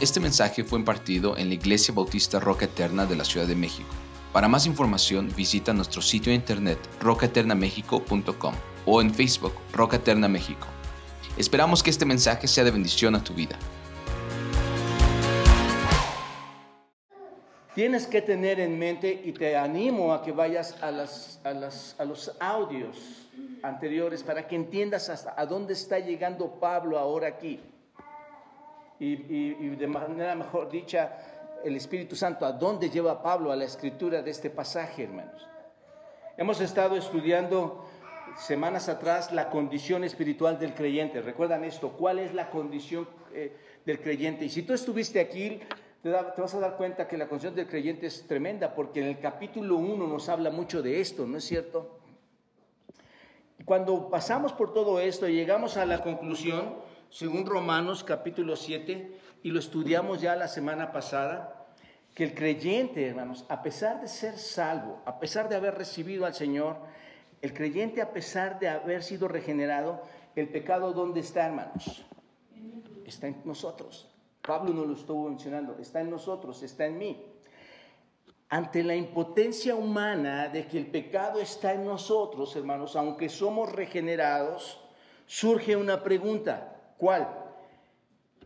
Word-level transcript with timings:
Este 0.00 0.20
mensaje 0.20 0.62
fue 0.62 0.78
impartido 0.78 1.36
en 1.36 1.48
la 1.48 1.54
Iglesia 1.54 1.92
Bautista 1.92 2.38
Roca 2.38 2.66
Eterna 2.66 3.04
de 3.04 3.16
la 3.16 3.24
Ciudad 3.24 3.48
de 3.48 3.56
México. 3.56 3.88
Para 4.32 4.46
más 4.46 4.64
información 4.64 5.28
visita 5.36 5.72
nuestro 5.72 6.00
sitio 6.02 6.30
de 6.30 6.36
internet 6.36 6.78
rocaeternamexico.com 7.00 8.54
o 8.86 9.00
en 9.00 9.12
Facebook 9.12 9.54
Roca 9.72 9.96
Eterna 9.96 10.28
México. 10.28 10.68
Esperamos 11.36 11.82
que 11.82 11.90
este 11.90 12.04
mensaje 12.04 12.46
sea 12.46 12.62
de 12.62 12.70
bendición 12.70 13.16
a 13.16 13.24
tu 13.24 13.34
vida. 13.34 13.58
Tienes 17.74 18.06
que 18.06 18.22
tener 18.22 18.60
en 18.60 18.78
mente 18.78 19.20
y 19.24 19.32
te 19.32 19.56
animo 19.56 20.14
a 20.14 20.22
que 20.22 20.30
vayas 20.30 20.76
a, 20.80 20.90
a 20.90 22.04
los 22.04 22.32
audios 22.38 22.96
anteriores 23.64 24.22
para 24.22 24.46
que 24.46 24.54
entiendas 24.54 25.08
hasta 25.08 25.34
a 25.36 25.44
dónde 25.44 25.72
está 25.72 25.98
llegando 25.98 26.60
Pablo 26.60 27.00
ahora 27.00 27.26
aquí. 27.26 27.58
Y, 29.00 29.06
y, 29.06 29.56
y 29.60 29.68
de 29.76 29.86
manera 29.86 30.34
mejor 30.34 30.70
dicha, 30.70 31.18
el 31.64 31.76
Espíritu 31.76 32.16
Santo, 32.16 32.46
a 32.46 32.52
dónde 32.52 32.90
lleva 32.90 33.22
Pablo 33.22 33.52
a 33.52 33.56
la 33.56 33.64
escritura 33.64 34.22
de 34.22 34.30
este 34.30 34.50
pasaje, 34.50 35.04
hermanos. 35.04 35.46
Hemos 36.36 36.60
estado 36.60 36.96
estudiando 36.96 37.84
semanas 38.36 38.88
atrás 38.88 39.32
la 39.32 39.50
condición 39.50 40.04
espiritual 40.04 40.58
del 40.58 40.74
creyente. 40.74 41.20
¿Recuerdan 41.20 41.64
esto? 41.64 41.90
¿Cuál 41.90 42.20
es 42.20 42.34
la 42.34 42.50
condición 42.50 43.08
eh, 43.34 43.56
del 43.84 44.00
creyente? 44.00 44.44
Y 44.44 44.48
si 44.48 44.62
tú 44.62 44.72
estuviste 44.72 45.20
aquí, 45.20 45.60
te, 46.02 46.10
da, 46.10 46.32
te, 46.32 46.40
vas 46.40 46.54
a 46.54 46.60
dar 46.60 46.76
cuenta 46.76 47.08
que 47.08 47.16
la 47.16 47.26
condición 47.26 47.54
del 47.54 47.66
creyente 47.66 48.06
es 48.06 48.26
tremenda, 48.26 48.74
porque 48.74 49.00
en 49.00 49.08
el 49.08 49.18
capítulo 49.18 49.76
1 49.76 50.06
nos 50.06 50.28
habla 50.28 50.50
mucho 50.50 50.82
de 50.82 51.00
esto, 51.00 51.26
¿no 51.26 51.38
es 51.38 51.44
cierto? 51.44 51.98
Y 53.58 53.64
cuando 53.64 54.08
pasamos 54.08 54.52
por 54.52 54.72
todo 54.72 55.00
esto 55.00 55.26
y 55.26 55.34
llegamos 55.34 55.76
a 55.76 55.84
la 55.86 56.02
conclusión, 56.02 56.76
según 57.10 57.46
Romanos 57.46 58.04
capítulo 58.04 58.56
7, 58.56 59.18
y 59.42 59.50
lo 59.50 59.58
estudiamos 59.58 60.20
ya 60.20 60.36
la 60.36 60.48
semana 60.48 60.92
pasada, 60.92 61.66
que 62.14 62.24
el 62.24 62.34
creyente, 62.34 63.06
hermanos, 63.06 63.44
a 63.48 63.62
pesar 63.62 64.00
de 64.00 64.08
ser 64.08 64.36
salvo, 64.36 65.00
a 65.06 65.18
pesar 65.18 65.48
de 65.48 65.56
haber 65.56 65.76
recibido 65.76 66.26
al 66.26 66.34
Señor, 66.34 66.76
el 67.40 67.54
creyente 67.54 68.02
a 68.02 68.12
pesar 68.12 68.58
de 68.58 68.68
haber 68.68 69.02
sido 69.02 69.28
regenerado, 69.28 70.02
el 70.34 70.48
pecado 70.48 70.92
¿dónde 70.92 71.20
está, 71.20 71.46
hermanos? 71.46 72.04
Está 73.06 73.28
en 73.28 73.40
nosotros. 73.44 74.08
Pablo 74.42 74.72
no 74.72 74.84
lo 74.84 74.94
estuvo 74.94 75.28
mencionando, 75.28 75.76
está 75.78 76.00
en 76.00 76.10
nosotros, 76.10 76.62
está 76.62 76.86
en 76.86 76.98
mí. 76.98 77.24
Ante 78.48 78.82
la 78.82 78.96
impotencia 78.96 79.74
humana 79.74 80.48
de 80.48 80.66
que 80.66 80.78
el 80.78 80.86
pecado 80.86 81.38
está 81.38 81.74
en 81.74 81.84
nosotros, 81.84 82.56
hermanos, 82.56 82.96
aunque 82.96 83.28
somos 83.28 83.70
regenerados, 83.70 84.80
surge 85.26 85.76
una 85.76 86.02
pregunta. 86.02 86.77
¿Cuál? 86.98 87.28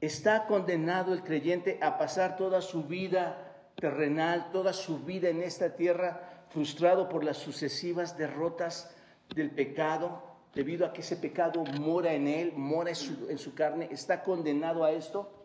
¿Está 0.01 0.47
condenado 0.47 1.13
el 1.15 1.23
creyente 1.23 1.79
a 1.81 1.97
pasar 1.99 2.37
toda 2.37 2.61
su 2.61 2.85
vida 2.85 3.71
terrenal, 3.77 4.51
toda 4.53 4.73
su 4.73 4.99
vida 5.01 5.29
en 5.29 5.43
esta 5.43 5.75
tierra, 5.75 6.45
frustrado 6.51 7.09
por 7.09 7.25
las 7.25 7.39
sucesivas 7.39 8.17
derrotas 8.19 8.95
del 9.35 9.51
pecado, 9.51 10.23
debido 10.55 10.85
a 10.85 10.93
que 10.93 11.01
ese 11.01 11.17
pecado 11.17 11.65
mora 11.81 12.13
en 12.13 12.29
él, 12.29 12.53
mora 12.55 12.91
en 12.91 13.39
su, 13.39 13.55
carne? 13.55 13.89
¿Está 13.91 14.23
condenado 14.23 14.85
a 14.85 14.93
esto? 14.93 15.45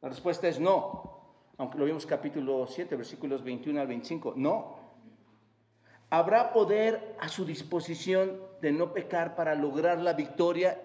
La 0.00 0.08
respuesta 0.08 0.48
es 0.48 0.58
no. 0.58 1.20
Aunque 1.58 1.78
lo 1.78 1.84
vimos 1.84 2.04
capítulo 2.06 2.66
7, 2.66 2.96
versículos 2.96 3.44
21 3.44 3.80
al 3.80 3.86
25. 3.86 4.34
No. 4.36 4.76
¿Habrá 6.10 6.52
poder 6.52 7.16
a 7.20 7.28
su 7.28 7.44
disposición 7.44 8.40
de 8.60 8.72
no 8.72 8.92
pecar 8.92 9.36
para 9.36 9.54
lograr 9.54 9.98
la 9.98 10.14
victoria? 10.14 10.80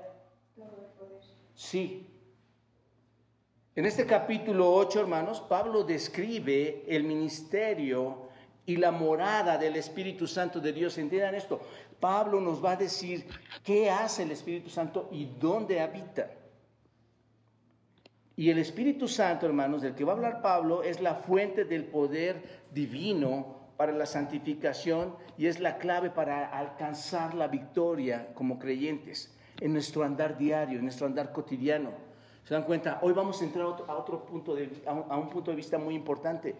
Sí. 1.57 2.05
En 3.75 3.87
este 3.87 4.05
capítulo 4.05 4.71
8, 4.75 5.01
hermanos, 5.01 5.41
Pablo 5.41 5.83
describe 5.83 6.85
el 6.87 7.03
ministerio 7.03 8.29
y 8.63 8.75
la 8.75 8.91
morada 8.91 9.57
del 9.57 9.75
Espíritu 9.75 10.27
Santo 10.27 10.59
de 10.59 10.71
Dios. 10.71 10.99
Entiendan 10.99 11.33
esto. 11.33 11.59
Pablo 11.99 12.39
nos 12.39 12.63
va 12.63 12.73
a 12.73 12.75
decir 12.75 13.25
qué 13.63 13.89
hace 13.89 14.21
el 14.21 14.31
Espíritu 14.31 14.69
Santo 14.69 15.09
y 15.11 15.25
dónde 15.25 15.81
habita. 15.81 16.29
Y 18.35 18.51
el 18.51 18.59
Espíritu 18.59 19.07
Santo, 19.07 19.47
hermanos, 19.47 19.81
del 19.81 19.95
que 19.95 20.03
va 20.03 20.13
a 20.13 20.15
hablar 20.15 20.43
Pablo, 20.43 20.83
es 20.83 21.01
la 21.01 21.15
fuente 21.15 21.65
del 21.65 21.85
poder 21.85 22.61
divino 22.71 23.71
para 23.77 23.93
la 23.93 24.05
santificación 24.05 25.15
y 25.39 25.47
es 25.47 25.59
la 25.59 25.79
clave 25.79 26.11
para 26.11 26.47
alcanzar 26.49 27.33
la 27.33 27.47
victoria 27.47 28.27
como 28.35 28.59
creyentes 28.59 29.33
en 29.59 29.73
nuestro 29.73 30.03
andar 30.03 30.37
diario, 30.37 30.77
en 30.77 30.83
nuestro 30.83 31.07
andar 31.07 31.31
cotidiano. 31.31 31.91
¿Se 32.43 32.53
dan 32.53 32.63
cuenta? 32.63 32.99
Hoy 33.01 33.13
vamos 33.13 33.41
a 33.41 33.45
entrar 33.45 33.65
a 33.65 33.69
otro, 33.69 33.85
a 33.89 33.97
otro 33.97 34.25
punto, 34.25 34.55
de, 34.55 34.81
a 34.85 34.93
un, 34.93 35.11
a 35.11 35.17
un 35.17 35.29
punto 35.29 35.51
de 35.51 35.57
vista 35.57 35.77
muy 35.77 35.95
importante. 35.95 36.55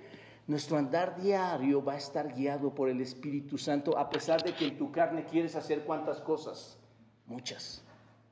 Nuestro 0.48 0.78
andar 0.78 1.16
diario 1.22 1.84
va 1.84 1.94
a 1.94 1.98
estar 1.98 2.34
guiado 2.34 2.74
por 2.74 2.90
el 2.90 3.02
Espíritu 3.02 3.58
Santo, 3.58 3.98
a 3.98 4.10
pesar 4.10 4.44
de 4.44 4.54
que 4.54 4.68
en 4.68 4.78
tu 4.78 4.92
carne 4.92 5.26
quieres 5.26 5.56
hacer 5.56 5.82
cuántas 5.82 6.22
cosas, 6.22 6.78
muchas. 7.26 7.84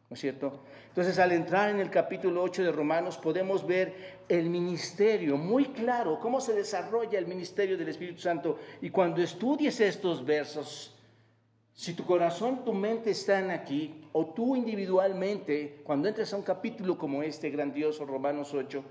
¿No 0.09 0.13
es 0.13 0.19
cierto? 0.19 0.59
Entonces, 0.89 1.17
al 1.17 1.31
entrar 1.31 1.71
en 1.71 1.79
el 1.79 1.89
capítulo 1.89 2.43
8 2.43 2.63
de 2.63 2.71
Romanos, 2.71 3.17
podemos 3.17 3.65
ver 3.65 4.21
el 4.29 4.49
ministerio 4.49 5.35
muy 5.35 5.65
claro, 5.65 6.19
cómo 6.19 6.39
se 6.39 6.53
desarrolla 6.53 7.17
el 7.17 7.25
ministerio 7.25 7.75
del 7.75 7.89
Espíritu 7.89 8.21
Santo. 8.21 8.59
Y 8.81 8.91
cuando 8.91 9.21
estudies 9.21 9.79
estos 9.81 10.23
versos, 10.23 10.95
si 11.73 11.95
tu 11.95 12.05
corazón, 12.05 12.63
tu 12.63 12.71
mente 12.71 13.11
están 13.11 13.49
aquí, 13.49 14.04
o 14.17 14.27
tú 14.27 14.55
individualmente, 14.55 15.81
cuando 15.83 16.07
entres 16.07 16.31
a 16.31 16.37
un 16.37 16.43
capítulo 16.43 16.97
como 16.97 17.21
este, 17.21 17.49
grandioso, 17.49 18.05
Romanos 18.05 18.53
8, 18.53 18.81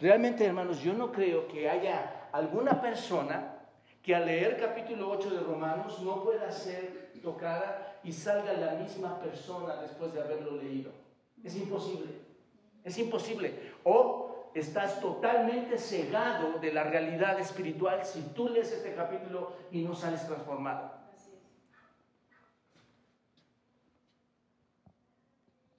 realmente, 0.00 0.44
hermanos, 0.44 0.80
yo 0.80 0.94
no 0.94 1.10
creo 1.10 1.48
que 1.48 1.68
haya 1.68 2.28
alguna 2.30 2.80
persona 2.80 3.56
que 4.00 4.14
al 4.14 4.26
leer 4.26 4.56
capítulo 4.56 5.10
8 5.10 5.30
de 5.30 5.40
Romanos 5.40 6.00
no 6.04 6.22
pueda 6.22 6.52
ser 6.52 7.10
tocada 7.20 7.98
y 8.04 8.12
salga 8.12 8.52
la 8.52 8.74
misma 8.74 9.18
persona 9.18 9.82
después 9.82 10.14
de 10.14 10.20
haberlo 10.20 10.52
leído. 10.52 10.92
Es 11.42 11.56
imposible, 11.56 12.12
es 12.84 12.96
imposible. 12.98 13.72
O 13.82 14.52
estás 14.54 15.00
totalmente 15.00 15.76
cegado 15.76 16.60
de 16.60 16.72
la 16.72 16.84
realidad 16.84 17.40
espiritual 17.40 18.04
si 18.04 18.22
tú 18.32 18.48
lees 18.48 18.70
este 18.70 18.94
capítulo 18.94 19.54
y 19.72 19.82
no 19.82 19.96
sales 19.96 20.24
transformado. 20.24 20.97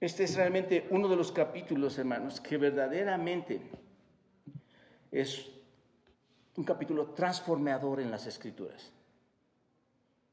Este 0.00 0.24
es 0.24 0.34
realmente 0.34 0.86
uno 0.90 1.08
de 1.08 1.16
los 1.16 1.30
capítulos, 1.30 1.98
hermanos, 1.98 2.40
que 2.40 2.56
verdaderamente 2.56 3.60
es 5.12 5.46
un 6.56 6.64
capítulo 6.64 7.08
transformador 7.08 8.00
en 8.00 8.10
las 8.10 8.26
escrituras. 8.26 8.92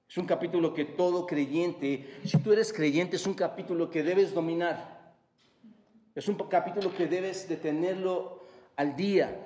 Es 0.10 0.18
un 0.18 0.26
capítulo 0.26 0.74
que 0.74 0.86
todo 0.86 1.28
creyente, 1.28 2.20
si 2.24 2.38
tú 2.38 2.54
eres 2.54 2.72
creyente, 2.72 3.18
es 3.18 3.28
un 3.28 3.34
capítulo 3.34 3.90
que 3.90 4.04
debes 4.04 4.34
dominar. 4.34 5.14
Es 6.16 6.30
un 6.30 6.36
capítulo 6.36 6.96
que 6.96 7.08
debes 7.08 7.50
de 7.50 7.58
tenerlo 7.58 8.44
al 8.78 8.96
día. 8.96 9.38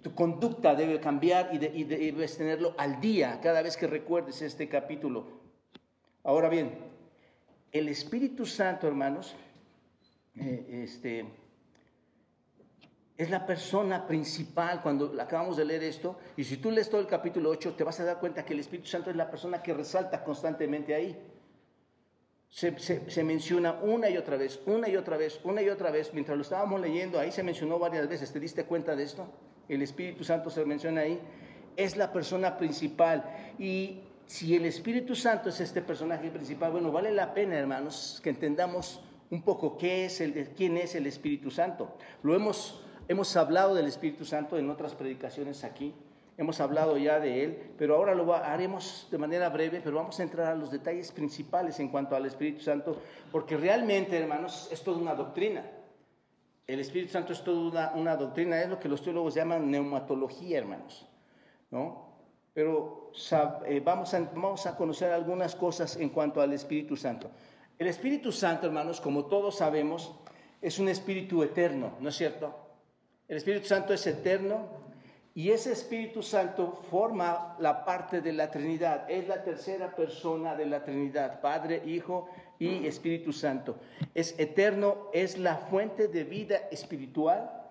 Tu 0.00 0.14
conducta 0.14 0.74
debe 0.74 1.00
cambiar 1.00 1.50
y, 1.52 1.58
de, 1.58 1.70
y 1.74 1.84
debes 1.84 2.38
tenerlo 2.38 2.74
al 2.78 2.98
día 2.98 3.40
cada 3.42 3.60
vez 3.60 3.76
que 3.76 3.86
recuerdes 3.86 4.40
este 4.40 4.70
capítulo. 4.70 5.26
Ahora 6.22 6.48
bien, 6.48 6.93
el 7.74 7.88
Espíritu 7.88 8.46
Santo, 8.46 8.86
hermanos, 8.86 9.34
eh, 10.36 10.82
este, 10.84 11.26
es 13.18 13.30
la 13.30 13.44
persona 13.44 14.06
principal 14.06 14.80
cuando 14.80 15.20
acabamos 15.20 15.56
de 15.56 15.64
leer 15.64 15.82
esto. 15.82 16.16
Y 16.36 16.44
si 16.44 16.58
tú 16.58 16.70
lees 16.70 16.88
todo 16.88 17.00
el 17.00 17.08
capítulo 17.08 17.50
8, 17.50 17.74
te 17.74 17.82
vas 17.82 17.98
a 17.98 18.04
dar 18.04 18.20
cuenta 18.20 18.44
que 18.44 18.52
el 18.52 18.60
Espíritu 18.60 18.88
Santo 18.88 19.10
es 19.10 19.16
la 19.16 19.28
persona 19.28 19.60
que 19.60 19.74
resalta 19.74 20.22
constantemente 20.22 20.94
ahí. 20.94 21.20
Se, 22.48 22.78
se, 22.78 23.10
se, 23.10 23.24
menciona 23.24 23.72
una 23.82 24.08
y 24.08 24.16
otra 24.16 24.36
vez, 24.36 24.60
una 24.66 24.88
y 24.88 24.96
otra 24.96 25.16
vez, 25.16 25.40
una 25.42 25.60
y 25.60 25.68
otra 25.68 25.90
vez. 25.90 26.14
Mientras 26.14 26.36
lo 26.36 26.42
estábamos 26.42 26.80
leyendo, 26.80 27.18
ahí 27.18 27.32
se 27.32 27.42
mencionó 27.42 27.80
varias 27.80 28.08
veces. 28.08 28.32
¿Te 28.32 28.38
diste 28.38 28.66
cuenta 28.66 28.94
de 28.94 29.02
esto? 29.02 29.26
El 29.68 29.82
Espíritu 29.82 30.22
Santo 30.22 30.48
se 30.48 30.64
menciona 30.64 31.00
ahí. 31.00 31.20
Es 31.76 31.96
la 31.96 32.12
persona 32.12 32.56
principal. 32.56 33.24
Y 33.58 34.02
si 34.26 34.54
el 34.56 34.64
Espíritu 34.64 35.14
Santo 35.14 35.50
es 35.50 35.60
este 35.60 35.82
personaje 35.82 36.30
principal, 36.30 36.72
bueno, 36.72 36.90
vale 36.90 37.12
la 37.12 37.34
pena, 37.34 37.56
hermanos, 37.56 38.20
que 38.22 38.30
entendamos 38.30 39.00
un 39.30 39.42
poco 39.42 39.76
qué 39.76 40.06
es 40.06 40.20
el, 40.20 40.48
quién 40.56 40.76
es 40.76 40.94
el 40.94 41.06
Espíritu 41.06 41.50
Santo. 41.50 41.96
Lo 42.22 42.34
hemos, 42.34 42.82
hemos 43.08 43.36
hablado 43.36 43.74
del 43.74 43.86
Espíritu 43.86 44.24
Santo 44.24 44.56
en 44.56 44.70
otras 44.70 44.94
predicaciones 44.94 45.64
aquí, 45.64 45.94
hemos 46.38 46.60
hablado 46.60 46.96
ya 46.96 47.20
de 47.20 47.44
él, 47.44 47.70
pero 47.76 47.96
ahora 47.96 48.14
lo 48.14 48.32
haremos 48.34 49.08
de 49.10 49.18
manera 49.18 49.48
breve, 49.50 49.80
pero 49.82 49.96
vamos 49.96 50.18
a 50.18 50.22
entrar 50.22 50.46
a 50.48 50.54
los 50.54 50.70
detalles 50.70 51.12
principales 51.12 51.78
en 51.80 51.88
cuanto 51.88 52.16
al 52.16 52.26
Espíritu 52.26 52.60
Santo, 52.60 52.96
porque 53.30 53.56
realmente, 53.56 54.18
hermanos, 54.18 54.68
es 54.72 54.82
toda 54.82 54.98
una 54.98 55.14
doctrina. 55.14 55.64
El 56.66 56.80
Espíritu 56.80 57.12
Santo 57.12 57.34
es 57.34 57.44
toda 57.44 57.92
una, 57.92 57.92
una 57.94 58.16
doctrina, 58.16 58.60
es 58.62 58.70
lo 58.70 58.80
que 58.80 58.88
los 58.88 59.02
teólogos 59.02 59.34
llaman 59.34 59.70
neumatología, 59.70 60.58
hermanos, 60.58 61.06
¿no? 61.70 62.13
Pero 62.54 63.10
eh, 63.66 63.82
vamos, 63.84 64.14
a, 64.14 64.20
vamos 64.20 64.66
a 64.66 64.76
conocer 64.76 65.12
algunas 65.12 65.54
cosas 65.54 65.96
en 65.96 66.08
cuanto 66.08 66.40
al 66.40 66.52
Espíritu 66.52 66.96
Santo. 66.96 67.30
El 67.78 67.88
Espíritu 67.88 68.30
Santo, 68.30 68.66
hermanos, 68.66 69.00
como 69.00 69.26
todos 69.26 69.56
sabemos, 69.56 70.14
es 70.62 70.78
un 70.78 70.88
espíritu 70.88 71.42
eterno, 71.42 71.92
¿no 72.00 72.08
es 72.08 72.16
cierto? 72.16 72.54
El 73.28 73.36
Espíritu 73.36 73.66
Santo 73.66 73.92
es 73.92 74.06
eterno 74.06 74.68
y 75.34 75.50
ese 75.50 75.72
Espíritu 75.72 76.22
Santo 76.22 76.72
forma 76.88 77.56
la 77.58 77.84
parte 77.84 78.20
de 78.20 78.32
la 78.32 78.50
Trinidad. 78.52 79.10
Es 79.10 79.26
la 79.26 79.42
tercera 79.42 79.94
persona 79.94 80.54
de 80.54 80.66
la 80.66 80.84
Trinidad, 80.84 81.40
Padre, 81.40 81.82
Hijo 81.84 82.28
y 82.60 82.86
Espíritu 82.86 83.32
Santo. 83.32 83.76
Es 84.14 84.38
eterno, 84.38 85.10
es 85.12 85.36
la 85.36 85.56
fuente 85.56 86.06
de 86.06 86.22
vida 86.22 86.56
espiritual. 86.70 87.63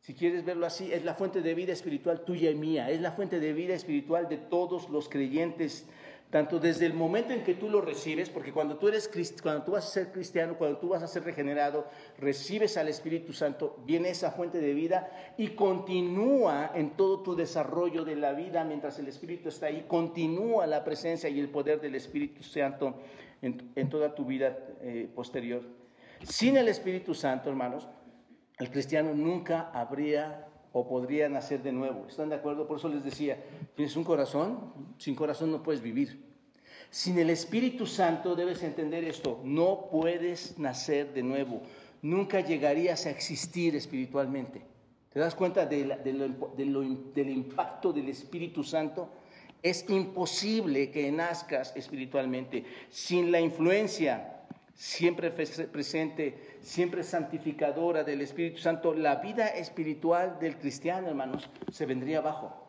Si 0.00 0.14
quieres 0.14 0.44
verlo 0.44 0.66
así, 0.66 0.92
es 0.92 1.04
la 1.04 1.14
fuente 1.14 1.42
de 1.42 1.54
vida 1.54 1.72
espiritual 1.72 2.24
tuya 2.24 2.50
y 2.50 2.54
mía. 2.54 2.90
Es 2.90 3.00
la 3.00 3.12
fuente 3.12 3.40
de 3.40 3.52
vida 3.52 3.74
espiritual 3.74 4.28
de 4.28 4.38
todos 4.38 4.88
los 4.88 5.08
creyentes 5.08 5.86
tanto 6.30 6.60
desde 6.60 6.84
el 6.84 6.92
momento 6.92 7.32
en 7.32 7.42
que 7.42 7.54
tú 7.54 7.70
lo 7.70 7.80
recibes, 7.80 8.28
porque 8.28 8.52
cuando 8.52 8.76
tú, 8.76 8.88
eres, 8.88 9.08
cuando 9.42 9.64
tú 9.64 9.72
vas 9.72 9.86
a 9.86 9.90
ser 9.90 10.12
cristiano, 10.12 10.56
cuando 10.58 10.78
tú 10.78 10.88
vas 10.90 11.02
a 11.02 11.06
ser 11.06 11.24
regenerado, 11.24 11.86
recibes 12.18 12.76
al 12.76 12.88
Espíritu 12.88 13.32
Santo, 13.32 13.78
viene 13.86 14.10
esa 14.10 14.30
fuente 14.32 14.58
de 14.58 14.74
vida 14.74 15.10
y 15.38 15.48
continúa 15.48 16.72
en 16.74 16.90
todo 16.90 17.20
tu 17.20 17.34
desarrollo 17.34 18.04
de 18.04 18.16
la 18.16 18.32
vida 18.32 18.62
mientras 18.64 18.98
el 18.98 19.08
Espíritu 19.08 19.48
está 19.48 19.66
ahí, 19.66 19.86
continúa 19.88 20.66
la 20.66 20.84
presencia 20.84 21.30
y 21.30 21.40
el 21.40 21.48
poder 21.48 21.80
del 21.80 21.94
Espíritu 21.94 22.42
Santo 22.42 22.94
en, 23.40 23.88
toda 23.88 24.14
tu 24.14 24.26
vida 24.26 24.58
eh, 24.82 25.08
posterior. 25.14 25.62
Sin 26.24 26.58
el 26.58 26.68
Espíritu 26.68 27.14
Santo, 27.14 27.48
hermanos, 27.48 27.88
el 28.58 28.70
cristiano 28.70 29.14
nunca 29.14 29.70
habría 29.72 30.48
o 30.72 30.86
podría 30.86 31.28
nacer 31.28 31.62
de 31.62 31.72
nuevo. 31.72 32.06
¿Están 32.08 32.28
de 32.28 32.34
acuerdo? 32.34 32.66
Por 32.66 32.78
eso 32.78 32.88
les 32.88 33.04
decía, 33.04 33.42
tienes 33.74 33.96
un 33.96 34.04
corazón, 34.04 34.72
sin 34.98 35.14
corazón 35.14 35.50
no 35.50 35.62
puedes 35.62 35.80
vivir. 35.80 36.26
Sin 36.90 37.18
el 37.18 37.30
Espíritu 37.30 37.86
Santo 37.86 38.34
debes 38.34 38.62
entender 38.62 39.04
esto, 39.04 39.40
no 39.44 39.88
puedes 39.90 40.58
nacer 40.58 41.12
de 41.12 41.22
nuevo, 41.22 41.62
nunca 42.02 42.40
llegarías 42.40 43.06
a 43.06 43.10
existir 43.10 43.76
espiritualmente. 43.76 44.62
¿Te 45.12 45.20
das 45.20 45.34
cuenta 45.34 45.66
del 45.66 47.30
impacto 47.30 47.92
del 47.92 48.08
Espíritu 48.08 48.64
Santo? 48.64 49.10
Es 49.62 49.88
imposible 49.88 50.90
que 50.90 51.10
nazcas 51.10 51.74
espiritualmente 51.76 52.64
sin 52.90 53.32
la 53.32 53.40
influencia 53.40 54.37
siempre 54.78 55.32
presente, 55.32 56.56
siempre 56.60 57.02
santificadora 57.02 58.04
del 58.04 58.20
Espíritu 58.20 58.58
Santo, 58.58 58.94
la 58.94 59.16
vida 59.16 59.48
espiritual 59.48 60.38
del 60.38 60.56
cristiano, 60.56 61.08
hermanos, 61.08 61.50
se 61.72 61.84
vendría 61.84 62.18
abajo. 62.18 62.64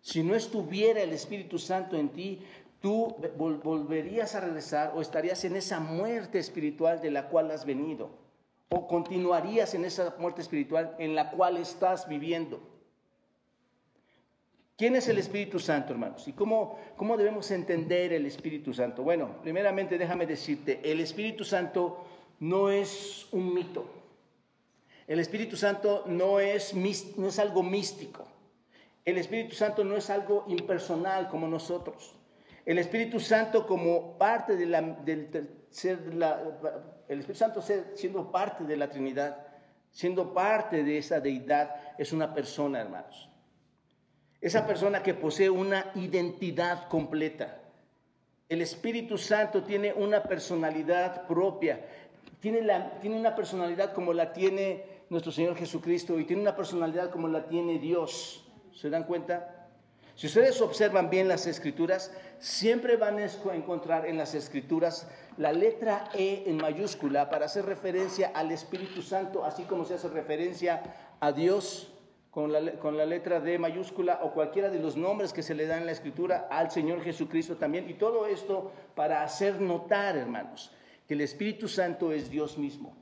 Si 0.00 0.22
no 0.22 0.36
estuviera 0.36 1.02
el 1.02 1.12
Espíritu 1.12 1.58
Santo 1.58 1.96
en 1.96 2.10
ti, 2.10 2.42
tú 2.80 3.16
volverías 3.36 4.36
a 4.36 4.40
regresar 4.40 4.92
o 4.94 5.00
estarías 5.00 5.44
en 5.44 5.56
esa 5.56 5.80
muerte 5.80 6.38
espiritual 6.38 7.00
de 7.00 7.10
la 7.10 7.28
cual 7.28 7.50
has 7.50 7.66
venido, 7.66 8.10
o 8.68 8.86
continuarías 8.86 9.74
en 9.74 9.84
esa 9.84 10.14
muerte 10.20 10.42
espiritual 10.42 10.94
en 11.00 11.16
la 11.16 11.32
cual 11.32 11.56
estás 11.56 12.08
viviendo. 12.08 12.60
¿Quién 14.82 14.96
es 14.96 15.06
el 15.06 15.18
Espíritu 15.18 15.60
Santo, 15.60 15.92
hermanos? 15.92 16.26
¿Y 16.26 16.32
cómo, 16.32 16.76
cómo 16.96 17.16
debemos 17.16 17.48
entender 17.52 18.12
el 18.12 18.26
Espíritu 18.26 18.74
Santo? 18.74 19.04
Bueno, 19.04 19.36
primeramente 19.40 19.96
déjame 19.96 20.26
decirte, 20.26 20.80
el 20.82 20.98
Espíritu 20.98 21.44
Santo 21.44 22.04
no 22.40 22.68
es 22.68 23.28
un 23.30 23.54
mito. 23.54 23.86
El 25.06 25.20
Espíritu 25.20 25.56
Santo 25.56 26.02
no 26.08 26.40
es, 26.40 26.74
no 26.74 27.28
es 27.28 27.38
algo 27.38 27.62
místico. 27.62 28.26
El 29.04 29.18
Espíritu 29.18 29.54
Santo 29.54 29.84
no 29.84 29.96
es 29.96 30.10
algo 30.10 30.46
impersonal 30.48 31.28
como 31.28 31.46
nosotros. 31.46 32.16
El 32.66 32.78
Espíritu 32.78 33.20
Santo 33.20 33.68
como 33.68 34.18
parte 34.18 34.56
de 34.56 34.66
la, 34.66 34.82
del, 34.82 35.48
ser 35.70 36.00
el 37.06 37.20
Espíritu 37.20 37.38
Santo 37.38 37.62
siendo 37.94 38.32
parte 38.32 38.64
de 38.64 38.76
la 38.76 38.90
Trinidad, 38.90 39.46
siendo 39.92 40.34
parte 40.34 40.82
de 40.82 40.98
esa 40.98 41.20
deidad, 41.20 41.94
es 41.98 42.12
una 42.12 42.34
persona, 42.34 42.80
hermanos. 42.80 43.31
Esa 44.42 44.66
persona 44.66 45.04
que 45.04 45.14
posee 45.14 45.48
una 45.48 45.92
identidad 45.94 46.88
completa. 46.88 47.60
El 48.48 48.60
Espíritu 48.60 49.16
Santo 49.16 49.62
tiene 49.62 49.94
una 49.94 50.24
personalidad 50.24 51.28
propia. 51.28 51.80
Tiene, 52.40 52.60
la, 52.60 52.98
tiene 52.98 53.16
una 53.16 53.36
personalidad 53.36 53.92
como 53.92 54.12
la 54.12 54.32
tiene 54.32 54.84
nuestro 55.10 55.30
Señor 55.30 55.56
Jesucristo 55.56 56.18
y 56.18 56.24
tiene 56.24 56.42
una 56.42 56.56
personalidad 56.56 57.10
como 57.10 57.28
la 57.28 57.46
tiene 57.46 57.78
Dios. 57.78 58.44
¿Se 58.74 58.90
dan 58.90 59.04
cuenta? 59.04 59.68
Si 60.16 60.26
ustedes 60.26 60.60
observan 60.60 61.08
bien 61.08 61.28
las 61.28 61.46
escrituras, 61.46 62.12
siempre 62.40 62.96
van 62.96 63.20
a 63.20 63.54
encontrar 63.54 64.06
en 64.06 64.18
las 64.18 64.34
escrituras 64.34 65.08
la 65.36 65.52
letra 65.52 66.08
E 66.14 66.42
en 66.46 66.56
mayúscula 66.56 67.30
para 67.30 67.46
hacer 67.46 67.64
referencia 67.64 68.32
al 68.34 68.50
Espíritu 68.50 69.02
Santo, 69.02 69.44
así 69.44 69.62
como 69.62 69.84
se 69.84 69.94
hace 69.94 70.08
referencia 70.08 70.82
a 71.20 71.30
Dios 71.30 71.91
con 72.32 72.50
la, 72.50 73.04
letra 73.04 73.40
D 73.40 73.58
mayúscula 73.58 74.20
o 74.22 74.32
cualquiera 74.32 74.70
de 74.70 74.78
los 74.78 74.96
nombres 74.96 75.34
que 75.34 75.42
se 75.42 75.54
le 75.54 75.66
dan 75.66 75.80
en 75.80 75.86
la 75.86 75.92
escritura 75.92 76.48
al 76.50 76.70
Señor 76.70 77.02
Jesucristo 77.02 77.56
también. 77.56 77.90
Y 77.90 77.94
todo 77.94 78.26
esto 78.26 78.72
para 78.94 79.22
hacer 79.22 79.60
notar, 79.60 80.16
hermanos, 80.16 80.72
que 81.06 81.12
el 81.12 81.20
Espíritu 81.20 81.68
Santo 81.68 82.10
es 82.10 82.30
Dios 82.30 82.56
mismo. 82.56 82.96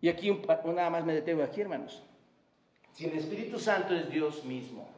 Y 0.00 0.08
aquí 0.08 0.30
nada 0.64 0.88
más 0.88 1.04
me 1.04 1.12
detengo 1.12 1.42
aquí, 1.42 1.60
hermanos. 1.60 2.02
Si 2.92 3.04
el 3.04 3.18
Espíritu 3.18 3.58
Santo 3.58 3.94
es 3.94 4.08
Dios 4.08 4.46
mismo, 4.46 4.88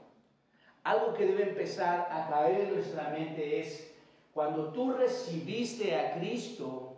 algo 0.85 1.13
que 1.13 1.27
debe 1.27 1.49
empezar 1.49 2.09
a 2.09 2.29
caer 2.31 2.69
en 2.69 2.75
nuestra 2.75 3.09
mente 3.09 3.59
es 3.59 3.93
cuando 4.33 4.69
tú 4.69 4.93
recibiste 4.93 5.97
a 5.97 6.15
Cristo, 6.15 6.97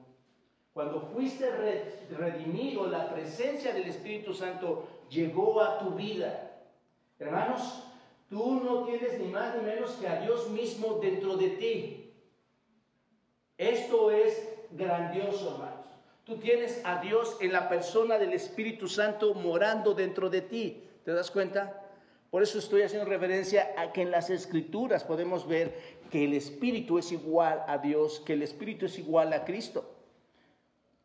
cuando 0.75 1.01
fuiste 1.01 1.51
redimido, 2.11 2.89
la 2.89 3.11
presencia 3.11 3.73
del 3.73 3.89
Espíritu 3.89 4.35
Santo 4.35 4.87
llegó 5.13 5.61
a 5.61 5.79
tu 5.79 5.91
vida. 5.91 6.51
Hermanos, 7.19 7.85
tú 8.29 8.61
no 8.65 8.85
tienes 8.85 9.19
ni 9.21 9.29
más 9.29 9.55
ni 9.55 9.63
menos 9.63 9.93
que 9.93 10.09
a 10.09 10.21
Dios 10.21 10.49
mismo 10.51 10.99
dentro 11.01 11.37
de 11.37 11.51
ti. 11.51 12.15
Esto 13.59 14.11
es 14.11 14.49
grandioso, 14.73 15.53
hermanos. 15.53 15.87
Tú 16.25 16.39
tienes 16.39 16.81
a 16.85 17.01
Dios 17.01 17.37
en 17.41 17.53
la 17.53 17.69
persona 17.69 18.19
del 18.19 18.33
Espíritu 18.33 18.89
Santo 18.89 19.35
morando 19.35 19.93
dentro 19.93 20.31
de 20.31 20.41
ti. 20.41 20.89
¿Te 21.05 21.13
das 21.13 21.31
cuenta? 21.31 21.81
Por 22.31 22.43
eso 22.43 22.59
estoy 22.59 22.83
haciendo 22.83 23.09
referencia 23.09 23.75
a 23.77 23.93
que 23.93 24.03
en 24.03 24.11
las 24.11 24.31
escrituras 24.31 25.05
podemos 25.05 25.47
ver 25.47 26.01
que 26.11 26.25
el 26.25 26.33
Espíritu 26.33 26.99
es 26.99 27.13
igual 27.13 27.63
a 27.67 27.79
Dios, 27.79 28.21
que 28.25 28.33
el 28.33 28.43
Espíritu 28.43 28.87
es 28.87 28.99
igual 28.99 29.33
a 29.33 29.45
Cristo. 29.45 29.85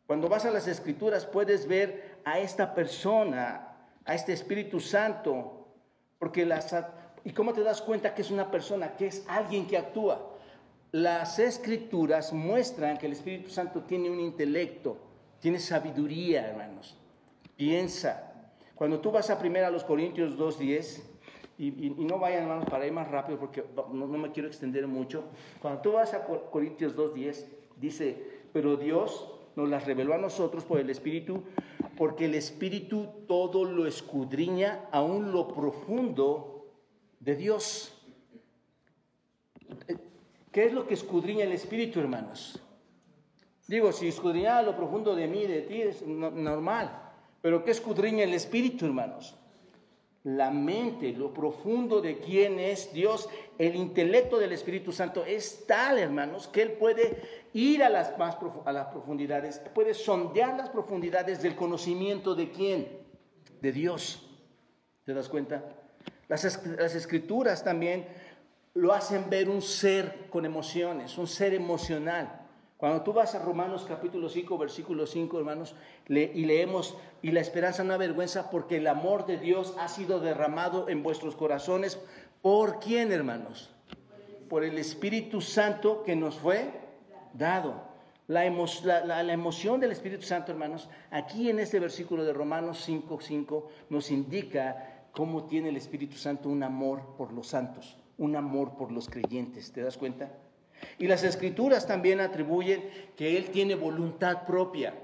Cuando 0.06 0.28
vas 0.28 0.46
a 0.46 0.50
las 0.50 0.66
escrituras 0.66 1.26
puedes 1.26 1.68
ver 1.68 2.20
a 2.24 2.38
esta 2.38 2.74
persona 2.74 3.67
a 4.08 4.14
este 4.14 4.32
Espíritu 4.32 4.80
Santo, 4.80 5.68
porque 6.18 6.44
las... 6.44 6.74
¿Y 7.24 7.32
cómo 7.32 7.52
te 7.52 7.62
das 7.62 7.82
cuenta 7.82 8.14
que 8.14 8.22
es 8.22 8.30
una 8.30 8.50
persona, 8.50 8.96
que 8.96 9.06
es 9.06 9.24
alguien 9.28 9.66
que 9.66 9.76
actúa? 9.76 10.34
Las 10.92 11.38
escrituras 11.38 12.32
muestran 12.32 12.96
que 12.96 13.04
el 13.04 13.12
Espíritu 13.12 13.50
Santo 13.50 13.82
tiene 13.82 14.08
un 14.08 14.18
intelecto, 14.18 14.96
tiene 15.40 15.60
sabiduría, 15.60 16.48
hermanos. 16.48 16.96
Piensa. 17.54 18.32
Cuando 18.74 18.98
tú 18.98 19.10
vas 19.10 19.28
a 19.28 19.38
primero 19.38 19.66
a 19.66 19.70
los 19.70 19.84
Corintios 19.84 20.38
2.10, 20.38 21.02
y, 21.58 21.66
y, 21.66 21.90
no 21.90 22.18
vayan, 22.18 22.44
hermanos, 22.44 22.64
para 22.70 22.86
ir 22.86 22.92
más 22.92 23.08
rápido 23.08 23.38
porque 23.38 23.62
no, 23.74 24.06
no 24.06 24.18
me 24.18 24.32
quiero 24.32 24.48
extender 24.48 24.86
mucho. 24.86 25.24
Cuando 25.60 25.82
tú 25.82 25.92
vas 25.92 26.14
a 26.14 26.24
Corintios 26.24 26.96
2.10, 26.96 27.44
dice, 27.76 28.40
pero 28.54 28.76
Dios 28.76 29.37
nos 29.58 29.68
las 29.68 29.84
reveló 29.84 30.14
a 30.14 30.18
nosotros 30.18 30.64
por 30.64 30.78
el 30.78 30.88
Espíritu, 30.88 31.42
porque 31.96 32.26
el 32.26 32.36
Espíritu 32.36 33.08
todo 33.26 33.64
lo 33.64 33.86
escudriña 33.86 34.84
aún 34.92 35.32
lo 35.32 35.48
profundo 35.48 36.68
de 37.18 37.34
Dios. 37.34 37.92
¿Qué 40.52 40.64
es 40.64 40.72
lo 40.72 40.86
que 40.86 40.94
escudriña 40.94 41.44
el 41.44 41.50
Espíritu, 41.50 41.98
hermanos? 41.98 42.62
Digo, 43.66 43.90
si 43.90 44.06
escudriña 44.06 44.62
lo 44.62 44.76
profundo 44.76 45.16
de 45.16 45.26
mí, 45.26 45.44
de 45.44 45.62
ti, 45.62 45.82
es 45.82 46.06
normal. 46.06 47.12
Pero 47.42 47.64
¿qué 47.64 47.72
escudriña 47.72 48.22
el 48.22 48.34
Espíritu, 48.34 48.86
hermanos? 48.86 49.34
La 50.36 50.50
mente, 50.50 51.12
lo 51.12 51.32
profundo 51.32 52.02
de 52.02 52.18
quién 52.18 52.58
es 52.58 52.92
Dios, 52.92 53.30
el 53.56 53.74
intelecto 53.76 54.38
del 54.38 54.52
Espíritu 54.52 54.92
Santo 54.92 55.24
es 55.24 55.64
tal, 55.66 55.98
hermanos, 55.98 56.48
que 56.48 56.60
Él 56.60 56.72
puede 56.72 57.22
ir 57.54 57.82
a 57.82 57.88
las, 57.88 58.18
más 58.18 58.36
a 58.66 58.72
las 58.72 58.88
profundidades, 58.88 59.60
puede 59.74 59.94
sondear 59.94 60.56
las 60.56 60.68
profundidades 60.68 61.40
del 61.40 61.56
conocimiento 61.56 62.34
de 62.34 62.50
quién, 62.50 62.88
de 63.62 63.72
Dios. 63.72 64.28
¿Te 65.04 65.14
das 65.14 65.30
cuenta? 65.30 65.64
Las, 66.28 66.62
las 66.66 66.94
escrituras 66.94 67.64
también 67.64 68.06
lo 68.74 68.92
hacen 68.92 69.30
ver 69.30 69.48
un 69.48 69.62
ser 69.62 70.28
con 70.28 70.44
emociones, 70.44 71.16
un 71.16 71.26
ser 71.26 71.54
emocional. 71.54 72.47
Cuando 72.78 73.02
tú 73.02 73.12
vas 73.12 73.34
a 73.34 73.40
Romanos 73.40 73.84
capítulo 73.88 74.28
5, 74.28 74.56
versículo 74.56 75.04
5, 75.04 75.36
hermanos, 75.36 75.74
y 76.08 76.44
leemos, 76.44 76.96
y 77.22 77.32
la 77.32 77.40
esperanza 77.40 77.82
no 77.82 77.92
avergüenza 77.92 78.52
porque 78.52 78.76
el 78.76 78.86
amor 78.86 79.26
de 79.26 79.36
Dios 79.36 79.74
ha 79.80 79.88
sido 79.88 80.20
derramado 80.20 80.88
en 80.88 81.02
vuestros 81.02 81.34
corazones. 81.34 82.00
¿Por 82.40 82.78
quién, 82.78 83.10
hermanos? 83.10 83.74
Por 84.48 84.62
el 84.62 84.78
Espíritu 84.78 85.40
Santo 85.40 86.04
que 86.04 86.14
nos 86.14 86.36
fue 86.36 86.70
dado. 87.34 87.82
La, 88.28 88.44
emoción 88.44 89.80
del 89.80 89.90
Espíritu 89.90 90.22
Santo, 90.22 90.52
hermanos, 90.52 90.88
aquí 91.10 91.50
en 91.50 91.58
este 91.58 91.80
versículo 91.80 92.24
de 92.24 92.32
Romanos 92.32 92.80
5, 92.84 93.18
5 93.20 93.70
nos 93.90 94.12
indica 94.12 95.08
cómo 95.10 95.46
tiene 95.46 95.70
el 95.70 95.76
Espíritu 95.76 96.16
Santo 96.16 96.48
un 96.48 96.62
amor 96.62 97.16
por 97.16 97.32
los 97.32 97.48
santos, 97.48 97.98
un 98.18 98.36
amor 98.36 98.76
por 98.76 98.92
los 98.92 99.08
creyentes. 99.08 99.72
¿Te 99.72 99.82
das 99.82 99.98
cuenta? 99.98 100.30
Y 100.98 101.06
las 101.06 101.24
escrituras 101.24 101.86
también 101.86 102.20
atribuyen 102.20 102.88
que 103.16 103.36
Él 103.36 103.50
tiene 103.50 103.74
voluntad 103.74 104.46
propia. 104.46 104.94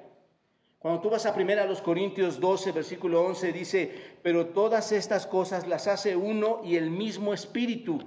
Cuando 0.78 1.00
tú 1.00 1.08
vas 1.08 1.24
a 1.24 1.34
primera 1.34 1.62
a 1.62 1.66
los 1.66 1.80
Corintios 1.80 2.38
12, 2.40 2.72
versículo 2.72 3.22
11, 3.24 3.52
dice, 3.52 3.90
pero 4.22 4.48
todas 4.48 4.92
estas 4.92 5.26
cosas 5.26 5.66
las 5.66 5.86
hace 5.88 6.14
uno 6.14 6.60
y 6.62 6.76
el 6.76 6.90
mismo 6.90 7.32
Espíritu, 7.32 8.02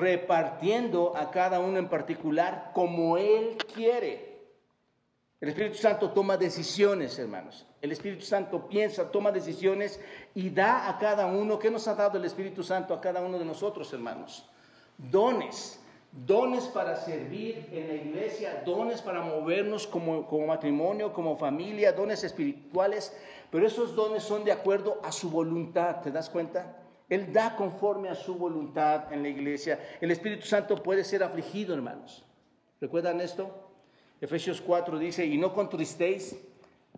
repartiendo 0.00 1.14
a 1.16 1.30
cada 1.30 1.60
uno 1.60 1.78
en 1.78 1.88
particular 1.88 2.70
como 2.72 3.18
Él 3.18 3.58
quiere. 3.74 4.34
El 5.38 5.50
Espíritu 5.50 5.76
Santo 5.76 6.12
toma 6.12 6.38
decisiones, 6.38 7.18
hermanos. 7.18 7.66
El 7.82 7.92
Espíritu 7.92 8.24
Santo 8.24 8.66
piensa, 8.66 9.10
toma 9.10 9.30
decisiones 9.30 10.00
y 10.34 10.48
da 10.48 10.88
a 10.88 10.98
cada 10.98 11.26
uno. 11.26 11.58
¿Qué 11.58 11.70
nos 11.70 11.86
ha 11.86 11.94
dado 11.94 12.16
el 12.16 12.24
Espíritu 12.24 12.62
Santo 12.62 12.94
a 12.94 13.00
cada 13.02 13.20
uno 13.20 13.38
de 13.38 13.44
nosotros, 13.44 13.92
hermanos? 13.92 14.48
Dones. 14.96 15.83
Dones 16.14 16.64
para 16.66 16.94
servir 16.94 17.68
en 17.72 17.88
la 17.88 17.94
iglesia, 17.94 18.62
dones 18.64 19.02
para 19.02 19.20
movernos 19.20 19.84
como, 19.84 20.28
como 20.28 20.46
matrimonio, 20.46 21.12
como 21.12 21.36
familia, 21.36 21.92
dones 21.92 22.22
espirituales. 22.22 23.12
Pero 23.50 23.66
esos 23.66 23.96
dones 23.96 24.22
son 24.22 24.44
de 24.44 24.52
acuerdo 24.52 25.00
a 25.02 25.10
su 25.10 25.28
voluntad, 25.28 26.02
¿te 26.02 26.12
das 26.12 26.30
cuenta? 26.30 26.76
Él 27.08 27.32
da 27.32 27.56
conforme 27.56 28.08
a 28.08 28.14
su 28.14 28.36
voluntad 28.36 29.12
en 29.12 29.22
la 29.22 29.28
iglesia. 29.28 29.78
El 30.00 30.12
Espíritu 30.12 30.46
Santo 30.46 30.82
puede 30.82 31.02
ser 31.02 31.24
afligido, 31.24 31.74
hermanos. 31.74 32.24
¿Recuerdan 32.80 33.20
esto? 33.20 33.50
Efesios 34.20 34.60
4 34.60 34.98
dice, 34.98 35.26
y 35.26 35.36
no 35.36 35.52
contristéis 35.52 36.36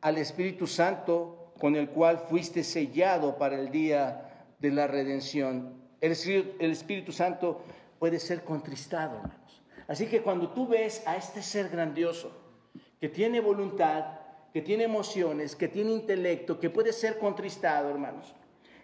al 0.03 0.19
Espíritu 0.19 0.67
Santo 0.67 1.53
con 1.59 1.75
el 1.75 1.89
cual 1.89 2.19
fuiste 2.19 2.63
sellado 2.63 3.39
para 3.39 3.59
el 3.59 3.71
día 3.71 4.47
de 4.59 4.71
la 4.71 4.87
redención. 4.87 5.73
El, 6.01 6.15
el 6.59 6.71
Espíritu 6.71 7.13
Santo 7.13 7.63
puede 7.99 8.19
ser 8.19 8.45
contristado, 8.45 9.17
hermanos. 9.17 9.63
Así 9.89 10.07
que 10.07 10.23
cuando 10.23 10.51
tú 10.51 10.67
ves 10.67 11.03
a 11.07 11.17
este 11.17 11.43
ser 11.43 11.69
grandioso, 11.69 12.33
que 13.01 13.09
tiene 13.09 13.41
voluntad, 13.41 14.05
que 14.53 14.63
tiene 14.63 14.85
emociones, 14.85 15.55
que 15.55 15.69
tiene 15.69 15.93
intelecto, 15.93 16.59
que 16.59 16.71
puede 16.71 16.93
ser 16.93 17.19
contristado, 17.19 17.91
hermanos, 17.91 18.35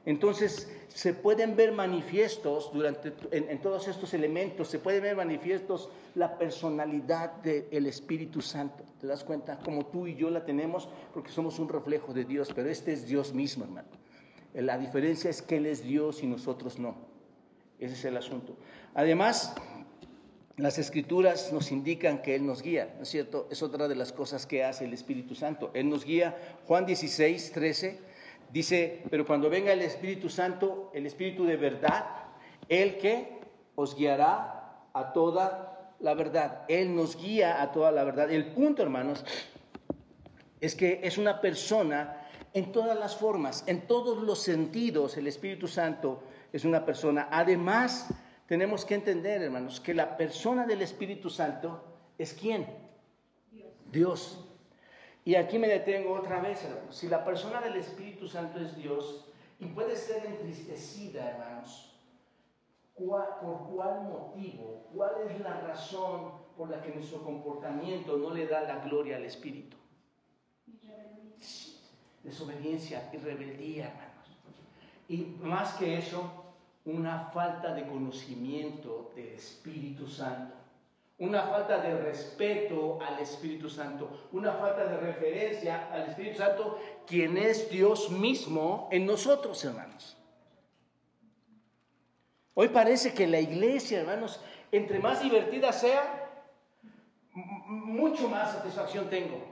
entonces 0.05 0.71
se 0.89 1.15
pueden 1.15 1.55
ver 1.55 1.73
manifiestos 1.73 2.73
durante, 2.73 3.13
en, 3.31 3.61
todos 3.61 3.87
estos 3.87 4.13
elementos, 4.15 4.69
se 4.69 4.81
pueden 4.81 5.03
ver 5.03 5.17
manifiestos 5.17 5.91
la 6.17 6.39
personalidad 6.39 7.35
del 7.37 7.87
Espíritu 7.87 8.43
Santo. 8.43 8.85
¿Te 9.01 9.07
das 9.07 9.23
cuenta? 9.23 9.59
Como 9.61 9.87
tú 9.87 10.09
y 10.09 10.17
yo 10.17 10.29
la 10.29 10.45
tenemos 10.45 10.89
porque 11.15 11.31
somos 11.31 11.59
un 11.61 11.69
reflejo 11.69 12.13
de 12.13 12.25
Dios, 12.25 12.53
pero 12.55 12.69
este 12.69 12.93
es 12.93 13.07
Dios 13.07 13.33
mismo, 13.33 13.65
hermano. 13.65 13.89
La 14.55 14.77
diferencia 14.77 15.31
es 15.31 15.41
que 15.41 15.57
Él 15.57 15.67
es 15.67 15.85
Dios 15.85 16.23
y 16.23 16.27
nosotros 16.27 16.79
no. 16.79 16.97
Ese 17.79 17.95
es 17.95 18.05
el 18.05 18.17
asunto. 18.17 18.57
Además, 18.95 19.55
las 20.57 20.79
escrituras 20.79 21.53
nos 21.53 21.73
indican 21.73 22.23
que 22.23 22.35
Él 22.35 22.47
nos 22.47 22.63
guía, 22.63 22.95
¿no 22.97 23.03
es 23.05 23.09
cierto? 23.09 23.49
Es 23.51 23.63
otra 23.63 23.89
de 23.89 23.95
las 23.95 24.13
cosas 24.13 24.47
que 24.47 24.65
hace 24.65 24.85
el 24.85 24.93
Espíritu 24.93 25.35
Santo. 25.35 25.71
Él 25.75 25.89
nos 25.89 26.05
guía. 26.05 26.37
Juan 26.67 26.87
16, 26.87 27.53
13 27.53 28.13
Dice, 28.53 29.03
pero 29.09 29.27
cuando 29.27 29.49
venga 29.49 29.73
el 29.73 29.81
Espíritu 29.81 30.29
Santo, 30.29 30.91
el 30.93 31.07
Espíritu 31.07 31.47
de 31.47 31.57
verdad, 31.57 32.05
Él 32.69 32.99
que 32.99 33.41
os 33.75 33.97
guiará 33.97 34.89
a 34.93 35.13
toda 35.15 35.95
la 36.01 36.13
verdad. 36.13 36.65
Él 36.69 36.95
nos 36.95 37.17
guía 37.17 37.63
a 37.63 37.73
toda 37.73 37.91
la 37.91 38.05
verdad. 38.05 38.31
El 38.31 38.53
punto, 38.53 38.83
hermanos, 38.83 39.25
es 40.61 40.75
que 40.75 41.01
es 41.03 41.17
una 41.17 41.41
persona 41.41 42.29
en 42.53 42.73
todas 42.73 42.99
las 42.99 43.17
formas, 43.17 43.65
en 43.67 43.87
todos 43.87 44.23
los 44.23 44.41
sentidos. 44.41 45.17
El 45.17 45.29
Espíritu 45.29 45.67
Santo 45.67 46.23
es 46.53 46.67
una 46.67 46.85
persona. 46.85 47.29
Además, 47.31 48.09
tenemos 48.53 48.85
que 48.85 48.95
entender, 48.95 49.41
hermanos, 49.41 49.81
que 49.81 49.95
la 49.95 50.15
persona 50.15 50.67
del 50.67 50.83
Espíritu 50.83 51.31
Santo 51.31 51.83
es 52.19 52.35
quién? 52.35 52.67
Dios. 53.51 53.73
Dios. 53.91 54.45
Y 55.25 55.37
aquí 55.37 55.59
me 55.59 55.69
detengo 55.69 56.13
otra 56.13 56.39
vez, 56.43 56.63
hermanos. 56.63 56.95
Si 56.95 57.09
la 57.09 57.25
persona 57.25 57.63
del 57.63 57.77
Espíritu 57.77 58.29
Santo 58.29 58.61
es 58.61 58.77
Dios 58.77 59.25
y 59.59 59.69
puede 59.69 59.97
ser 59.97 60.27
entristecida, 60.27 61.31
hermanos, 61.31 61.95
¿por 62.95 63.71
cuál 63.71 64.03
motivo? 64.03 64.87
¿Cuál 64.95 65.13
es 65.31 65.41
la 65.41 65.59
razón 65.63 66.33
por 66.55 66.69
la 66.69 66.83
que 66.83 66.91
nuestro 66.91 67.23
comportamiento 67.23 68.19
no 68.19 68.35
le 68.35 68.47
da 68.47 68.61
la 68.65 68.85
gloria 68.85 69.17
al 69.17 69.25
Espíritu? 69.25 69.79
Desobediencia 72.23 73.09
y 73.15 73.17
rebeldía, 73.17 73.87
hermanos. 73.87 74.29
Y 75.09 75.17
más 75.41 75.73
que 75.77 75.97
eso, 75.97 76.42
una 76.85 77.31
falta 77.33 77.75
de 77.75 77.87
conocimiento 77.87 79.13
del 79.15 79.29
Espíritu 79.29 80.09
Santo 80.09 80.63
una 81.23 81.43
falta 81.43 81.79
de 81.79 81.99
respeto 82.03 82.99
al 83.01 83.21
Espíritu 83.21 83.71
Santo, 83.71 84.09
una 84.33 84.55
falta 84.55 84.87
de 84.87 84.97
referencia 84.97 85.89
al 85.93 86.09
Espíritu 86.09 86.39
Santo, 86.39 86.81
quien 87.07 87.39
es 87.39 87.71
Dios 87.71 88.11
mismo 88.11 88.89
en 88.91 89.07
nosotros, 89.07 89.65
hermanos. 89.65 90.17
Hoy 92.55 92.69
parece 92.71 93.15
que 93.15 93.29
la 93.29 93.39
iglesia, 93.39 94.01
hermanos, 94.01 94.41
entre 94.73 94.99
más 94.99 95.23
divertida 95.23 95.73
sea, 95.73 96.29
mucho 97.33 98.29
más 98.29 98.55
satisfacción 98.55 99.09
tengo. 99.09 99.52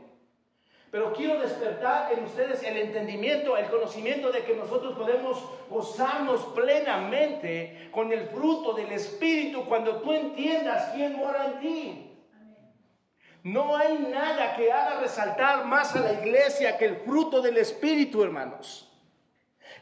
Pero 0.91 1.13
quiero 1.13 1.41
despertar 1.41 2.13
en 2.13 2.25
ustedes 2.25 2.63
el 2.65 2.77
entendimiento, 2.77 3.57
el 3.57 3.71
conocimiento 3.71 4.33
de 4.33 4.43
que 4.43 4.57
nosotros 4.57 4.99
podemos 4.99 5.39
gozarnos 5.69 6.45
plenamente 6.47 7.89
con 7.93 8.13
el 8.13 8.27
fruto 8.29 8.73
del 8.73 8.91
Espíritu 8.91 9.65
cuando 9.67 10.01
tú 10.01 10.13
entiendas 10.13 10.91
quién 10.95 11.17
mora 11.17 11.47
en 11.47 11.61
ti. 11.61 12.07
No 13.45 13.77
hay 13.77 13.99
nada 13.99 14.57
que 14.57 14.73
haga 14.73 15.01
resaltar 15.01 15.65
más 15.65 15.95
a 15.95 16.01
la 16.01 16.13
iglesia 16.13 16.77
que 16.77 16.87
el 16.87 16.97
fruto 16.97 17.41
del 17.41 17.57
Espíritu, 17.59 18.23
hermanos. 18.25 18.89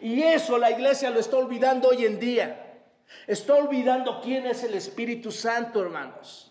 Y 0.01 0.23
eso 0.23 0.59
la 0.59 0.71
iglesia 0.71 1.11
lo 1.11 1.21
está 1.21 1.39
olvidando 1.39 1.89
hoy 1.89 2.05
en 2.05 2.21
día. 2.21 2.85
Está 3.27 3.55
olvidando 3.55 4.21
quién 4.21 4.47
es 4.47 4.63
el 4.63 4.75
Espíritu 4.75 5.33
Santo, 5.33 5.81
hermanos. 5.81 6.48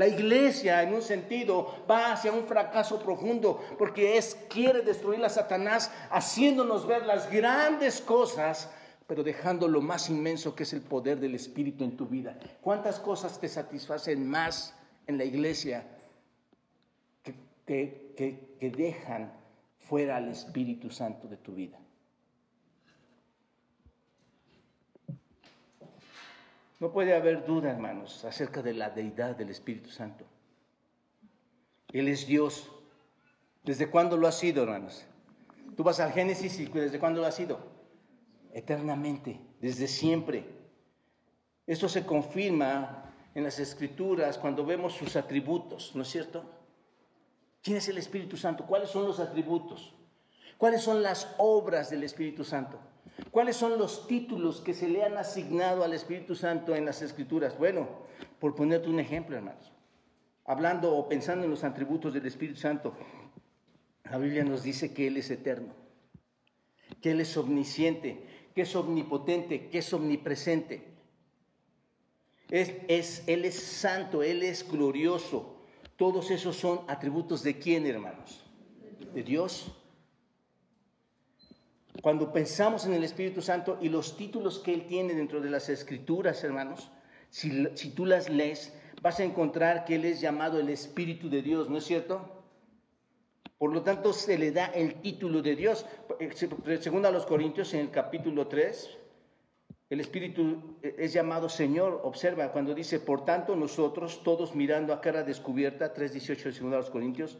La 0.00 0.08
iglesia, 0.08 0.82
en 0.82 0.94
un 0.94 1.02
sentido, 1.02 1.84
va 1.86 2.12
hacia 2.12 2.32
un 2.32 2.46
fracaso 2.46 2.98
profundo 2.98 3.62
porque 3.76 4.16
es, 4.16 4.34
quiere 4.48 4.80
destruir 4.80 5.22
a 5.22 5.28
Satanás 5.28 5.92
haciéndonos 6.10 6.86
ver 6.86 7.04
las 7.04 7.30
grandes 7.30 8.00
cosas, 8.00 8.70
pero 9.06 9.22
dejando 9.22 9.68
lo 9.68 9.82
más 9.82 10.08
inmenso 10.08 10.54
que 10.54 10.62
es 10.62 10.72
el 10.72 10.80
poder 10.80 11.20
del 11.20 11.34
Espíritu 11.34 11.84
en 11.84 11.98
tu 11.98 12.06
vida. 12.06 12.38
¿Cuántas 12.62 12.98
cosas 12.98 13.38
te 13.38 13.46
satisfacen 13.46 14.26
más 14.26 14.74
en 15.06 15.18
la 15.18 15.24
iglesia 15.24 15.86
que, 17.22 18.14
que 18.16 18.72
dejan 18.74 19.30
fuera 19.80 20.16
al 20.16 20.30
Espíritu 20.30 20.88
Santo 20.88 21.28
de 21.28 21.36
tu 21.36 21.52
vida? 21.52 21.78
No 26.80 26.90
puede 26.90 27.14
haber 27.14 27.44
duda, 27.44 27.70
hermanos, 27.70 28.24
acerca 28.24 28.62
de 28.62 28.72
la 28.72 28.88
deidad 28.88 29.36
del 29.36 29.50
Espíritu 29.50 29.90
Santo. 29.90 30.24
Él 31.92 32.08
es 32.08 32.26
Dios. 32.26 32.72
¿Desde 33.62 33.90
cuándo 33.90 34.16
lo 34.16 34.26
ha 34.26 34.32
sido, 34.32 34.62
hermanos? 34.62 35.04
Tú 35.76 35.84
vas 35.84 36.00
al 36.00 36.12
Génesis 36.12 36.58
y 36.58 36.64
¿desde 36.66 36.98
cuándo 36.98 37.20
lo 37.20 37.26
ha 37.26 37.32
sido? 37.32 37.58
Eternamente, 38.52 39.38
desde 39.60 39.86
siempre. 39.86 40.46
Esto 41.66 41.86
se 41.86 42.06
confirma 42.06 43.12
en 43.34 43.44
las 43.44 43.58
Escrituras 43.58 44.38
cuando 44.38 44.64
vemos 44.64 44.94
sus 44.94 45.16
atributos, 45.16 45.94
¿no 45.94 46.02
es 46.02 46.08
cierto? 46.08 46.44
¿Quién 47.62 47.76
es 47.76 47.88
el 47.88 47.98
Espíritu 47.98 48.38
Santo? 48.38 48.64
¿Cuáles 48.66 48.88
son 48.88 49.04
los 49.04 49.20
atributos? 49.20 49.94
¿Cuáles 50.56 50.80
son 50.80 51.02
las 51.02 51.34
obras 51.36 51.90
del 51.90 52.04
Espíritu 52.04 52.42
Santo? 52.42 52.80
¿Cuáles 53.30 53.56
son 53.56 53.78
los 53.78 54.06
títulos 54.06 54.60
que 54.60 54.74
se 54.74 54.88
le 54.88 55.04
han 55.04 55.16
asignado 55.16 55.84
al 55.84 55.92
Espíritu 55.92 56.34
Santo 56.34 56.74
en 56.74 56.84
las 56.84 57.02
Escrituras? 57.02 57.56
Bueno, 57.58 57.88
por 58.38 58.54
ponerte 58.54 58.88
un 58.88 59.00
ejemplo, 59.00 59.36
hermanos. 59.36 59.72
Hablando 60.44 60.96
o 60.96 61.08
pensando 61.08 61.44
en 61.44 61.50
los 61.50 61.62
atributos 61.62 62.12
del 62.12 62.26
Espíritu 62.26 62.58
Santo, 62.58 62.94
la 64.04 64.18
Biblia 64.18 64.44
nos 64.44 64.62
dice 64.62 64.92
que 64.92 65.06
Él 65.06 65.16
es 65.16 65.30
eterno, 65.30 65.74
que 67.00 67.12
Él 67.12 67.20
es 67.20 67.36
omnisciente, 67.36 68.26
que 68.54 68.62
es 68.62 68.74
omnipotente, 68.74 69.68
que 69.68 69.78
es 69.78 69.92
omnipresente. 69.92 70.90
Es, 72.50 73.22
él 73.28 73.44
es 73.44 73.54
santo, 73.54 74.22
Él 74.22 74.42
es 74.42 74.68
glorioso. 74.68 75.56
Todos 75.96 76.30
esos 76.30 76.56
son 76.56 76.80
atributos 76.88 77.42
de 77.44 77.58
quién, 77.58 77.86
hermanos? 77.86 78.44
De 79.14 79.22
Dios. 79.22 79.72
Cuando 82.02 82.32
pensamos 82.32 82.86
en 82.86 82.94
el 82.94 83.04
Espíritu 83.04 83.42
Santo 83.42 83.78
y 83.80 83.88
los 83.88 84.16
títulos 84.16 84.58
que 84.60 84.72
Él 84.72 84.86
tiene 84.86 85.14
dentro 85.14 85.40
de 85.40 85.50
las 85.50 85.68
Escrituras, 85.68 86.42
hermanos, 86.44 86.90
si, 87.30 87.90
tú 87.94 88.06
las 88.06 88.28
lees, 88.28 88.72
vas 89.02 89.20
a 89.20 89.24
encontrar 89.24 89.84
que 89.84 89.96
Él 89.96 90.04
es 90.04 90.20
llamado 90.20 90.58
el 90.58 90.68
Espíritu 90.68 91.28
de 91.28 91.42
Dios, 91.42 91.68
¿no 91.68 91.78
es 91.78 91.84
cierto? 91.84 92.40
Por 93.58 93.72
lo 93.72 93.82
tanto, 93.82 94.12
se 94.12 94.38
le 94.38 94.52
da 94.52 94.66
el 94.66 95.02
título 95.02 95.42
de 95.42 95.54
Dios. 95.54 95.84
Según 96.80 97.04
a 97.04 97.10
los 97.10 97.26
Corintios, 97.26 97.74
en 97.74 97.80
el 97.80 97.90
capítulo 97.90 98.46
3, 98.46 98.96
el 99.90 100.00
Espíritu 100.00 100.78
es 100.82 101.12
llamado 101.12 101.50
Señor. 101.50 102.00
Observa 102.04 102.52
cuando 102.52 102.74
dice, 102.74 103.00
por 103.00 103.26
tanto, 103.26 103.56
nosotros, 103.56 104.22
todos 104.22 104.54
mirando 104.54 104.94
a 104.94 105.02
cara 105.02 105.24
descubierta, 105.24 105.92
3.18 105.92 106.44
de 106.44 106.52
segundo 106.52 106.76
a 106.76 106.80
los 106.80 106.90
Corintios, 106.90 107.36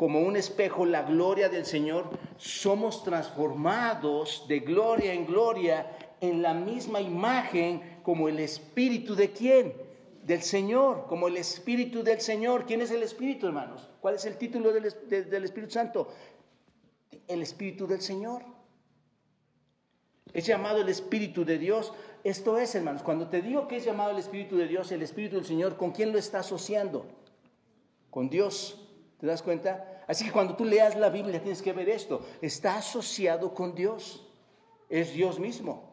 como 0.00 0.20
un 0.20 0.34
espejo 0.34 0.86
la 0.86 1.02
gloria 1.02 1.50
del 1.50 1.66
Señor, 1.66 2.08
somos 2.38 3.04
transformados 3.04 4.46
de 4.48 4.60
gloria 4.60 5.12
en 5.12 5.26
gloria 5.26 5.94
en 6.22 6.40
la 6.40 6.54
misma 6.54 7.02
imagen 7.02 7.98
como 8.02 8.26
el 8.26 8.38
Espíritu 8.38 9.14
de 9.14 9.30
quién? 9.30 9.74
Del 10.24 10.40
Señor, 10.40 11.04
como 11.06 11.28
el 11.28 11.36
Espíritu 11.36 12.02
del 12.02 12.18
Señor. 12.22 12.64
¿Quién 12.64 12.80
es 12.80 12.90
el 12.90 13.02
Espíritu, 13.02 13.46
hermanos? 13.46 13.90
¿Cuál 14.00 14.14
es 14.14 14.24
el 14.24 14.38
título 14.38 14.72
del, 14.72 14.90
del 15.10 15.44
Espíritu 15.44 15.70
Santo? 15.70 16.08
El 17.28 17.42
Espíritu 17.42 17.86
del 17.86 18.00
Señor. 18.00 18.42
Es 20.32 20.46
llamado 20.46 20.80
el 20.80 20.88
Espíritu 20.88 21.44
de 21.44 21.58
Dios. 21.58 21.92
Esto 22.24 22.56
es, 22.56 22.74
hermanos, 22.74 23.02
cuando 23.02 23.28
te 23.28 23.42
digo 23.42 23.68
que 23.68 23.76
es 23.76 23.84
llamado 23.84 24.12
el 24.12 24.18
Espíritu 24.18 24.56
de 24.56 24.66
Dios, 24.66 24.92
el 24.92 25.02
Espíritu 25.02 25.36
del 25.36 25.44
Señor, 25.44 25.76
¿con 25.76 25.90
quién 25.90 26.10
lo 26.10 26.16
está 26.16 26.38
asociando? 26.38 27.04
Con 28.08 28.30
Dios. 28.30 28.86
¿Te 29.20 29.26
das 29.26 29.42
cuenta? 29.42 29.89
Así 30.10 30.24
que 30.24 30.32
cuando 30.32 30.56
tú 30.56 30.64
leas 30.64 30.96
la 30.96 31.08
Biblia 31.08 31.40
tienes 31.40 31.62
que 31.62 31.72
ver 31.72 31.88
esto. 31.88 32.26
Está 32.42 32.78
asociado 32.78 33.54
con 33.54 33.76
Dios. 33.76 34.26
Es 34.88 35.12
Dios 35.12 35.38
mismo. 35.38 35.88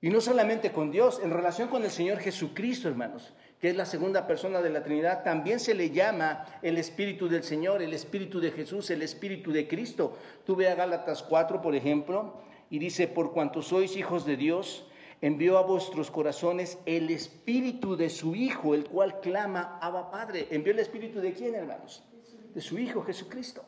Y 0.00 0.10
no 0.10 0.20
solamente 0.20 0.70
con 0.70 0.92
Dios, 0.92 1.20
en 1.20 1.32
relación 1.32 1.66
con 1.66 1.82
el 1.82 1.90
Señor 1.90 2.20
Jesucristo, 2.20 2.86
hermanos, 2.86 3.32
que 3.60 3.68
es 3.68 3.76
la 3.76 3.84
segunda 3.84 4.28
persona 4.28 4.62
de 4.62 4.70
la 4.70 4.84
Trinidad, 4.84 5.24
también 5.24 5.58
se 5.58 5.74
le 5.74 5.90
llama 5.90 6.46
el 6.62 6.78
Espíritu 6.78 7.28
del 7.28 7.42
Señor, 7.42 7.82
el 7.82 7.94
Espíritu 7.94 8.38
de 8.38 8.52
Jesús, 8.52 8.90
el 8.90 9.02
Espíritu 9.02 9.50
de 9.50 9.66
Cristo. 9.66 10.16
Tú 10.46 10.54
ve 10.54 10.68
a 10.68 10.76
Gálatas 10.76 11.24
4, 11.24 11.60
por 11.60 11.74
ejemplo, 11.74 12.34
y 12.70 12.78
dice, 12.78 13.08
por 13.08 13.32
cuanto 13.32 13.60
sois 13.60 13.96
hijos 13.96 14.24
de 14.24 14.36
Dios, 14.36 14.86
envió 15.20 15.58
a 15.58 15.62
vuestros 15.62 16.12
corazones 16.12 16.78
el 16.86 17.10
Espíritu 17.10 17.96
de 17.96 18.08
su 18.08 18.36
Hijo, 18.36 18.76
el 18.76 18.84
cual 18.84 19.18
clama, 19.18 19.80
Abba 19.82 20.12
Padre. 20.12 20.46
¿Envió 20.52 20.72
el 20.72 20.78
Espíritu 20.78 21.20
de 21.20 21.32
quién, 21.32 21.56
hermanos? 21.56 22.04
De 22.54 22.60
su 22.60 22.78
Hijo 22.78 23.02
Jesucristo. 23.02 23.64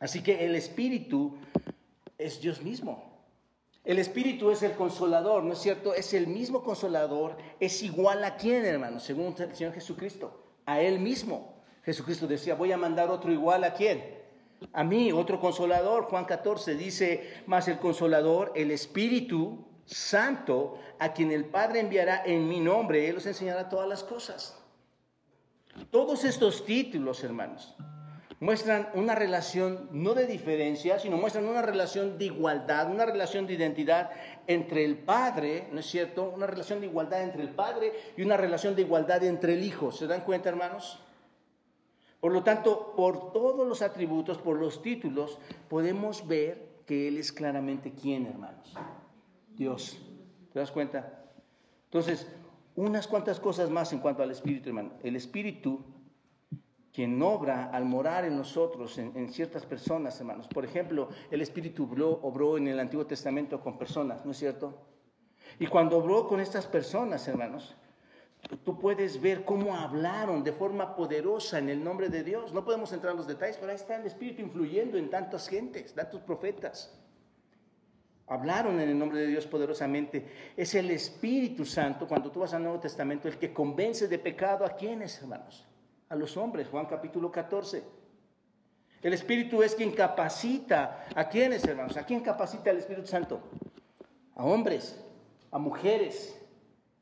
Así 0.00 0.22
que 0.22 0.44
el 0.44 0.54
Espíritu 0.54 1.36
es 2.18 2.40
Dios 2.40 2.62
mismo. 2.62 3.14
El 3.84 3.98
Espíritu 3.98 4.50
es 4.50 4.62
el 4.62 4.72
consolador, 4.72 5.44
¿no 5.44 5.52
es 5.52 5.58
cierto? 5.58 5.94
Es 5.94 6.14
el 6.14 6.26
mismo 6.26 6.62
consolador, 6.62 7.36
es 7.60 7.82
igual 7.82 8.24
a 8.24 8.36
quién, 8.36 8.64
hermano, 8.64 8.98
según 8.98 9.34
el 9.38 9.54
Señor 9.54 9.74
Jesucristo, 9.74 10.42
a 10.64 10.80
Él 10.80 11.00
mismo. 11.00 11.54
Jesucristo 11.84 12.26
decía, 12.26 12.54
voy 12.54 12.72
a 12.72 12.78
mandar 12.78 13.10
otro 13.10 13.30
igual 13.30 13.62
a 13.62 13.74
quién? 13.74 14.02
A 14.72 14.82
mí, 14.82 15.12
otro 15.12 15.38
consolador. 15.38 16.04
Juan 16.04 16.24
14 16.24 16.74
dice, 16.76 17.42
más 17.46 17.68
el 17.68 17.78
consolador, 17.78 18.52
el 18.54 18.70
Espíritu 18.70 19.66
Santo, 19.84 20.78
a 20.98 21.12
quien 21.12 21.30
el 21.30 21.44
Padre 21.44 21.80
enviará 21.80 22.22
en 22.24 22.48
mi 22.48 22.60
nombre, 22.60 23.06
Él 23.06 23.18
os 23.18 23.26
enseñará 23.26 23.68
todas 23.68 23.86
las 23.86 24.02
cosas. 24.02 24.58
Todos 25.90 26.24
estos 26.24 26.64
títulos, 26.64 27.22
hermanos, 27.24 27.74
muestran 28.40 28.88
una 28.94 29.14
relación 29.14 29.88
no 29.92 30.14
de 30.14 30.26
diferencia, 30.26 30.98
sino 30.98 31.16
muestran 31.16 31.46
una 31.46 31.62
relación 31.62 32.18
de 32.18 32.26
igualdad, 32.26 32.90
una 32.90 33.06
relación 33.06 33.46
de 33.46 33.54
identidad 33.54 34.10
entre 34.46 34.84
el 34.84 34.98
Padre, 34.98 35.68
¿no 35.72 35.80
es 35.80 35.86
cierto? 35.86 36.32
Una 36.34 36.46
relación 36.46 36.80
de 36.80 36.86
igualdad 36.86 37.22
entre 37.22 37.42
el 37.42 37.50
Padre 37.50 37.92
y 38.16 38.22
una 38.22 38.36
relación 38.36 38.74
de 38.74 38.82
igualdad 38.82 39.24
entre 39.24 39.54
el 39.54 39.62
Hijo. 39.62 39.92
¿Se 39.92 40.06
dan 40.06 40.22
cuenta, 40.22 40.48
hermanos? 40.48 41.00
Por 42.20 42.32
lo 42.32 42.42
tanto, 42.42 42.94
por 42.96 43.32
todos 43.32 43.66
los 43.66 43.82
atributos, 43.82 44.38
por 44.38 44.58
los 44.58 44.82
títulos, 44.82 45.38
podemos 45.68 46.26
ver 46.26 46.82
que 46.86 47.08
Él 47.08 47.18
es 47.18 47.32
claramente 47.32 47.92
quién, 47.92 48.26
hermanos. 48.26 48.74
Dios. 49.56 49.98
¿Te 50.52 50.58
das 50.58 50.70
cuenta? 50.70 51.24
Entonces, 51.84 52.26
unas 52.76 53.06
cuantas 53.06 53.40
cosas 53.40 53.70
más 53.70 53.92
en 53.92 54.00
cuanto 54.00 54.22
al 54.22 54.30
Espíritu, 54.30 54.70
hermano. 54.70 54.92
El 55.02 55.16
Espíritu 55.16 55.84
quien 56.94 57.20
obra 57.20 57.70
al 57.72 57.84
morar 57.84 58.24
en 58.24 58.36
nosotros, 58.36 58.98
en, 58.98 59.28
ciertas 59.28 59.66
personas, 59.66 60.18
hermanos. 60.20 60.46
Por 60.46 60.64
ejemplo, 60.64 61.08
el 61.28 61.42
Espíritu 61.42 61.88
obró, 62.22 62.56
en 62.56 62.68
el 62.68 62.78
Antiguo 62.78 63.04
Testamento 63.04 63.60
con 63.60 63.76
personas, 63.76 64.24
¿no 64.24 64.30
es 64.30 64.38
cierto? 64.38 64.78
Y 65.58 65.66
cuando 65.66 65.98
obró 65.98 66.28
con 66.28 66.38
estas 66.38 66.68
personas, 66.68 67.26
hermanos, 67.26 67.74
tú 68.64 68.78
puedes 68.78 69.20
ver 69.20 69.44
cómo 69.44 69.74
hablaron 69.74 70.44
de 70.44 70.52
forma 70.52 70.94
poderosa 70.94 71.58
en 71.58 71.68
el 71.68 71.82
nombre 71.82 72.10
de 72.10 72.22
Dios. 72.22 72.52
No 72.52 72.64
podemos 72.64 72.92
entrar 72.92 73.10
en 73.10 73.18
los 73.18 73.26
detalles, 73.26 73.56
pero 73.56 73.72
ahí 73.72 73.76
está 73.76 73.96
el 73.96 74.06
Espíritu 74.06 74.42
influyendo 74.42 74.96
en 74.96 75.10
tantas 75.10 75.48
gentes, 75.48 75.92
tantos 75.94 76.20
profetas. 76.20 76.96
Hablaron 78.26 78.80
en 78.80 78.88
el 78.88 78.98
nombre 78.98 79.20
de 79.20 79.26
Dios 79.26 79.46
poderosamente. 79.46 80.26
Es 80.56 80.74
el 80.74 80.90
Espíritu 80.90 81.64
Santo, 81.64 82.08
cuando 82.08 82.30
tú 82.30 82.40
vas 82.40 82.54
al 82.54 82.62
Nuevo 82.62 82.80
Testamento, 82.80 83.28
el 83.28 83.38
que 83.38 83.52
convence 83.52 84.08
de 84.08 84.18
pecado 84.18 84.64
a 84.64 84.70
quienes, 84.70 85.20
hermanos 85.20 85.66
a 86.08 86.16
los 86.16 86.36
hombres, 86.36 86.68
Juan 86.68 86.86
capítulo 86.86 87.30
14. 87.30 87.82
El 89.02 89.12
Espíritu 89.12 89.62
es 89.62 89.74
quien 89.74 89.92
capacita. 89.92 91.06
¿A 91.14 91.28
quiénes, 91.28 91.64
hermanos? 91.64 91.96
¿A 91.96 92.04
quién 92.04 92.20
capacita 92.20 92.70
el 92.70 92.78
Espíritu 92.78 93.06
Santo? 93.06 93.40
A 94.34 94.44
hombres, 94.44 94.98
a 95.50 95.58
mujeres. 95.58 96.40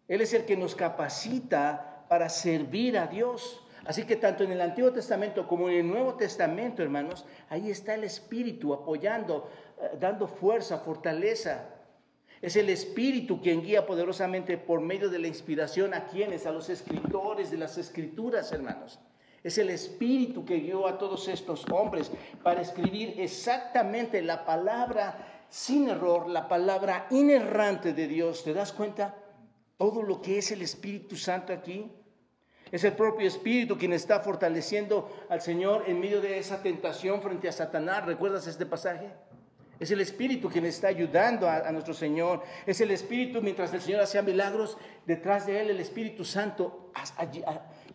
Él 0.09 0.21
es 0.21 0.33
el 0.35 0.45
que 0.45 0.57
nos 0.57 0.75
capacita 0.75 2.07
para 2.09 2.29
servir 2.29 2.99
a 2.99 3.07
Dios. 3.07 3.63
Así 3.85 4.05
que 4.05 4.17
tanto 4.17 4.45
en 4.45 4.53
el 4.53 4.61
Antiguo 4.61 4.93
Testamento 4.93 5.47
como 5.47 5.69
en 5.69 5.77
el 5.77 5.89
Nuevo 5.89 6.15
Testamento, 6.15 6.83
hermanos, 6.83 7.27
ahí 7.49 7.71
está 7.71 7.95
el 7.95 8.05
Espíritu 8.05 8.73
apoyando, 8.73 9.51
dando 9.99 10.27
fuerza, 10.27 10.79
fortaleza, 10.79 11.68
es 12.42 12.57
el 12.57 12.71
Espíritu 12.71 13.40
quien 13.40 13.62
guía 13.62 13.87
poderosamente 13.87 14.59
por 14.59 14.81
medio 14.81 15.09
de 15.09 15.21
la 15.21 15.29
inspiración 15.29 15.95
a 15.95 16.07
quienes, 16.07 16.45
a 16.45 16.51
los 16.51 16.68
escritores 16.68 17.53
de 17.53 17.57
las 17.57 17.79
escrituras, 17.79 18.51
hermanos. 18.51 18.99
Es 19.45 19.59
el 19.59 19.71
Espíritu 19.71 20.45
que 20.45 20.59
guió 20.59 20.88
a 20.88 20.99
todos 20.99 21.29
estos 21.29 21.64
hombres 21.71 22.11
para 22.42 22.61
escribir 22.61 23.21
exactamente 23.21 24.23
la 24.23 24.45
palabra 24.45 25.45
sin 25.49 25.88
error, 25.88 26.29
la 26.29 26.49
palabra 26.49 27.07
inerrante 27.11 27.92
de 27.92 28.09
Dios. 28.09 28.42
¿Te 28.42 28.53
das 28.53 28.73
cuenta? 28.73 29.14
Todo 29.79 30.03
lo 30.03 30.21
que 30.21 30.38
es 30.38 30.51
el 30.51 30.62
Espíritu 30.62 31.16
Santo 31.16 31.53
aquí. 31.53 31.92
Es 32.73 32.83
el 32.83 32.95
propio 32.95 33.29
Espíritu 33.29 33.79
quien 33.79 33.92
está 33.92 34.21
fortaleciendo 34.21 35.12
al 35.29 35.40
Señor 35.40 35.85
en 35.87 36.01
medio 36.01 36.21
de 36.21 36.38
esa 36.38 36.62
tentación 36.62 37.23
frente 37.23 37.49
a 37.49 37.53
Satanás. 37.53 38.07
¿Recuerdas 38.07 38.47
este 38.47 38.66
pasaje? 38.66 39.11
Es 39.83 39.90
el 39.90 40.01
Espíritu 40.01 40.49
quien 40.49 40.64
está 40.64 40.87
ayudando 40.87 41.51
a, 41.51 41.73
nuestro 41.73 41.92
Señor. 41.92 42.45
Es 42.66 42.81
el 42.81 42.92
Espíritu, 42.92 43.42
mientras 43.42 43.75
el 43.75 43.81
Señor 43.81 44.01
hacía 44.01 44.23
milagros, 44.23 44.79
detrás 45.05 45.45
de 45.47 45.61
él 45.61 45.71
el 45.71 45.81
Espíritu 45.81 46.25
Santo 46.25 46.92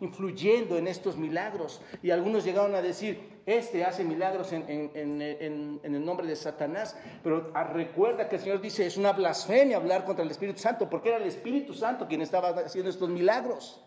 influyendo 0.01 0.77
en 0.77 0.89
estos 0.89 1.15
milagros. 1.15 1.79
Y 2.03 2.11
algunos 2.11 2.43
llegaron 2.43 2.75
a 2.75 2.81
decir, 2.81 3.39
este 3.45 3.85
hace 3.85 4.03
milagros 4.03 4.51
en, 4.51 5.79
el 5.81 6.05
nombre 6.05 6.27
de 6.27 6.35
Satanás. 6.35 6.97
Pero 7.23 7.51
ah, 7.53 7.63
recuerda 7.63 8.27
que 8.27 8.35
el 8.35 8.41
Señor 8.41 8.59
dice, 8.59 8.85
es 8.85 8.97
una 8.97 9.13
blasfemia 9.13 9.77
hablar 9.77 10.03
contra 10.03 10.25
el 10.25 10.31
Espíritu 10.31 10.59
Santo, 10.59 10.89
porque 10.89 11.07
era 11.07 11.19
el 11.19 11.23
Espíritu 11.23 11.73
Santo 11.73 12.05
quien 12.05 12.21
estaba 12.21 12.49
haciendo 12.49 12.89
estos 12.89 13.07
milagros. 13.07 13.81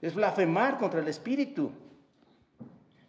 Es 0.00 0.14
blasfemar 0.14 0.78
contra 0.78 1.00
el 1.00 1.08
Espíritu. 1.08 1.72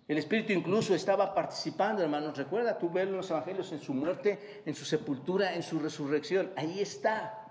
El 0.07 0.17
Espíritu 0.19 0.53
incluso 0.53 0.93
estaba 0.93 1.33
participando, 1.33 2.03
hermanos. 2.03 2.37
Recuerda, 2.37 2.77
tú 2.77 2.91
ves 2.91 3.07
los 3.07 3.29
evangelios 3.31 3.71
en 3.71 3.81
su 3.81 3.93
muerte, 3.93 4.61
en 4.65 4.75
su 4.75 4.85
sepultura, 4.85 5.55
en 5.55 5.63
su 5.63 5.79
resurrección. 5.79 6.51
Ahí 6.55 6.79
está. 6.79 7.41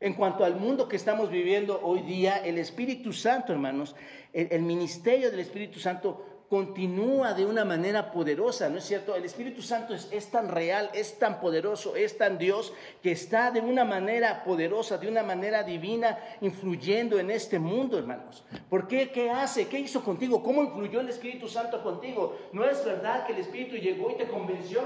En 0.00 0.14
cuanto 0.14 0.44
al 0.44 0.56
mundo 0.56 0.88
que 0.88 0.96
estamos 0.96 1.30
viviendo 1.30 1.80
hoy 1.82 2.02
día, 2.02 2.44
el 2.44 2.58
Espíritu 2.58 3.12
Santo, 3.12 3.52
hermanos, 3.52 3.94
el, 4.32 4.48
el 4.50 4.62
ministerio 4.62 5.30
del 5.30 5.40
Espíritu 5.40 5.78
Santo 5.78 6.33
continúa 6.54 7.34
de 7.34 7.44
una 7.44 7.64
manera 7.64 8.12
poderosa, 8.12 8.68
¿no 8.68 8.78
es 8.78 8.84
cierto? 8.84 9.16
El 9.16 9.24
Espíritu 9.24 9.60
Santo 9.60 9.92
es, 9.92 10.30
tan 10.30 10.48
real, 10.48 10.88
es 10.94 11.18
tan 11.18 11.40
poderoso, 11.40 11.96
es 11.96 12.16
tan 12.16 12.38
Dios, 12.38 12.72
que 13.02 13.10
está 13.10 13.50
de 13.50 13.60
una 13.60 13.84
manera 13.84 14.44
poderosa, 14.44 14.96
de 14.98 15.08
una 15.08 15.24
manera 15.24 15.64
divina, 15.64 16.16
influyendo 16.42 17.18
en 17.18 17.32
este 17.32 17.58
mundo, 17.58 17.98
hermanos. 17.98 18.44
¿Por 18.70 18.86
qué? 18.86 19.10
¿Qué 19.10 19.30
hace? 19.30 19.66
¿Qué 19.66 19.80
hizo 19.80 20.04
contigo? 20.04 20.44
¿Cómo 20.44 20.62
influyó 20.62 21.00
el 21.00 21.08
Espíritu 21.08 21.48
Santo 21.48 21.82
contigo? 21.82 22.38
¿No 22.52 22.64
es 22.64 22.84
verdad 22.84 23.26
que 23.26 23.32
el 23.32 23.40
Espíritu 23.40 23.74
llegó 23.74 24.12
y 24.12 24.14
te 24.14 24.28
convenció? 24.28 24.82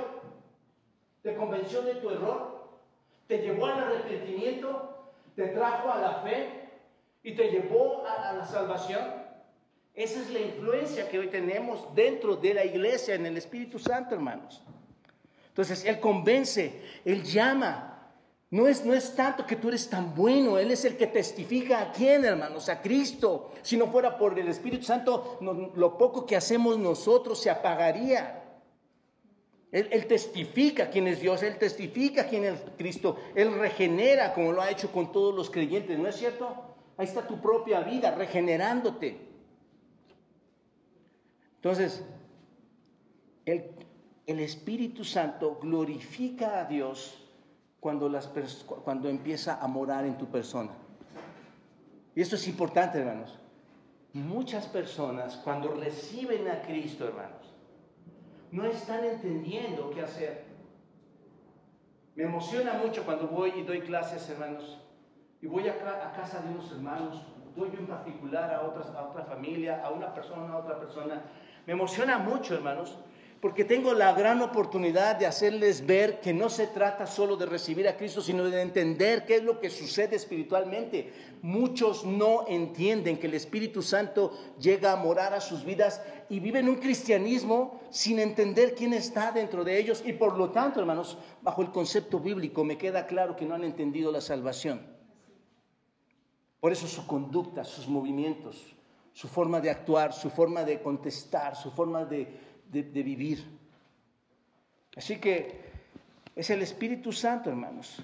¿Te 1.23 1.35
convenció 1.35 1.83
de 1.83 1.97
tu 1.97 2.09
error? 2.09 2.67
¿Te 3.27 3.43
llevó 3.43 3.67
al 3.67 3.81
arrepentimiento? 3.81 5.11
¿Te 5.37 5.49
trajo 5.49 5.93
a 5.93 6.01
la 6.01 6.13
fe? 6.23 6.71
¿Y 7.23 7.35
te 7.37 7.51
llevó 7.51 8.07
a 8.07 8.33
la 8.33 8.47
salvación? 8.47 9.18
Esa 9.99 10.21
es 10.21 10.31
la 10.31 10.39
influencia 10.39 11.09
que 11.09 11.19
hoy 11.19 11.27
tenemos 11.27 11.93
dentro 11.93 12.37
de 12.37 12.55
la 12.55 12.65
iglesia 12.65 13.17
en 13.17 13.27
el 13.27 13.37
Espíritu 13.37 13.81
Santo, 13.81 14.15
hermanos. 14.15 14.63
Entonces, 15.49 15.85
Él 15.85 15.99
convence, 15.99 16.81
Él 17.05 17.25
llama, 17.25 18.13
No 18.49 18.69
es, 18.69 18.85
no 18.85 18.95
es 18.95 19.17
tanto 19.17 19.45
que 19.45 19.57
tú 19.57 19.67
eres 19.67 19.91
tan 19.91 20.15
bueno, 20.15 20.57
Él 20.57 20.71
es 20.71 20.85
el 20.85 20.97
que 20.97 21.09
testifica 21.09 21.81
a 21.81 21.91
quién, 21.91 22.25
hermanos, 22.25 22.69
a 22.69 22.81
Cristo. 22.81 23.51
Si 23.63 23.77
no 23.77 23.89
fuera 23.89 24.17
por 24.17 24.39
el 24.39 24.47
Espíritu 24.47 24.85
Santo, 24.85 25.37
lo 25.75 25.99
poco 25.99 26.25
que 26.25 26.37
hacemos 26.37 26.79
nosotros 26.79 27.43
se 27.43 27.51
apagaría. 27.51 28.45
Él, 29.73 29.89
él, 29.91 30.07
testifica 30.07 30.91
quién 30.91 31.09
es 31.09 31.21
Dios, 31.21 31.43
Él 31.43 31.59
testifica 31.59 32.29
quién 32.29 32.45
es 32.45 32.61
Cristo, 32.79 33.17
Él 33.35 33.53
regenera 33.59 34.33
como 34.33 34.53
lo 34.53 34.63
ha 34.63 34.71
hecho 34.71 34.93
con 34.93 35.11
todos 35.11 35.35
los 35.35 35.51
creyentes, 35.51 35.99
¿no 35.99 36.09
es 36.09 36.15
cierto? 36.15 36.55
Ahí 36.97 37.07
está 37.07 37.27
tu 37.27 37.41
propia 37.41 37.81
vida 37.81 38.13
regenerándote. 38.13 39.28
Entonces, 41.59 42.05
el, 43.45 44.41
Espíritu 44.41 45.03
Santo 45.05 45.59
glorifica 45.61 46.61
a 46.61 46.65
Dios 46.65 47.29
cuando, 47.81 48.09
empieza 49.09 49.59
a 49.61 49.67
morar 49.67 50.05
en 50.05 50.17
tu 50.17 50.27
persona. 50.27 50.71
Y 52.15 52.21
esto 52.21 52.37
es 52.37 52.47
importante, 52.47 52.99
hermanos. 52.99 53.39
Muchas 54.13 54.67
personas 54.67 55.37
cuando 55.39 55.75
reciben 55.75 56.49
a 56.49 56.63
Cristo, 56.63 57.07
hermanos, 57.07 57.55
no 58.53 58.65
están 58.65 59.05
entendiendo 59.05 59.91
qué 59.91 60.03
hacer. 60.03 60.45
Me 62.15 62.25
emociona 62.25 62.75
mucho 62.75 63.05
cuando 63.05 63.29
voy 63.29 63.53
y 63.57 63.63
doy 63.63 63.81
clases, 63.81 64.29
hermanos, 64.31 64.79
y 65.41 65.47
voy 65.47 65.69
a, 65.69 65.79
casa 66.13 66.41
de 66.41 66.51
unos 66.51 66.71
hermanos, 66.73 67.23
doy 67.57 67.71
en 67.77 67.87
particular 67.87 68.53
a, 68.53 68.63
otras, 68.63 68.89
a 68.91 69.09
otra 69.09 69.25
familia, 69.25 69.85
a 69.85 69.91
una 69.91 70.13
persona, 70.15 70.53
a 70.53 70.59
otra 70.59 70.79
persona. 70.79 71.23
Me 71.69 71.75
emociona 71.75 72.17
mucho, 72.17 72.55
hermanos, 72.55 72.97
porque 73.43 73.63
tengo 73.63 73.93
la 73.93 74.15
gran 74.15 74.41
oportunidad 74.41 75.17
de 75.17 75.27
hacerles 75.27 75.85
ver 75.85 76.19
que 76.19 76.33
no 76.33 76.49
se 76.49 76.67
trata 76.67 77.07
solo 77.07 77.37
de 77.37 77.45
recibir 77.45 77.87
a 77.87 77.99
Cristo, 77.99 78.23
sino 78.23 78.45
de 78.45 78.63
entender 78.63 79.27
qué 79.27 79.37
es 79.37 79.43
lo 79.43 79.61
que 79.61 79.69
sucede 79.69 80.17
espiritualmente. 80.17 81.13
Muchos 81.43 82.07
no 82.07 82.49
entienden 82.49 83.19
que 83.19 83.27
el 83.27 83.35
Espíritu 83.35 83.83
Santo 83.83 84.33
llega 84.59 84.93
a 84.93 84.97
morar 84.97 85.35
a 85.35 85.43
sus 85.43 85.63
vidas 85.63 86.01
y 86.31 86.41
viven 86.41 86.71
un 86.71 86.77
cristianismo 86.77 87.83
sin 87.91 88.19
entender 88.19 88.75
quién 88.75 88.95
está 88.95 89.31
dentro 89.31 89.63
de 89.63 89.79
ellos 89.79 90.03
y 90.07 90.15
por 90.15 90.39
lo 90.39 90.49
tanto, 90.49 90.81
hermanos, 90.81 91.19
bajo 91.43 91.61
el 91.61 91.71
concepto 91.71 92.19
bíblico 92.19 92.65
me 92.65 92.79
queda 92.79 93.07
claro 93.07 93.37
que 93.37 93.45
no 93.45 93.55
han 93.55 93.65
entendido 93.65 94.11
la 94.11 94.23
salvación. 94.23 94.87
Por 96.61 96.73
eso 96.73 96.87
su 96.87 97.07
conducta, 97.07 97.63
sus 97.63 97.87
movimientos, 97.89 98.75
su 99.19 99.27
forma 99.27 99.61
de 99.61 99.71
actuar, 99.71 100.13
su 100.13 100.31
forma 100.31 100.63
de 100.63 100.81
contestar, 100.81 101.57
su 101.57 101.73
forma 101.73 102.05
de 102.05 102.49
de, 102.71 103.03
vivir. 103.03 103.45
Así 104.97 105.17
que 105.17 105.61
es 106.35 106.51
el 106.51 106.63
Espíritu 106.63 107.13
Santo, 107.13 107.51
hermanos, 107.51 108.03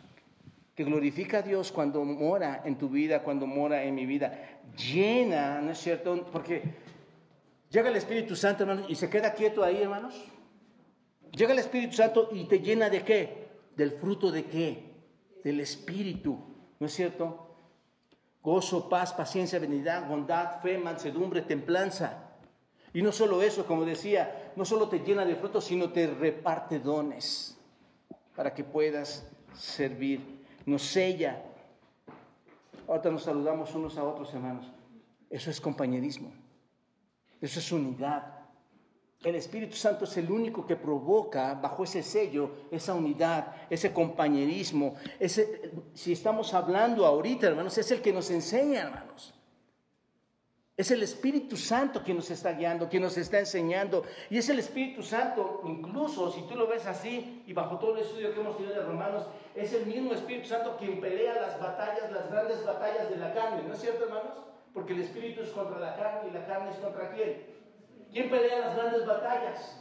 que 0.74 0.84
glorifica 0.84 1.38
a 1.38 1.42
Dios 1.42 1.70
cuando 1.70 2.04
mora 2.04 2.62
en 2.64 2.76
tu 2.76 2.88
vida, 2.88 3.22
cuando 3.22 3.46
mora 3.46 3.84
en 3.84 3.94
mi 3.94 4.06
vida. 4.06 4.60
Llena, 4.76 5.60
¿no 5.60 5.72
es 5.72 5.78
cierto? 5.78 6.24
Porque 6.32 6.62
llega 7.70 7.88
el 7.88 7.96
Espíritu 7.96 8.34
Santo, 8.34 8.64
hermanos, 8.64 8.86
y 8.88 8.94
se 8.94 9.08
queda 9.08 9.34
quieto 9.34 9.62
ahí, 9.62 9.82
hermanos. 9.82 10.14
Llega 11.32 11.52
el 11.52 11.58
Espíritu 11.58 11.94
Santo 11.94 12.30
y 12.32 12.44
te 12.44 12.60
llena 12.60 12.88
de 12.90 13.02
qué? 13.02 13.48
Del 13.76 13.92
fruto 13.92 14.30
de 14.30 14.44
qué? 14.44 14.94
Del 15.42 15.60
Espíritu, 15.60 16.38
¿no 16.78 16.86
es 16.86 16.92
cierto? 16.92 17.53
Gozo, 18.44 18.90
paz, 18.90 19.14
paciencia, 19.14 19.58
benignidad, 19.58 20.06
bondad, 20.06 20.60
fe, 20.60 20.76
mansedumbre, 20.76 21.40
templanza. 21.40 22.24
Y 22.92 23.00
no 23.00 23.10
solo 23.10 23.40
eso, 23.40 23.66
como 23.66 23.86
decía, 23.86 24.52
no 24.54 24.66
solo 24.66 24.88
te 24.88 24.98
llena 24.98 25.24
de 25.24 25.34
frutos, 25.34 25.64
sino 25.64 25.90
te 25.90 26.06
reparte 26.06 26.78
dones 26.78 27.58
para 28.36 28.52
que 28.52 28.62
puedas 28.62 29.26
servir. 29.54 30.44
Nos 30.66 30.82
sella. 30.82 31.42
Ahorita 32.86 33.10
nos 33.10 33.22
saludamos 33.22 33.74
unos 33.74 33.96
a 33.96 34.04
otros, 34.04 34.32
hermanos. 34.34 34.70
Eso 35.30 35.50
es 35.50 35.58
compañerismo. 35.58 36.30
Eso 37.40 37.60
es 37.60 37.72
unidad. 37.72 38.43
El 39.24 39.36
Espíritu 39.36 39.74
Santo 39.74 40.04
es 40.04 40.14
el 40.18 40.30
único 40.30 40.66
que 40.66 40.76
provoca 40.76 41.54
bajo 41.54 41.84
ese 41.84 42.02
sello 42.02 42.50
esa 42.70 42.92
unidad, 42.94 43.56
ese 43.70 43.92
compañerismo. 43.92 44.96
Ese, 45.18 45.72
si 45.94 46.12
estamos 46.12 46.52
hablando 46.52 47.06
ahorita, 47.06 47.46
hermanos, 47.46 47.78
es 47.78 47.90
el 47.90 48.02
que 48.02 48.12
nos 48.12 48.30
enseña, 48.30 48.82
hermanos. 48.82 49.34
Es 50.76 50.90
el 50.90 51.02
Espíritu 51.04 51.56
Santo 51.56 52.02
que 52.02 52.12
nos 52.12 52.30
está 52.30 52.52
guiando, 52.52 52.88
que 52.88 52.98
nos 53.00 53.16
está 53.16 53.38
enseñando. 53.38 54.02
Y 54.28 54.38
es 54.38 54.48
el 54.48 54.58
Espíritu 54.58 55.02
Santo, 55.02 55.62
incluso 55.64 56.32
si 56.32 56.42
tú 56.42 56.56
lo 56.56 56.66
ves 56.66 56.84
así, 56.84 57.44
y 57.46 57.52
bajo 57.52 57.78
todo 57.78 57.96
el 57.96 58.02
estudio 58.02 58.34
que 58.34 58.40
hemos 58.40 58.56
tenido 58.56 58.74
de 58.74 58.82
Romanos, 58.82 59.24
es 59.54 59.72
el 59.72 59.86
mismo 59.86 60.12
Espíritu 60.12 60.48
Santo 60.48 60.76
quien 60.76 61.00
pelea 61.00 61.40
las 61.40 61.60
batallas, 61.60 62.10
las 62.10 62.28
grandes 62.28 62.64
batallas 62.66 63.08
de 63.08 63.16
la 63.16 63.32
carne. 63.32 63.62
¿No 63.66 63.72
es 63.72 63.80
cierto, 63.80 64.04
hermanos? 64.04 64.32
Porque 64.74 64.92
el 64.92 65.02
Espíritu 65.02 65.42
es 65.42 65.50
contra 65.50 65.78
la 65.78 65.94
carne 65.94 66.28
y 66.28 66.34
la 66.34 66.44
carne 66.44 66.72
es 66.72 66.76
contra 66.78 67.10
quién. 67.12 67.53
¿Quién 68.14 68.30
pelea 68.30 68.60
las 68.60 68.76
grandes 68.76 69.04
batallas? 69.04 69.76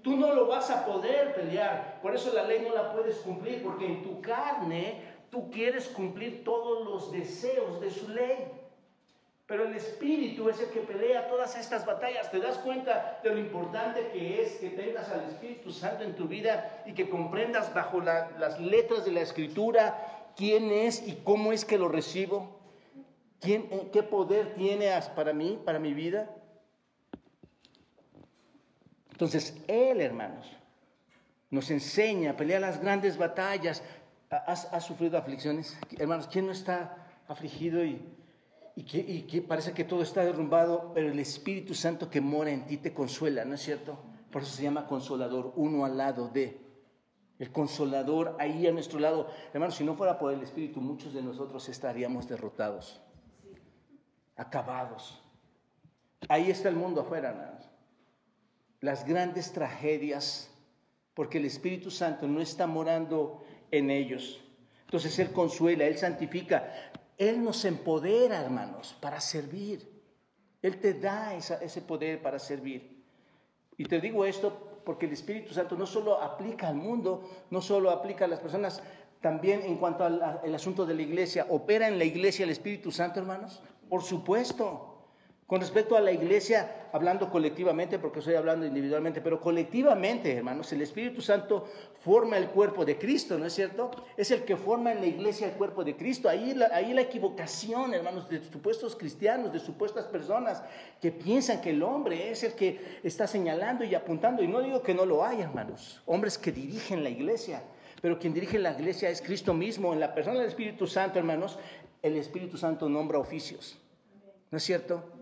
Tú 0.00 0.16
no 0.16 0.32
lo 0.32 0.46
vas 0.46 0.70
a 0.70 0.86
poder 0.86 1.34
pelear. 1.34 1.98
Por 2.00 2.14
eso 2.14 2.32
la 2.32 2.44
ley 2.44 2.64
no 2.64 2.72
la 2.72 2.92
puedes 2.92 3.16
cumplir, 3.16 3.64
porque 3.64 3.84
en 3.84 4.04
tu 4.04 4.20
carne 4.20 5.02
tú 5.28 5.50
quieres 5.50 5.88
cumplir 5.88 6.44
todos 6.44 6.86
los 6.86 7.10
deseos 7.10 7.80
de 7.80 7.90
su 7.90 8.08
ley. 8.10 8.46
Pero 9.46 9.64
el 9.64 9.74
Espíritu 9.74 10.48
es 10.48 10.60
el 10.60 10.70
que 10.70 10.80
pelea 10.80 11.26
todas 11.26 11.58
estas 11.58 11.84
batallas. 11.84 12.30
¿Te 12.30 12.38
das 12.38 12.58
cuenta 12.58 13.18
de 13.24 13.30
lo 13.30 13.38
importante 13.38 14.08
que 14.12 14.40
es 14.40 14.52
que 14.58 14.70
tengas 14.70 15.10
al 15.10 15.24
Espíritu 15.24 15.72
Santo 15.72 16.04
en 16.04 16.14
tu 16.14 16.28
vida 16.28 16.84
y 16.86 16.94
que 16.94 17.10
comprendas 17.10 17.74
bajo 17.74 18.00
las 18.00 18.60
letras 18.60 19.04
de 19.04 19.10
la 19.10 19.20
Escritura 19.22 20.30
quién 20.36 20.70
es 20.70 21.06
y 21.08 21.16
cómo 21.24 21.52
es 21.52 21.64
que 21.64 21.76
lo 21.76 21.88
recibo? 21.88 22.60
¿Quién, 23.40 23.66
eh, 23.72 23.88
¿Qué 23.92 24.04
poder 24.04 24.54
tiene 24.54 24.90
para 25.16 25.32
mí, 25.32 25.60
para 25.64 25.80
mi 25.80 25.92
vida? 25.92 26.30
Entonces, 29.14 29.56
Él, 29.66 30.02
hermanos, 30.02 30.46
nos 31.50 31.70
enseña 31.70 32.32
a 32.32 32.36
pelear 32.36 32.60
las 32.60 32.80
grandes 32.80 33.16
batallas. 33.16 33.82
¿Has, 34.28 34.66
has 34.72 34.84
sufrido 34.84 35.16
aflicciones? 35.16 35.78
Hermanos, 35.96 36.28
¿quién 36.30 36.46
no 36.46 36.52
está 36.52 36.96
afligido 37.26 37.82
y 37.84 38.02
y 38.76 39.22
que, 39.22 39.40
parece 39.42 39.72
que 39.72 39.84
todo 39.84 40.02
está 40.02 40.24
derrumbado, 40.24 40.90
pero 40.94 41.08
el 41.08 41.18
Espíritu 41.20 41.74
Santo 41.74 42.10
que 42.10 42.20
mora 42.20 42.50
en 42.50 42.66
ti 42.66 42.76
te 42.76 42.92
consuela, 42.92 43.44
¿no 43.44 43.54
es 43.54 43.62
cierto? 43.62 43.98
Por 44.32 44.42
eso 44.42 44.56
se 44.56 44.64
llama 44.64 44.86
consolador, 44.86 45.52
uno 45.56 45.84
al 45.84 45.96
lado 45.96 46.28
de. 46.28 46.60
El 47.38 47.50
consolador 47.50 48.36
ahí 48.38 48.66
a 48.66 48.72
nuestro 48.72 48.98
lado. 48.98 49.28
Hermanos, 49.52 49.76
si 49.76 49.84
no 49.84 49.94
fuera 49.94 50.18
por 50.18 50.32
el 50.32 50.42
Espíritu, 50.42 50.80
muchos 50.80 51.12
de 51.12 51.22
nosotros 51.22 51.68
estaríamos 51.68 52.28
derrotados, 52.28 53.00
acabados. 54.36 55.20
Ahí 56.28 56.50
está 56.50 56.68
el 56.68 56.76
mundo 56.76 57.02
afuera, 57.02 57.30
hermanos. 57.30 57.68
Las 58.84 59.06
grandes 59.06 59.50
tragedias, 59.50 60.50
porque 61.14 61.38
el 61.38 61.46
Espíritu 61.46 61.90
Santo 61.90 62.28
no 62.28 62.42
está 62.42 62.66
morando 62.66 63.42
en 63.70 63.88
ellos. 63.88 64.44
Entonces 64.84 65.18
Él 65.18 65.32
consuela, 65.32 65.86
Él 65.86 65.96
santifica. 65.96 66.70
Él 67.16 67.42
nos 67.42 67.64
empodera, 67.64 68.42
hermanos, 68.42 68.94
para 69.00 69.22
servir. 69.22 69.90
Él 70.60 70.80
te 70.80 70.92
da 70.92 71.34
ese 71.34 71.80
poder 71.80 72.20
para 72.20 72.38
servir. 72.38 73.02
Y 73.78 73.86
te 73.86 74.02
digo 74.02 74.26
esto 74.26 74.82
porque 74.84 75.06
el 75.06 75.12
Espíritu 75.12 75.54
Santo 75.54 75.76
no 75.76 75.86
solo 75.86 76.20
aplica 76.20 76.68
al 76.68 76.74
mundo, 76.74 77.26
no 77.50 77.62
solo 77.62 77.88
aplica 77.88 78.26
a 78.26 78.28
las 78.28 78.40
personas, 78.40 78.82
también 79.22 79.62
en 79.62 79.78
cuanto 79.78 80.04
al 80.04 80.54
asunto 80.54 80.84
de 80.84 80.92
la 80.92 81.00
iglesia, 81.00 81.46
¿opera 81.48 81.88
en 81.88 81.96
la 81.96 82.04
iglesia 82.04 82.44
el 82.44 82.50
Espíritu 82.50 82.92
Santo, 82.92 83.18
hermanos? 83.18 83.62
Por 83.88 84.02
supuesto. 84.02 84.93
Con 85.46 85.60
respecto 85.60 85.94
a 85.94 86.00
la 86.00 86.10
iglesia, 86.10 86.88
hablando 86.90 87.28
colectivamente, 87.28 87.98
porque 87.98 88.20
estoy 88.20 88.34
hablando 88.34 88.64
individualmente, 88.64 89.20
pero 89.20 89.38
colectivamente, 89.38 90.32
hermanos, 90.32 90.72
el 90.72 90.80
Espíritu 90.80 91.20
Santo 91.20 91.68
forma 92.00 92.38
el 92.38 92.48
cuerpo 92.48 92.86
de 92.86 92.96
Cristo, 92.96 93.38
¿no 93.38 93.44
es 93.44 93.52
cierto? 93.52 93.90
Es 94.16 94.30
el 94.30 94.44
que 94.44 94.56
forma 94.56 94.92
en 94.92 95.00
la 95.00 95.06
iglesia 95.06 95.46
el 95.46 95.52
cuerpo 95.52 95.84
de 95.84 95.96
Cristo. 95.96 96.30
Ahí 96.30 96.54
la, 96.54 96.70
ahí 96.72 96.94
la 96.94 97.02
equivocación, 97.02 97.92
hermanos, 97.92 98.26
de 98.30 98.42
supuestos 98.42 98.96
cristianos, 98.96 99.52
de 99.52 99.58
supuestas 99.58 100.06
personas 100.06 100.62
que 100.98 101.12
piensan 101.12 101.60
que 101.60 101.70
el 101.70 101.82
hombre 101.82 102.30
es 102.30 102.42
el 102.42 102.54
que 102.54 103.00
está 103.02 103.26
señalando 103.26 103.84
y 103.84 103.94
apuntando. 103.94 104.42
Y 104.42 104.48
no 104.48 104.62
digo 104.62 104.82
que 104.82 104.94
no 104.94 105.04
lo 105.04 105.26
hay, 105.26 105.42
hermanos. 105.42 106.00
Hombres 106.06 106.38
que 106.38 106.52
dirigen 106.52 107.04
la 107.04 107.10
iglesia, 107.10 107.62
pero 108.00 108.18
quien 108.18 108.32
dirige 108.32 108.58
la 108.58 108.72
iglesia 108.72 109.10
es 109.10 109.20
Cristo 109.20 109.52
mismo. 109.52 109.92
En 109.92 110.00
la 110.00 110.14
persona 110.14 110.38
del 110.38 110.48
Espíritu 110.48 110.86
Santo, 110.86 111.18
hermanos, 111.18 111.58
el 112.00 112.16
Espíritu 112.16 112.56
Santo 112.56 112.88
nombra 112.88 113.18
oficios. 113.18 113.78
¿No 114.50 114.56
es 114.56 114.64
cierto? 114.64 115.13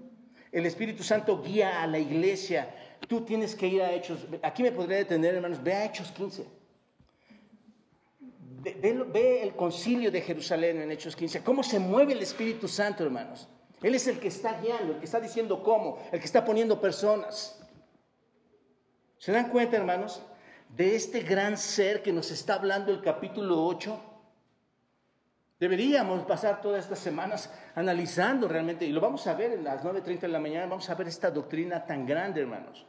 El 0.53 0.67
Espíritu 0.67 1.03
Santo 1.03 1.43
guía 1.43 1.83
a 1.83 1.87
la 1.87 1.99
iglesia. 1.99 2.75
Tú 3.09 3.23
tienes 3.23 3.55
que 3.57 3.67
ir 3.67 3.83
a 3.83 3.91
Hechos. 3.91 4.27
Aquí 4.43 4.63
me 4.63 4.71
podría 4.71 4.99
detener, 4.99 5.35
hermanos. 5.35 5.63
Ve 5.63 5.73
a 5.73 5.87
Hechos 5.87 6.13
15. 6.13 6.47
Ve, 8.63 9.43
el 9.43 9.57
concilio 9.57 10.11
de 10.11 10.21
Jerusalén 10.21 10.83
en 10.83 10.93
Hechos 10.93 11.17
15. 11.17 11.43
Cómo 11.43 11.63
se 11.63 11.79
mueve 11.79 12.13
el 12.13 12.23
Espíritu 12.23 12.69
Santo, 12.69 13.03
hermanos. 13.03 13.49
Él 13.83 13.95
es 13.95 14.07
el 14.07 14.21
que 14.21 14.29
está 14.29 14.61
guiando, 14.61 14.93
el 14.93 14.99
que 14.99 15.07
está 15.07 15.19
diciendo 15.19 15.63
cómo, 15.63 15.99
el 16.13 16.21
que 16.21 16.27
está 16.27 16.45
poniendo 16.45 16.81
personas. 16.81 17.59
¿Se 19.19 19.33
dan 19.33 19.49
cuenta, 19.49 19.79
hermanos? 19.79 20.23
De 20.69 20.95
este 20.95 21.21
gran 21.21 21.57
ser 21.57 22.03
que 22.03 22.13
nos 22.13 22.31
está 22.31 22.55
hablando 22.55 22.93
el 22.93 23.01
capítulo 23.01 23.65
8. 23.65 24.12
Deberíamos 25.63 26.25
pasar 26.25 26.61
todas 26.61 26.83
estas 26.83 26.99
semanas 26.99 27.49
analizando 27.77 28.49
realmente, 28.49 28.85
y 28.85 28.91
lo 28.91 29.01
vamos 29.01 29.29
a 29.29 29.35
ver 29.35 29.53
en 29.53 29.63
las 29.63 29.85
9.30 29.85 30.23
de 30.23 30.27
la 30.27 30.41
mañana, 30.41 30.67
vamos 30.67 30.91
a 30.91 30.97
ver 30.97 31.07
esta 31.07 31.31
doctrina 31.31 31.87
tan 31.87 32.05
grande, 32.05 32.41
hermanos. 32.41 32.85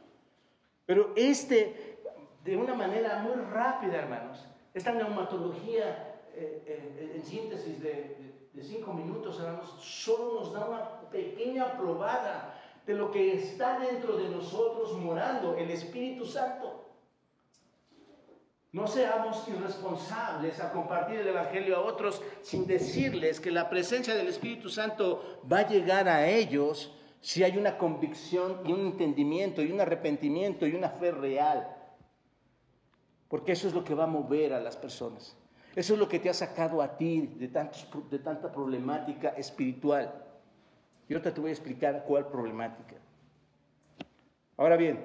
Pero 0.84 1.12
este, 1.14 2.00
de 2.42 2.56
una 2.56 2.74
manera 2.74 3.18
muy 3.18 3.36
rápida, 3.44 3.98
hermanos, 3.98 4.44
esta 4.74 4.90
neumatología 4.90 6.16
eh, 6.34 6.64
eh, 6.66 7.12
en 7.14 7.24
síntesis 7.24 7.80
de, 7.80 8.48
de, 8.52 8.62
cinco 8.64 8.92
minutos, 8.92 9.38
hermanos, 9.38 9.76
solo 9.78 10.40
nos 10.40 10.52
da 10.52 10.66
una 10.68 11.00
pequeña 11.12 11.76
probada 11.78 12.60
de 12.84 12.94
lo 12.94 13.12
que 13.12 13.34
está 13.34 13.78
dentro 13.78 14.16
de 14.16 14.28
nosotros 14.30 14.98
morando, 14.98 15.56
el 15.56 15.70
Espíritu 15.70 16.26
Santo. 16.26 16.83
No 18.74 18.88
seamos 18.88 19.46
irresponsables 19.46 20.58
a 20.58 20.72
compartir 20.72 21.20
el 21.20 21.28
Evangelio 21.28 21.76
a 21.76 21.82
otros 21.82 22.20
sin 22.42 22.66
decirles 22.66 23.38
que 23.38 23.52
la 23.52 23.70
presencia 23.70 24.16
del 24.16 24.26
Espíritu 24.26 24.68
Santo 24.68 25.40
va 25.50 25.60
a 25.60 25.68
llegar 25.68 26.08
a 26.08 26.26
ellos 26.26 26.92
si 27.20 27.44
hay 27.44 27.56
una 27.56 27.78
convicción 27.78 28.62
y 28.66 28.72
un 28.72 28.80
entendimiento 28.80 29.62
y 29.62 29.70
un 29.70 29.80
arrepentimiento 29.80 30.66
y 30.66 30.74
una 30.74 30.90
fe 30.90 31.12
real. 31.12 31.68
Porque 33.28 33.52
eso 33.52 33.68
es 33.68 33.74
lo 33.74 33.84
que 33.84 33.94
va 33.94 34.04
a 34.04 34.08
mover 34.08 34.52
a 34.52 34.60
las 34.60 34.76
personas. 34.76 35.36
Eso 35.76 35.94
es 35.94 36.00
lo 36.00 36.08
que 36.08 36.18
te 36.18 36.28
ha 36.28 36.34
sacado 36.34 36.82
a 36.82 36.96
ti 36.96 37.20
de, 37.20 37.46
de 37.46 38.18
tanta 38.18 38.50
problemática 38.50 39.28
espiritual. 39.36 40.12
Y 41.08 41.12
ahorita 41.12 41.32
te 41.32 41.40
voy 41.40 41.50
a 41.50 41.52
explicar 41.52 42.04
cuál 42.08 42.26
problemática. 42.26 42.96
Ahora 44.56 44.76
bien, 44.76 44.98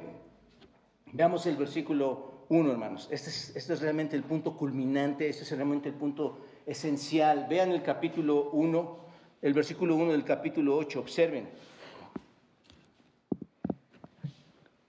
veamos 1.13 1.45
el 1.45 1.55
versículo 1.55 2.28
uno, 2.49 2.71
hermanos. 2.71 3.07
Este 3.12 3.29
es, 3.29 3.55
este 3.55 3.73
es 3.73 3.81
realmente 3.81 4.15
el 4.15 4.23
punto 4.23 4.57
culminante, 4.57 5.29
este 5.29 5.43
es 5.43 5.51
realmente 5.51 5.89
el 5.89 5.95
punto 5.95 6.39
esencial. 6.65 7.47
Vean 7.49 7.71
el 7.71 7.83
capítulo 7.83 8.49
1, 8.51 8.99
el 9.41 9.53
versículo 9.53 9.95
1 9.95 10.12
del 10.12 10.23
capítulo 10.23 10.75
8, 10.77 10.99
observen. 10.99 11.47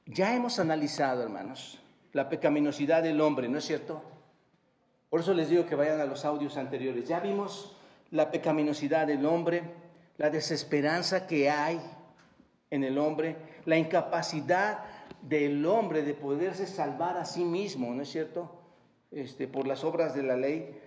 Ya 0.07 0.35
hemos 0.35 0.59
analizado, 0.59 1.23
hermanos, 1.23 1.79
la 2.12 2.29
pecaminosidad 2.29 3.03
del 3.03 3.20
hombre, 3.20 3.49
¿no 3.49 3.59
es 3.59 3.64
cierto? 3.64 4.03
Por 5.09 5.20
eso 5.20 5.35
les 5.35 5.49
digo 5.49 5.66
que 5.66 5.75
vayan 5.75 6.01
a 6.01 6.07
los 6.07 6.25
audios 6.25 6.57
anteriores. 6.57 7.07
Ya 7.07 7.20
vimos 7.20 7.77
la 8.11 8.31
pecaminosidad 8.31 9.07
del 9.07 9.25
hombre, 9.27 9.62
la 10.16 10.31
desesperanza 10.31 11.27
que 11.27 11.51
hay 11.51 11.81
en 12.70 12.85
el 12.85 12.99
hombre, 12.99 13.37
la 13.66 13.77
incapacidad 13.77 14.85
del 15.23 15.65
hombre 15.67 16.03
de 16.03 16.15
poderse 16.15 16.67
salvar 16.67 17.17
a 17.17 17.25
sí 17.25 17.45
mismo, 17.45 17.95
¿no 17.95 18.03
es 18.03 18.11
cierto? 18.11 18.51
Este, 19.11 19.49
por 19.49 19.67
las 19.67 19.85
obras 19.85 20.15
de 20.15 20.23
la 20.23 20.37
ley, 20.37 20.79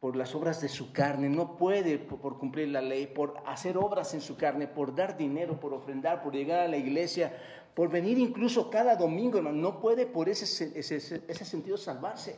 por 0.00 0.16
las 0.16 0.34
obras 0.34 0.60
de 0.60 0.68
su 0.68 0.92
carne, 0.92 1.28
no 1.28 1.56
puede 1.56 1.98
por, 1.98 2.38
cumplir 2.38 2.68
la 2.68 2.80
ley, 2.80 3.06
por 3.06 3.42
hacer 3.46 3.76
obras 3.76 4.14
en 4.14 4.20
su 4.20 4.36
carne, 4.36 4.66
por 4.66 4.94
dar 4.94 5.16
dinero, 5.16 5.60
por 5.60 5.74
ofrendar, 5.74 6.22
por 6.22 6.34
llegar 6.34 6.60
a 6.60 6.68
la 6.68 6.76
iglesia, 6.76 7.36
por 7.74 7.90
venir 7.90 8.18
incluso 8.18 8.70
cada 8.70 8.96
domingo, 8.96 9.40
no 9.42 9.80
puede 9.80 10.06
por 10.06 10.28
ese, 10.28 10.78
ese, 10.78 10.96
ese 10.96 11.44
sentido 11.44 11.76
salvarse. 11.76 12.36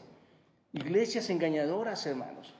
Iglesias 0.72 1.30
engañadoras, 1.30 2.06
hermanos, 2.06 2.54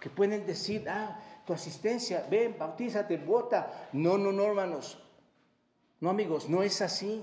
que 0.00 0.10
pueden 0.10 0.46
decir, 0.46 0.88
ah, 0.88 1.20
tu 1.46 1.52
asistencia, 1.52 2.26
ven, 2.30 2.56
bautízate, 2.58 3.16
vota. 3.16 3.88
No, 3.92 4.18
no, 4.18 4.32
no, 4.32 4.44
hermanos. 4.44 5.02
No, 6.00 6.10
amigos, 6.10 6.48
no 6.48 6.62
es 6.62 6.82
así. 6.82 7.22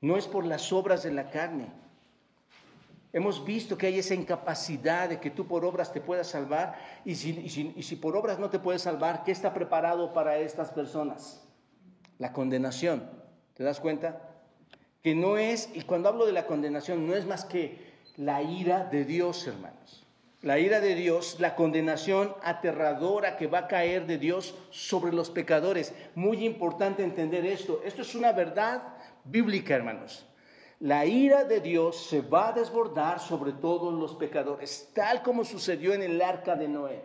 No 0.00 0.16
es 0.16 0.26
por 0.26 0.44
las 0.44 0.72
obras 0.72 1.02
de 1.02 1.12
la 1.12 1.30
carne. 1.30 1.66
Hemos 3.12 3.44
visto 3.44 3.78
que 3.78 3.86
hay 3.86 3.98
esa 3.98 4.14
incapacidad 4.14 5.08
de 5.08 5.18
que 5.18 5.30
tú 5.30 5.46
por 5.46 5.64
obras 5.64 5.92
te 5.92 6.00
puedas 6.00 6.26
salvar 6.26 6.78
y 7.04 7.14
si, 7.14 7.96
por 7.96 8.16
obras 8.16 8.38
no 8.38 8.50
te 8.50 8.58
puedes 8.58 8.82
salvar, 8.82 9.24
¿qué 9.24 9.32
está 9.32 9.54
preparado 9.54 10.12
para 10.12 10.36
estas 10.38 10.70
personas? 10.70 11.42
La 12.18 12.32
condenación. 12.32 13.10
¿Te 13.54 13.64
das 13.64 13.80
cuenta? 13.80 14.20
Que 15.02 15.14
no 15.14 15.38
es, 15.38 15.70
y 15.74 15.82
cuando 15.82 16.10
hablo 16.10 16.26
de 16.26 16.32
la 16.32 16.46
condenación, 16.46 17.06
no 17.06 17.14
es 17.14 17.24
más 17.24 17.44
que 17.44 17.88
la 18.16 18.42
ira 18.42 18.84
de 18.84 19.04
Dios, 19.04 19.46
hermanos. 19.46 20.04
La 20.42 20.58
ira 20.58 20.80
de 20.80 20.94
Dios, 20.94 21.40
la 21.40 21.56
condenación 21.56 22.34
aterradora 22.42 23.36
que 23.36 23.48
va 23.48 23.60
a 23.60 23.68
caer 23.68 24.06
de 24.06 24.18
Dios 24.18 24.54
sobre 24.70 25.12
los 25.12 25.30
pecadores. 25.30 25.94
Muy 26.14 26.44
importante 26.44 27.02
entender 27.02 27.44
esto. 27.46 27.80
Esto 27.84 28.02
es 28.02 28.14
una 28.14 28.32
verdad 28.32 28.97
bíblica, 29.30 29.74
hermanos. 29.74 30.26
La 30.80 31.04
ira 31.06 31.44
de 31.44 31.60
Dios 31.60 31.96
se 32.08 32.20
va 32.20 32.48
a 32.48 32.52
desbordar 32.52 33.18
sobre 33.18 33.52
todos 33.52 33.92
los 33.92 34.14
pecadores, 34.14 34.90
tal 34.94 35.22
como 35.22 35.44
sucedió 35.44 35.92
en 35.92 36.02
el 36.02 36.22
arca 36.22 36.54
de 36.54 36.68
Noé. 36.68 37.04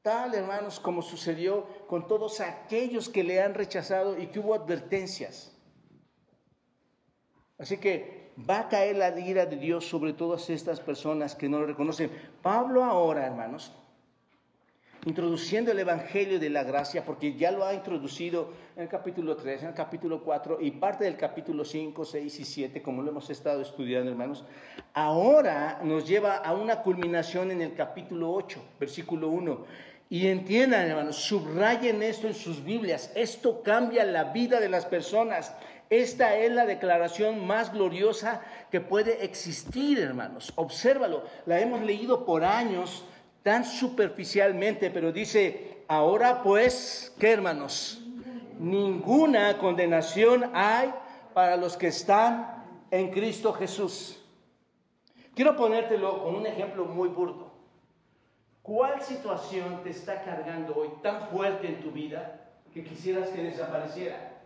Tal, 0.00 0.34
hermanos, 0.34 0.80
como 0.80 1.02
sucedió 1.02 1.66
con 1.86 2.06
todos 2.06 2.40
aquellos 2.40 3.10
que 3.10 3.22
le 3.22 3.42
han 3.42 3.52
rechazado 3.52 4.18
y 4.18 4.28
que 4.28 4.38
hubo 4.38 4.54
advertencias. 4.54 5.54
Así 7.58 7.76
que 7.76 8.32
va 8.48 8.60
a 8.60 8.68
caer 8.68 8.96
la 8.96 9.18
ira 9.18 9.44
de 9.44 9.56
Dios 9.56 9.86
sobre 9.86 10.14
todas 10.14 10.48
estas 10.48 10.80
personas 10.80 11.34
que 11.34 11.48
no 11.48 11.58
lo 11.58 11.66
reconocen. 11.66 12.10
Pablo 12.40 12.84
ahora, 12.84 13.26
hermanos, 13.26 13.74
introduciendo 15.04 15.72
el 15.72 15.78
Evangelio 15.78 16.38
de 16.38 16.50
la 16.50 16.64
Gracia, 16.64 17.04
porque 17.04 17.34
ya 17.34 17.50
lo 17.50 17.64
ha 17.64 17.74
introducido 17.74 18.52
en 18.76 18.82
el 18.82 18.88
capítulo 18.88 19.36
3, 19.36 19.62
en 19.62 19.68
el 19.68 19.74
capítulo 19.74 20.22
4 20.22 20.58
y 20.60 20.72
parte 20.72 21.04
del 21.04 21.16
capítulo 21.16 21.64
5, 21.64 22.04
6 22.04 22.40
y 22.40 22.44
7, 22.44 22.82
como 22.82 23.02
lo 23.02 23.10
hemos 23.10 23.30
estado 23.30 23.62
estudiando, 23.62 24.10
hermanos. 24.10 24.44
Ahora 24.94 25.80
nos 25.82 26.06
lleva 26.06 26.36
a 26.36 26.52
una 26.52 26.82
culminación 26.82 27.50
en 27.50 27.62
el 27.62 27.74
capítulo 27.74 28.32
8, 28.32 28.62
versículo 28.80 29.28
1. 29.28 29.64
Y 30.10 30.28
entiendan, 30.28 30.88
hermanos, 30.88 31.16
subrayen 31.16 32.02
esto 32.02 32.26
en 32.26 32.34
sus 32.34 32.64
Biblias. 32.64 33.12
Esto 33.14 33.62
cambia 33.62 34.04
la 34.04 34.24
vida 34.24 34.58
de 34.58 34.70
las 34.70 34.86
personas. 34.86 35.54
Esta 35.90 36.36
es 36.36 36.50
la 36.50 36.64
declaración 36.64 37.46
más 37.46 37.72
gloriosa 37.72 38.40
que 38.70 38.80
puede 38.80 39.24
existir, 39.24 39.98
hermanos. 39.98 40.52
Obsérvalo. 40.56 41.24
La 41.44 41.60
hemos 41.60 41.82
leído 41.82 42.24
por 42.24 42.42
años 42.42 43.04
tan 43.48 43.64
superficialmente, 43.64 44.90
pero 44.90 45.10
dice, 45.10 45.78
ahora 45.88 46.42
pues, 46.42 47.14
¿qué 47.18 47.32
hermanos? 47.32 47.98
Ninguna 48.58 49.56
condenación 49.56 50.50
hay 50.52 50.92
para 51.32 51.56
los 51.56 51.74
que 51.74 51.86
están 51.86 52.62
en 52.90 53.10
Cristo 53.10 53.54
Jesús. 53.54 54.22
Quiero 55.34 55.56
ponértelo 55.56 56.24
con 56.24 56.34
un 56.34 56.46
ejemplo 56.46 56.84
muy 56.84 57.08
burdo. 57.08 57.50
¿Cuál 58.60 59.00
situación 59.00 59.82
te 59.82 59.90
está 59.92 60.22
cargando 60.24 60.76
hoy 60.76 60.90
tan 61.02 61.30
fuerte 61.30 61.68
en 61.68 61.80
tu 61.80 61.90
vida 61.90 62.50
que 62.74 62.84
quisieras 62.84 63.30
que 63.30 63.44
desapareciera? 63.44 64.42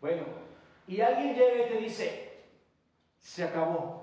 Bueno, 0.00 0.22
y 0.88 1.02
alguien 1.02 1.34
llega 1.34 1.66
y 1.66 1.68
te 1.68 1.76
dice, 1.80 2.32
se 3.20 3.44
acabó. 3.44 4.00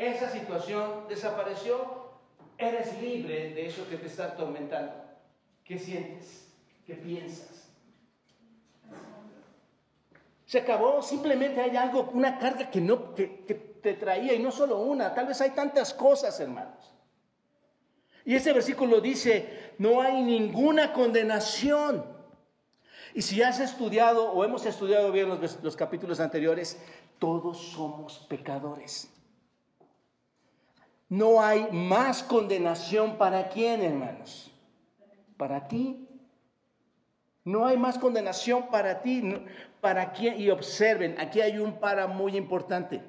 Esa 0.00 0.30
situación 0.30 1.04
desapareció, 1.10 1.99
Eres 2.60 3.00
libre 3.00 3.54
de 3.54 3.66
eso 3.66 3.88
que 3.88 3.96
te 3.96 4.06
está 4.06 4.26
atormentando. 4.26 4.92
¿Qué 5.64 5.78
sientes? 5.78 6.46
¿Qué 6.86 6.94
piensas? 6.94 7.70
Se 10.44 10.58
acabó, 10.58 11.00
simplemente 11.00 11.60
hay 11.60 11.74
algo, 11.76 12.10
una 12.12 12.38
carga 12.38 12.70
que, 12.70 12.80
no, 12.80 13.14
que, 13.14 13.26
te 13.80 13.94
traía, 13.94 14.34
y 14.34 14.40
no 14.40 14.50
solo 14.50 14.80
una, 14.80 15.14
tal 15.14 15.28
vez 15.28 15.40
hay 15.40 15.50
tantas 15.50 15.94
cosas, 15.94 16.38
hermanos. 16.38 16.92
Y 18.26 18.34
ese 18.34 18.52
versículo 18.52 19.00
dice, 19.00 19.72
no 19.78 20.02
hay 20.02 20.22
ninguna 20.22 20.92
condenación. 20.92 22.04
Y 23.14 23.22
si 23.22 23.40
has 23.42 23.58
estudiado 23.58 24.32
o 24.32 24.44
hemos 24.44 24.66
estudiado 24.66 25.10
bien 25.12 25.30
los, 25.30 25.62
los 25.62 25.76
capítulos 25.76 26.20
anteriores, 26.20 26.78
todos 27.18 27.56
somos 27.56 28.18
pecadores. 28.28 29.08
No 31.10 31.42
hay 31.42 31.68
más 31.72 32.22
condenación 32.22 33.18
para 33.18 33.48
quién, 33.48 33.82
hermanos. 33.82 34.52
Para 35.36 35.66
ti. 35.66 36.08
No 37.44 37.66
hay 37.66 37.76
más 37.76 37.98
condenación 37.98 38.68
para 38.70 39.02
ti. 39.02 39.44
¿Para 39.80 40.12
quién? 40.12 40.40
Y 40.40 40.50
observen, 40.50 41.16
aquí 41.18 41.40
hay 41.40 41.58
un 41.58 41.80
para 41.80 42.06
muy 42.06 42.36
importante. 42.36 43.02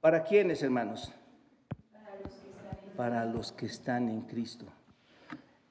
¿Para 0.00 0.22
quiénes, 0.22 0.62
hermanos? 0.62 1.12
Para 2.96 3.24
los 3.24 3.50
que 3.50 3.66
están 3.66 4.08
en 4.08 4.20
Cristo. 4.22 4.64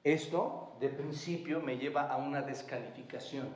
Esto, 0.04 0.76
de 0.80 0.90
principio, 0.90 1.62
me 1.62 1.78
lleva 1.78 2.02
a 2.12 2.18
una 2.18 2.42
descalificación. 2.42 3.48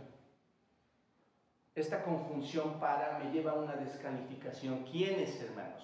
Esta 1.74 2.04
conjunción 2.04 2.78
para 2.78 3.18
me 3.18 3.32
lleva 3.32 3.52
a 3.52 3.54
una 3.54 3.74
descalificación. 3.74 4.84
¿Quiénes, 4.84 5.40
hermanos? 5.40 5.82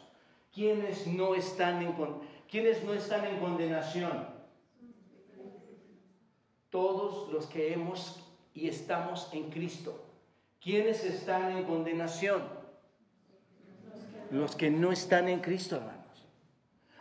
¿Quiénes 0.55 1.07
no 1.07 1.35
están 1.35 1.83
en, 1.83 1.95
¿quiénes 2.49 2.85
no 2.85 2.95
están 2.95 3.25
en 3.25 3.41
condenación? 3.41 4.29
Todos 6.71 7.33
los 7.33 7.47
que 7.47 7.73
hemos 7.73 8.25
y 8.55 8.69
estamos 8.69 9.29
en 9.33 9.51
Cristo. 9.51 10.01
¿Quiénes 10.61 11.03
están 11.03 11.57
en 11.57 11.65
condenación? 11.65 12.43
Los 14.31 14.55
que 14.55 14.71
no 14.71 14.93
están 14.93 15.29
en 15.29 15.41
Cristo, 15.41 15.77
hermanos. 15.77 16.01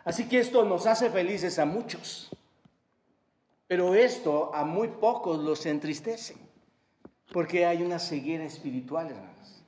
Así 0.04 0.28
que 0.28 0.40
esto 0.40 0.64
nos 0.64 0.86
hace 0.86 1.10
felices 1.10 1.60
a 1.60 1.64
muchos. 1.64 2.30
Pero 3.68 3.94
esto 3.94 4.52
a 4.52 4.64
muy 4.64 4.88
pocos 4.88 5.38
los 5.38 5.64
entristece. 5.66 6.49
Porque 7.32 7.66
hay 7.66 7.82
una 7.82 7.98
ceguera 7.98 8.44
espiritual, 8.44 9.08
hermanos. 9.10 9.62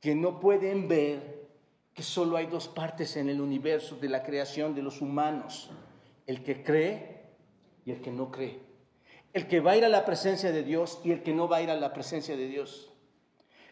Que 0.00 0.14
no 0.14 0.40
pueden 0.40 0.88
ver 0.88 1.48
que 1.94 2.02
solo 2.02 2.36
hay 2.36 2.46
dos 2.46 2.68
partes 2.68 3.16
en 3.16 3.28
el 3.28 3.40
universo 3.40 3.96
de 3.96 4.08
la 4.08 4.22
creación 4.22 4.74
de 4.74 4.82
los 4.82 5.02
humanos. 5.02 5.70
El 6.26 6.42
que 6.42 6.62
cree 6.62 7.20
y 7.84 7.90
el 7.90 8.00
que 8.00 8.10
no 8.10 8.30
cree. 8.30 8.60
El 9.32 9.46
que 9.46 9.60
va 9.60 9.72
a 9.72 9.76
ir 9.76 9.84
a 9.84 9.88
la 9.88 10.04
presencia 10.04 10.50
de 10.50 10.62
Dios 10.62 11.00
y 11.04 11.12
el 11.12 11.22
que 11.22 11.34
no 11.34 11.48
va 11.48 11.58
a 11.58 11.62
ir 11.62 11.70
a 11.70 11.76
la 11.76 11.92
presencia 11.92 12.36
de 12.36 12.48
Dios. 12.48 12.90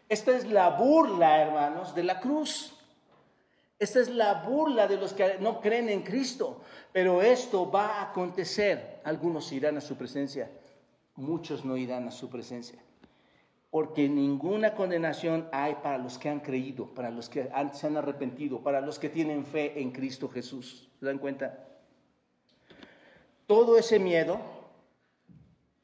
Esta 0.07 0.35
es 0.35 0.45
la 0.47 0.69
burla, 0.71 1.41
hermanos, 1.41 1.95
de 1.95 2.03
la 2.03 2.19
cruz. 2.19 2.75
Esta 3.77 3.99
es 3.99 4.09
la 4.09 4.33
burla 4.45 4.87
de 4.87 4.97
los 4.97 5.13
que 5.13 5.37
no 5.39 5.61
creen 5.61 5.89
en 5.89 6.03
Cristo. 6.03 6.61
Pero 6.91 7.21
esto 7.21 7.69
va 7.71 7.99
a 7.99 8.01
acontecer. 8.09 8.99
Algunos 9.03 9.51
irán 9.51 9.77
a 9.77 9.81
su 9.81 9.95
presencia, 9.95 10.49
muchos 11.19 11.65
no 11.65 11.77
irán 11.77 12.07
a 12.07 12.11
su 12.11 12.29
presencia. 12.29 12.79
Porque 13.69 14.09
ninguna 14.09 14.73
condenación 14.73 15.47
hay 15.51 15.75
para 15.75 15.99
los 15.99 16.17
que 16.17 16.29
han 16.29 16.39
creído, 16.39 16.87
para 16.87 17.11
los 17.11 17.29
que 17.29 17.49
se 17.73 17.87
han 17.87 17.97
arrepentido, 17.97 18.63
para 18.63 18.81
los 18.81 18.97
que 18.97 19.09
tienen 19.09 19.45
fe 19.45 19.79
en 19.79 19.91
Cristo 19.91 20.27
Jesús. 20.27 20.89
¿Se 20.99 21.05
dan 21.05 21.19
cuenta? 21.19 21.67
Todo 23.45 23.77
ese 23.77 23.99
miedo, 23.99 24.39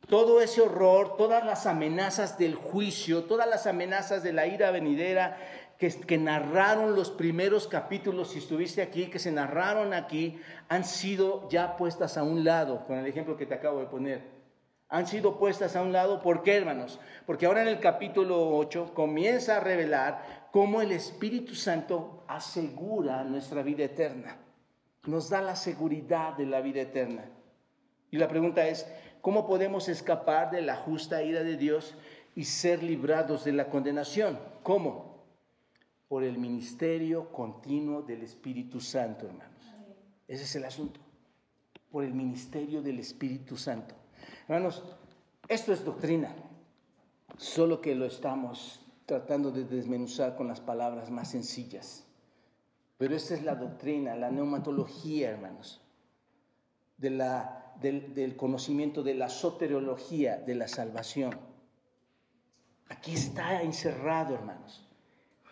todo 0.08 0.41
ese 0.41 0.62
horror, 0.62 1.15
todas 1.17 1.45
las 1.45 1.67
amenazas 1.67 2.38
del 2.38 2.56
juicio, 2.56 3.26
todas 3.26 3.48
las 3.48 3.67
amenazas 3.67 4.24
de 4.24 4.34
la 4.34 4.48
ira 4.48 4.71
venidera 4.71 5.38
que, 5.78 5.89
que, 5.89 6.17
narraron 6.17 6.95
los 6.95 7.12
primeros 7.12 7.67
capítulos, 7.67 8.30
si 8.32 8.39
estuviste 8.39 8.82
aquí, 8.82 9.08
que 9.08 9.19
se 9.19 9.32
narraron 9.32 9.93
aquí, 9.93 10.39
han 10.69 10.86
sido 10.86 11.50
ya 11.50 11.76
puestas 11.76 12.17
a 12.17 12.24
un 12.24 12.43
lado, 12.43 12.86
con 12.86 12.98
el 12.98 13.06
ejemplo 13.06 13.36
que 13.36 13.45
te 13.45 13.56
acabo 13.56 13.80
de 13.80 13.88
poner. 13.88 14.35
Han 14.95 15.08
sido 15.08 15.38
puestas 15.38 15.75
a 15.75 15.81
un 15.81 15.91
lado, 15.91 16.21
¿por 16.21 16.41
qué, 16.41 16.55
hermanos? 16.55 16.99
Porque 17.25 17.45
ahora 17.45 17.62
en 17.62 17.67
el 17.67 17.81
capítulo 17.81 18.55
8 18.58 18.93
comienza 18.93 19.58
a 19.58 19.60
revelar 19.60 20.47
cómo 20.51 20.81
el 20.81 20.93
Espíritu 20.93 21.53
Santo 21.53 22.23
asegura 22.27 23.23
nuestra 23.25 23.62
vida 23.62 23.84
eterna, 23.84 24.38
nos 25.05 25.29
da 25.29 25.41
la 25.41 25.58
seguridad 25.58 26.38
de 26.38 26.45
la 26.45 26.62
vida 26.62 26.81
eterna. 26.81 27.25
Y 28.10 28.17
la 28.17 28.29
pregunta 28.29 28.65
es, 28.65 28.88
¿Cómo 29.25 29.47
podemos 29.47 29.89
escapar 29.89 30.51
de 30.51 30.62
la 30.62 30.75
justa 30.75 31.23
ira 31.23 31.43
de 31.43 31.58
Dios 31.58 31.95
y 32.36 32.43
ser 32.43 32.84
librados 32.84 33.43
de 33.43 33.53
la 33.53 33.71
condenación? 33.71 34.38
¿Cómo? 34.62 35.25
Por 36.08 36.23
el 36.23 36.38
ministerio 36.38 37.31
continuo 37.31 38.03
del 38.03 38.21
Espíritu 38.21 38.79
Santo, 38.79 39.25
hermanos. 39.25 39.65
Ese 40.27 40.43
es 40.43 40.55
el 40.55 40.65
asunto. 40.65 40.99
Por 41.89 42.03
el 42.03 42.13
ministerio 42.13 42.84
del 42.84 42.99
Espíritu 42.99 43.58
Santo. 43.58 43.95
Hermanos, 44.47 44.84
esto 45.47 45.73
es 45.73 45.84
doctrina, 45.84 46.36
solo 47.38 47.81
que 47.81 47.95
lo 47.95 48.05
estamos 48.05 48.79
tratando 49.08 49.51
de 49.51 49.65
desmenuzar 49.65 50.36
con 50.36 50.47
las 50.47 50.60
palabras 50.60 51.10
más 51.10 51.31
sencillas. 51.31 52.05
Pero 52.97 53.15
esta 53.15 53.34
es 53.34 53.43
la 53.43 53.55
doctrina, 53.55 54.15
la 54.15 54.29
neumatología, 54.29 55.31
hermanos, 55.31 55.81
de 56.97 57.10
la 57.10 57.73
del, 57.81 58.36
conocimiento 58.36 59.03
de 59.03 59.15
la 59.15 59.29
soteriología 59.29 60.38
de 60.38 60.55
la 60.55 60.67
salvación. 60.67 61.38
Aquí 62.89 63.13
está 63.13 63.63
encerrado, 63.63 64.36
hermanos. 64.36 64.88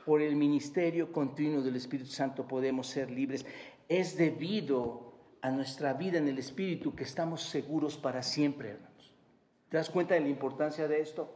Por 0.05 0.21
el 0.21 0.35
ministerio 0.35 1.11
continuo 1.11 1.61
del 1.61 1.77
Espíritu 1.77 2.11
Santo 2.11 2.47
podemos 2.47 2.87
ser 2.87 3.09
libres. 3.09 3.45
Es 3.89 4.17
debido 4.17 5.02
a 5.43 5.51
nuestra 5.51 5.93
vida 5.93 6.17
en 6.19 6.29
el 6.29 6.39
Espíritu 6.39 6.95
que 6.95 7.03
estamos 7.03 7.43
seguros 7.43 7.97
para 7.97 8.23
siempre, 8.23 8.69
hermanos. 8.69 9.13
¿Te 9.67 9.75
das 9.75 9.89
cuenta 9.89 10.13
de 10.13 10.21
la 10.21 10.29
importancia 10.29 10.87
de 10.87 11.01
esto? 11.01 11.35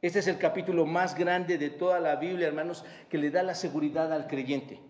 Este 0.00 0.20
es 0.20 0.28
el 0.28 0.38
capítulo 0.38 0.86
más 0.86 1.18
grande 1.18 1.58
de 1.58 1.70
toda 1.70 1.98
la 1.98 2.14
Biblia, 2.14 2.46
hermanos, 2.46 2.84
que 3.10 3.18
le 3.18 3.32
da 3.32 3.42
la 3.42 3.56
seguridad 3.56 4.12
al 4.12 4.28
creyente. 4.28 4.80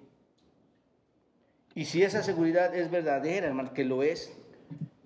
Y 1.75 1.87
si 1.87 2.03
esa 2.03 2.23
seguridad 2.23 2.75
es 2.75 2.91
verdadera, 2.91 3.47
hermano, 3.47 3.73
que 3.73 3.85
lo 3.85 4.03
es, 4.03 4.31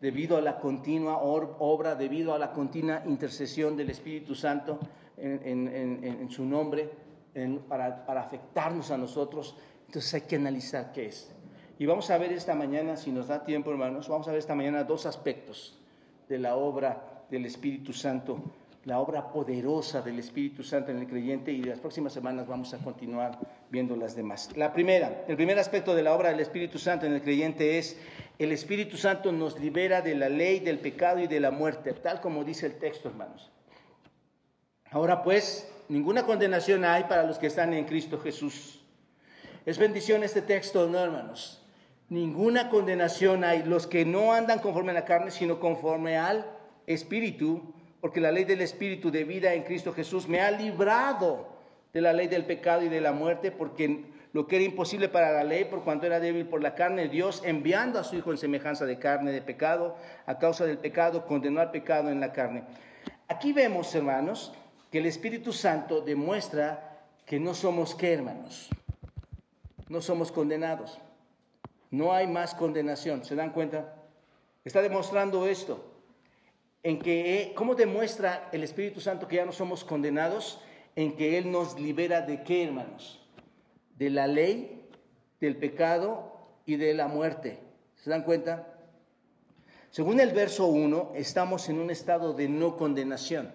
debido 0.00 0.37
a 0.37 0.40
la 0.40 0.58
continua 0.58 1.18
obra, 1.18 1.94
debido 1.94 2.35
a 2.35 2.40
la 2.40 2.52
continua 2.52 3.04
intercesión 3.06 3.76
del 3.76 3.90
Espíritu 3.90 4.35
Santo 4.35 4.80
en, 5.16 6.28
su 6.28 6.44
nombre, 6.44 6.90
para, 7.68 8.04
para 8.04 8.22
afectarnos 8.22 8.90
a 8.90 8.98
nosotros. 8.98 9.56
Entonces 9.87 10.12
hay 10.12 10.22
que 10.22 10.35
analizar 10.35 10.92
qué 10.92 11.06
es. 11.06 11.31
Y 11.82 11.86
vamos 11.86 12.08
a 12.10 12.16
ver 12.16 12.30
esta 12.30 12.54
mañana, 12.54 12.96
si 12.96 13.10
nos 13.10 13.26
da 13.26 13.42
tiempo, 13.42 13.72
hermanos, 13.72 14.08
vamos 14.08 14.28
a 14.28 14.30
ver 14.30 14.38
esta 14.38 14.54
mañana 14.54 14.84
dos 14.84 15.04
aspectos 15.04 15.76
de 16.28 16.38
la 16.38 16.54
obra 16.54 17.24
del 17.28 17.44
Espíritu 17.44 17.92
Santo 17.92 18.40
la 18.84 19.00
obra 19.00 19.32
poderosa 19.32 20.00
del 20.00 20.20
Espíritu 20.20 20.62
Santo 20.62 20.92
en 20.92 20.98
el 20.98 21.08
creyente 21.08 21.50
y 21.50 21.60
las 21.64 21.80
próximas 21.80 22.12
semanas 22.12 22.46
vamos 22.46 22.72
a 22.72 22.78
continuar 22.78 23.36
viendo 23.68 23.96
las 23.96 24.14
demás. 24.14 24.50
La 24.56 24.72
primera, 24.72 25.24
el 25.26 25.34
primer 25.34 25.58
aspecto 25.58 25.96
de 25.96 26.04
la 26.04 26.14
obra 26.14 26.30
del 26.30 26.38
Espíritu 26.38 26.78
Santo 26.78 27.06
en 27.06 27.14
el 27.14 27.22
creyente 27.22 27.78
es 27.78 27.98
el 28.38 28.52
Espíritu 28.52 28.96
Santo 28.96 29.32
nos 29.32 29.58
libera 29.58 30.02
de 30.02 30.14
la 30.14 30.28
ley, 30.28 30.60
del 30.60 30.78
pecado 30.78 31.18
y 31.18 31.26
de 31.26 31.40
la 31.40 31.50
muerte, 31.50 31.94
tal 31.94 32.20
como 32.20 32.44
dice 32.44 32.66
el 32.66 32.78
texto, 32.78 33.08
hermanos. 33.08 33.50
Ahora 34.92 35.24
pues, 35.24 35.68
ninguna 35.88 36.24
condenación 36.26 36.84
hay 36.84 37.04
para 37.04 37.24
los 37.24 37.38
que 37.38 37.48
están 37.48 37.74
en 37.74 37.86
Cristo 37.86 38.20
Jesús. 38.20 38.84
Es 39.66 39.78
bendición 39.78 40.22
este 40.22 40.42
texto, 40.42 40.88
¿no, 40.88 41.00
hermanos? 41.00 41.62
Ninguna 42.12 42.68
condenación 42.68 43.42
hay. 43.42 43.62
Los 43.62 43.87
que 43.87 44.05
no 44.05 44.35
andan 44.35 44.59
conforme 44.59 44.90
a 44.90 44.94
la 44.94 45.07
carne, 45.07 45.31
sino 45.31 45.59
conforme 45.59 46.18
al 46.18 46.44
Espíritu, 46.87 47.72
porque 48.03 48.20
la 48.20 48.31
ley 48.31 48.44
del 48.44 48.61
Espíritu 48.61 49.11
de 49.11 49.25
vida 49.25 49.55
en 49.55 49.62
Cristo 49.62 49.94
Jesús 49.94 50.29
me 50.29 50.42
ha 50.42 50.51
librado 50.51 51.48
de 51.90 52.03
la 52.03 52.12
ley 52.12 52.29
del 52.29 52.44
pecado 52.44 52.83
y 52.83 52.90
de 52.90 53.01
la 53.01 53.12
muerte, 53.12 53.51
porque 53.51 54.05
lo 54.35 54.46
que 54.46 54.57
era 54.57 54.64
imposible 54.66 55.09
para 55.09 55.33
la 55.33 55.42
ley, 55.42 55.64
por 55.64 55.85
cuanto 55.85 56.05
era 56.05 56.20
débil 56.20 56.44
por 56.44 56.62
la 56.62 56.75
carne, 56.75 57.09
Dios 57.09 57.42
enviando 57.46 57.98
a 57.98 58.05
su 58.05 58.14
Hijo 58.14 58.31
en 58.31 58.37
semejanza 58.37 58.85
de 58.85 58.98
carne, 58.98 59.33
de 59.33 59.40
pecado, 59.40 59.96
a 60.27 60.38
causa 60.38 60.66
del 60.66 60.77
pecado, 60.77 61.25
condenó 61.25 61.62
al 61.62 61.70
pecado 61.70 62.11
en 62.11 62.20
la 62.20 62.35
carne. 62.35 62.64
Aquí 63.27 63.55
vemos, 63.55 63.94
hermanos, 63.94 64.53
que 64.90 64.98
el 64.98 65.07
Espíritu 65.07 65.55
Santo 65.55 66.03
demuestra 66.03 67.07
que 67.25 67.40
no 67.40 67.55
somos 67.55 67.94
qué, 67.94 68.12
hermanos, 68.12 68.68
no 69.88 70.03
somos 70.03 70.31
condenados. 70.31 71.01
No 71.92 72.14
hay 72.14 72.26
más 72.26 72.55
condenación, 72.55 73.22
¿se 73.22 73.35
dan 73.35 73.52
cuenta? 73.52 73.94
Está 74.64 74.81
demostrando 74.81 75.46
esto 75.46 75.92
en 76.83 76.98
que, 76.98 77.52
¿cómo 77.55 77.74
demuestra 77.74 78.48
el 78.50 78.64
Espíritu 78.64 79.00
Santo 79.00 79.28
que 79.28 79.37
ya 79.37 79.44
no 79.44 79.52
somos 79.52 79.85
condenados? 79.85 80.59
En 80.96 81.14
que 81.16 81.37
Él 81.37 81.52
nos 81.52 81.78
libera 81.78 82.22
de 82.22 82.42
qué, 82.44 82.64
hermanos? 82.64 83.20
De 83.98 84.09
la 84.09 84.26
ley, 84.26 84.88
del 85.38 85.57
pecado 85.57 86.33
y 86.64 86.76
de 86.76 86.94
la 86.94 87.09
muerte. 87.09 87.59
¿Se 87.96 88.09
dan 88.09 88.22
cuenta? 88.22 88.68
Según 89.90 90.18
el 90.18 90.33
verso 90.33 90.68
1, 90.68 91.12
estamos 91.14 91.68
en 91.68 91.78
un 91.78 91.90
estado 91.90 92.33
de 92.33 92.48
no 92.48 92.78
condenación. 92.78 93.52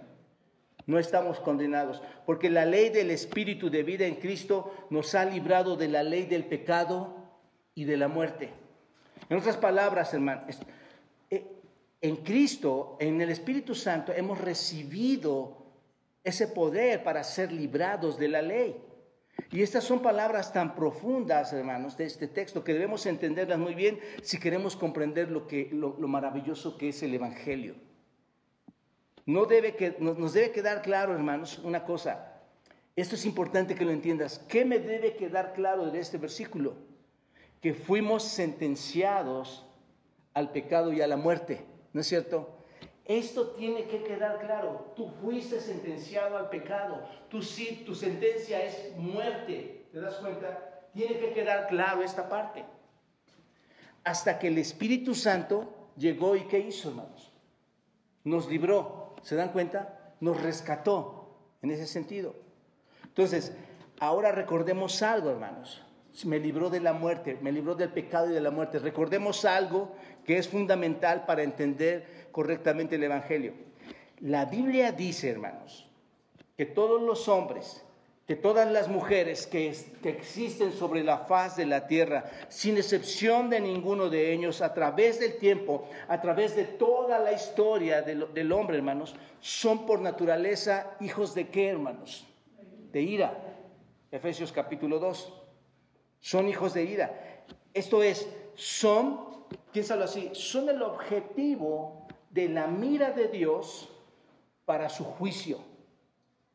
No 0.86 1.00
estamos 1.00 1.40
condenados, 1.40 2.04
porque 2.28 2.52
la 2.52 2.66
ley 2.66 2.90
del 2.90 3.10
Espíritu 3.10 3.72
de 3.72 3.82
vida 3.82 4.06
en 4.06 4.16
Cristo 4.16 4.72
nos 4.92 5.16
ha 5.16 5.26
librado 5.26 5.76
de 5.76 5.88
la 5.88 6.04
ley 6.04 6.26
del 6.26 6.46
pecado 6.46 7.17
y 7.78 7.86
de 7.86 7.96
la 7.96 8.08
muerte. 8.08 8.50
En 9.30 9.38
otras 9.38 9.56
palabras, 9.56 10.12
hermanos, 10.12 10.58
en 12.02 12.16
Cristo, 12.18 12.98
en 13.00 13.22
el 13.22 13.30
Espíritu 13.30 13.76
Santo, 13.76 14.12
hemos 14.14 14.42
recibido 14.42 15.64
ese 16.24 16.48
poder 16.48 17.04
para 17.04 17.24
ser 17.24 17.52
librados 17.52 18.18
de 18.18 18.30
la 18.30 18.42
ley. 18.42 18.76
Y 19.52 19.62
estas 19.62 19.84
son 19.84 20.02
palabras 20.02 20.52
tan 20.52 20.74
profundas, 20.74 21.54
hermanos, 21.54 21.96
de 21.98 22.06
este 22.06 22.28
texto 22.28 22.64
que 22.64 22.74
debemos 22.74 23.06
entenderlas 23.06 23.60
muy 23.60 23.76
bien 23.76 24.00
si 24.24 24.40
queremos 24.40 24.76
comprender 24.76 25.30
lo, 25.30 25.46
que, 25.46 25.70
lo, 25.72 25.96
maravilloso 26.08 26.80
que 26.80 26.90
es 26.90 27.04
el 27.04 27.14
Evangelio. 27.14 27.76
No 29.28 29.46
debe 29.46 29.76
que, 29.76 29.98
nos 30.00 30.34
debe 30.34 30.52
quedar 30.52 30.82
claro, 30.82 31.14
hermanos, 31.14 31.60
una 31.60 31.84
cosa. 31.84 32.42
Esto 32.96 33.14
es 33.14 33.26
importante 33.26 33.76
que 33.76 33.86
lo 33.86 33.92
entiendas. 33.92 34.40
¿Qué 34.50 34.66
me 34.66 34.80
debe 34.80 35.16
quedar 35.16 35.54
claro 35.54 35.92
de 35.92 36.00
este 36.00 36.18
versículo? 36.18 36.87
Que 37.62 37.74
fuimos 37.74 38.24
sentenciados 38.24 39.66
al 40.34 40.52
pecado 40.52 40.94
y 40.94 41.02
a 41.02 41.08
la 41.08 41.18
muerte. 41.18 41.66
¿No 41.94 42.02
es 42.02 42.08
cierto? 42.08 42.58
Esto 43.06 43.52
tiene 43.52 43.86
que 43.86 44.04
quedar 44.04 44.40
claro. 44.40 44.94
Tú 44.96 45.10
fuiste 45.22 45.60
sentenciado 45.60 46.38
al 46.38 46.50
pecado. 46.50 47.08
Tu, 47.30 47.40
tu 47.86 47.96
sentencia 47.96 48.64
es 48.64 48.96
muerte. 48.98 49.88
¿Te 49.92 50.00
das 50.00 50.16
cuenta? 50.16 50.90
Tiene 50.94 51.18
que 51.20 51.34
quedar 51.34 51.68
claro 51.68 52.04
esta 52.04 52.28
parte. 52.28 52.66
Hasta 54.04 54.38
que 54.40 54.48
el 54.48 54.58
Espíritu 54.58 55.16
Santo 55.16 55.90
llegó 55.98 56.36
y 56.36 56.48
¿qué 56.48 56.60
hizo, 56.60 56.90
hermanos? 56.90 57.32
Nos 58.24 58.50
libró. 58.50 59.16
¿Se 59.22 59.36
dan 59.36 59.52
cuenta? 59.52 60.14
Nos 60.20 60.42
rescató 60.42 61.38
en 61.62 61.72
ese 61.72 61.88
sentido. 61.88 62.36
Entonces, 63.04 63.54
Ahora 64.00 64.32
recordemos 64.32 65.02
algo, 65.02 65.32
hermanos. 65.32 65.84
Me 66.26 66.40
libró 66.40 66.70
de 66.70 66.80
la 66.80 66.94
muerte, 66.94 67.38
me 67.42 67.52
libró 67.52 67.76
del 67.76 67.90
pecado 67.90 68.30
y 68.30 68.34
de 68.34 68.42
la 68.42 68.52
muerte. 68.52 68.80
Recordemos 68.80 69.46
algo 69.46 69.92
que 70.26 70.38
es 70.38 70.48
fundamental 70.48 71.26
para 71.26 71.44
entender 71.44 72.28
correctamente 72.32 72.96
el 72.96 73.04
Evangelio. 73.04 73.54
La 74.22 74.46
Biblia 74.46 74.92
dice, 74.92 75.30
hermanos, 75.30 75.88
que 76.58 76.66
todos 76.66 77.02
los 77.02 77.28
hombres, 77.28 77.84
que 78.26 78.36
todas 78.36 78.70
las 78.70 78.88
mujeres 78.88 79.46
que, 79.46 79.70
existen 80.04 80.72
sobre 80.72 81.04
la 81.04 81.20
faz 81.20 81.56
de 81.56 81.68
la 81.68 81.86
tierra, 81.88 82.26
sin 82.50 82.78
excepción 82.78 83.50
de 83.50 83.60
ninguno 83.60 84.10
de 84.10 84.34
ellos, 84.34 84.62
a 84.62 84.74
través 84.74 85.20
del 85.20 85.38
tiempo, 85.38 85.88
a 86.08 86.20
través 86.20 86.56
de 86.56 86.64
toda 86.66 87.20
la 87.20 87.32
historia 87.32 88.02
del, 88.02 88.34
del 88.34 88.52
hombre, 88.52 88.78
hermanos, 88.78 89.16
son 89.40 89.86
por 89.86 90.02
naturaleza 90.02 90.98
hijos 91.00 91.36
de 91.36 91.48
qué, 91.50 91.70
hermanos? 91.70 92.26
De 92.92 93.02
ira. 93.02 93.38
Efesios 94.12 94.52
capítulo 94.52 95.00
2. 95.00 95.37
Son 96.28 96.50
hijos 96.50 96.74
de 96.74 96.84
ira. 96.84 97.46
Esto 97.74 98.04
es, 98.04 98.28
son, 98.54 99.46
piénsalo 99.72 100.04
así, 100.04 100.30
son 100.34 100.68
el 100.68 100.82
objetivo 100.82 102.06
de 102.32 102.50
la 102.50 102.68
mira 102.68 103.12
de 103.12 103.30
Dios 103.30 103.90
para 104.66 104.90
su 104.90 105.06
juicio. 105.06 105.60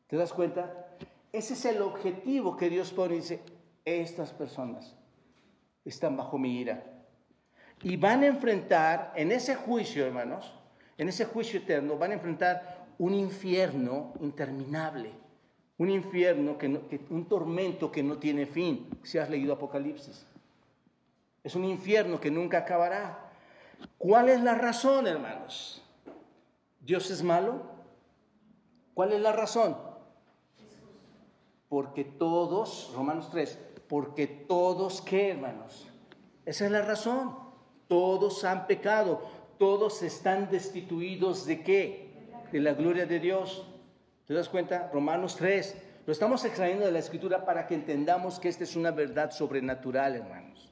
¿Te 0.05 0.15
das 0.15 0.31
cuenta? 0.31 0.95
Ese 1.31 1.55
es 1.55 1.65
el 1.65 1.81
objetivo 1.81 2.55
que 2.55 2.69
Dios 2.69 2.91
pone 2.91 3.15
y 3.15 3.21
dice, 3.21 3.41
estas 3.83 4.31
personas 4.31 4.95
están 5.83 6.17
bajo 6.17 6.37
mi 6.37 6.55
ira. 6.59 6.83
Y 7.81 7.97
van 7.97 8.21
a 8.21 8.27
enfrentar 8.27 9.11
en 9.15 9.31
ese 9.31 9.55
juicio, 9.55 10.05
hermanos, 10.05 10.53
en 10.99 11.09
ese 11.09 11.25
juicio 11.25 11.59
eterno, 11.59 11.97
van 11.97 12.11
a 12.11 12.13
enfrentar 12.13 12.85
un 12.99 13.15
infierno 13.15 14.13
interminable, 14.21 15.13
un 15.83 15.89
infierno, 15.89 16.57
que, 16.57 16.67
un 17.09 17.25
tormento 17.25 17.91
que 17.91 18.01
no 18.01 18.17
tiene 18.17 18.45
fin, 18.45 18.87
si 19.03 19.17
has 19.17 19.29
leído 19.29 19.53
Apocalipsis. 19.53 20.25
Es 21.43 21.55
un 21.55 21.65
infierno 21.65 22.19
que 22.19 22.31
nunca 22.31 22.59
acabará. 22.59 23.31
¿Cuál 23.97 24.29
es 24.29 24.41
la 24.41 24.55
razón, 24.55 25.07
hermanos? 25.07 25.83
¿Dios 26.79 27.11
es 27.11 27.21
malo? 27.21 27.61
¿Cuál 28.93 29.11
es 29.11 29.21
la 29.21 29.33
razón? 29.33 29.75
Porque 31.67 32.05
todos, 32.05 32.93
Romanos 32.95 33.29
3, 33.31 33.59
porque 33.89 34.25
todos, 34.27 35.01
¿qué 35.01 35.31
hermanos? 35.31 35.87
Esa 36.45 36.65
es 36.65 36.71
la 36.71 36.81
razón. 36.81 37.35
Todos 37.89 38.45
han 38.45 38.67
pecado, 38.67 39.21
todos 39.57 40.01
están 40.01 40.49
destituidos 40.49 41.45
de 41.45 41.61
qué? 41.61 42.13
De 42.51 42.59
la 42.59 42.73
gloria 42.73 43.05
de 43.05 43.19
Dios. 43.19 43.67
¿Te 44.25 44.33
das 44.33 44.47
cuenta? 44.47 44.89
Romanos 44.93 45.35
3. 45.35 45.75
Lo 46.05 46.13
estamos 46.13 46.45
extrayendo 46.45 46.85
de 46.85 46.91
la 46.91 46.99
escritura 46.99 47.45
para 47.45 47.67
que 47.67 47.75
entendamos 47.75 48.39
que 48.39 48.47
esta 48.47 48.63
es 48.63 48.75
una 48.75 48.91
verdad 48.91 49.31
sobrenatural, 49.31 50.15
hermanos. 50.15 50.71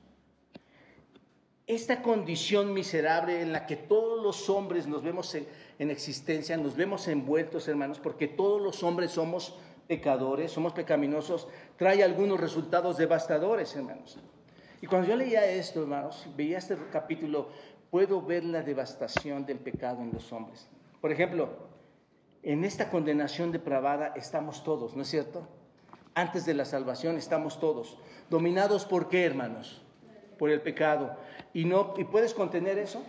Esta 1.67 2.01
condición 2.01 2.73
miserable 2.73 3.41
en 3.41 3.51
la 3.51 3.65
que 3.65 3.75
todos 3.75 4.23
los 4.23 4.49
hombres 4.49 4.87
nos 4.87 5.03
vemos 5.03 5.35
en, 5.35 5.47
en 5.79 5.89
existencia, 5.89 6.55
nos 6.57 6.75
vemos 6.75 7.07
envueltos, 7.07 7.67
hermanos, 7.67 7.99
porque 7.99 8.27
todos 8.27 8.61
los 8.61 8.83
hombres 8.83 9.11
somos 9.11 9.57
pecadores, 9.87 10.51
somos 10.51 10.73
pecaminosos, 10.73 11.47
trae 11.77 12.03
algunos 12.03 12.39
resultados 12.39 12.97
devastadores, 12.97 13.75
hermanos. 13.75 14.17
Y 14.81 14.87
cuando 14.87 15.09
yo 15.09 15.15
leía 15.15 15.45
esto, 15.45 15.81
hermanos, 15.81 16.27
veía 16.35 16.57
este 16.57 16.77
capítulo, 16.91 17.49
puedo 17.89 18.21
ver 18.21 18.45
la 18.45 18.63
devastación 18.63 19.45
del 19.45 19.59
pecado 19.59 20.01
en 20.01 20.11
los 20.13 20.31
hombres. 20.31 20.69
Por 20.99 21.11
ejemplo, 21.11 21.70
en 22.43 22.63
esta 22.63 22.89
condenación 22.89 23.51
depravada 23.51 24.13
estamos 24.15 24.63
todos, 24.63 24.95
¿no 24.95 25.03
es 25.03 25.09
cierto? 25.09 25.47
Antes 26.13 26.45
de 26.45 26.53
la 26.53 26.65
salvación 26.65 27.17
estamos 27.17 27.59
todos, 27.59 27.97
dominados 28.29 28.85
por 28.85 29.07
qué, 29.07 29.25
hermanos? 29.25 29.81
Por 30.37 30.49
el 30.49 30.61
pecado. 30.61 31.15
¿Y, 31.53 31.65
no, 31.65 31.93
¿y 31.97 32.03
puedes 32.03 32.33
contener 32.33 32.77
eso? 32.79 33.03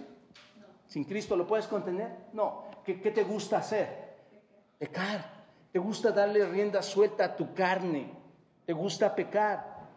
¿Sin 0.86 1.04
Cristo 1.04 1.36
lo 1.36 1.46
puedes 1.46 1.66
contener? 1.66 2.10
No. 2.34 2.64
¿Qué, 2.84 2.94
te 2.94 3.24
gusta 3.24 3.58
hacer? 3.58 3.88
Pecar. 4.78 5.42
Te 5.72 5.78
gusta 5.78 6.10
darle 6.10 6.44
rienda 6.44 6.82
suelta 6.82 7.24
a 7.24 7.36
tu 7.36 7.54
carne. 7.54 8.12
Te 8.66 8.74
gusta 8.74 9.14
pecar. 9.14 9.88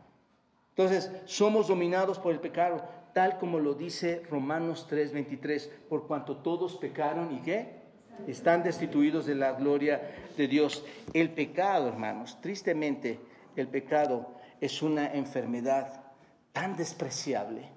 Entonces, 0.70 1.12
somos 1.26 1.68
dominados 1.68 2.18
por 2.18 2.32
el 2.32 2.40
pecado, 2.40 2.82
tal 3.14 3.38
como 3.38 3.60
lo 3.60 3.74
dice 3.74 4.24
Romanos 4.30 4.88
3:23, 4.90 5.70
por 5.90 6.08
cuanto 6.08 6.38
todos 6.38 6.78
pecaron 6.78 7.34
y 7.34 7.42
qué? 7.42 7.85
Están 8.28 8.64
destituidos 8.64 9.26
de 9.26 9.36
la 9.36 9.54
gloria 9.54 10.02
de 10.38 10.48
Dios. 10.48 10.84
El 11.14 11.32
pecado, 11.32 11.88
hermanos, 11.88 12.40
tristemente, 12.42 13.20
el 13.56 13.68
pecado 13.68 14.32
es 14.60 14.82
una 14.82 15.14
enfermedad 15.14 16.04
tan 16.52 16.76
despreciable 16.76 17.70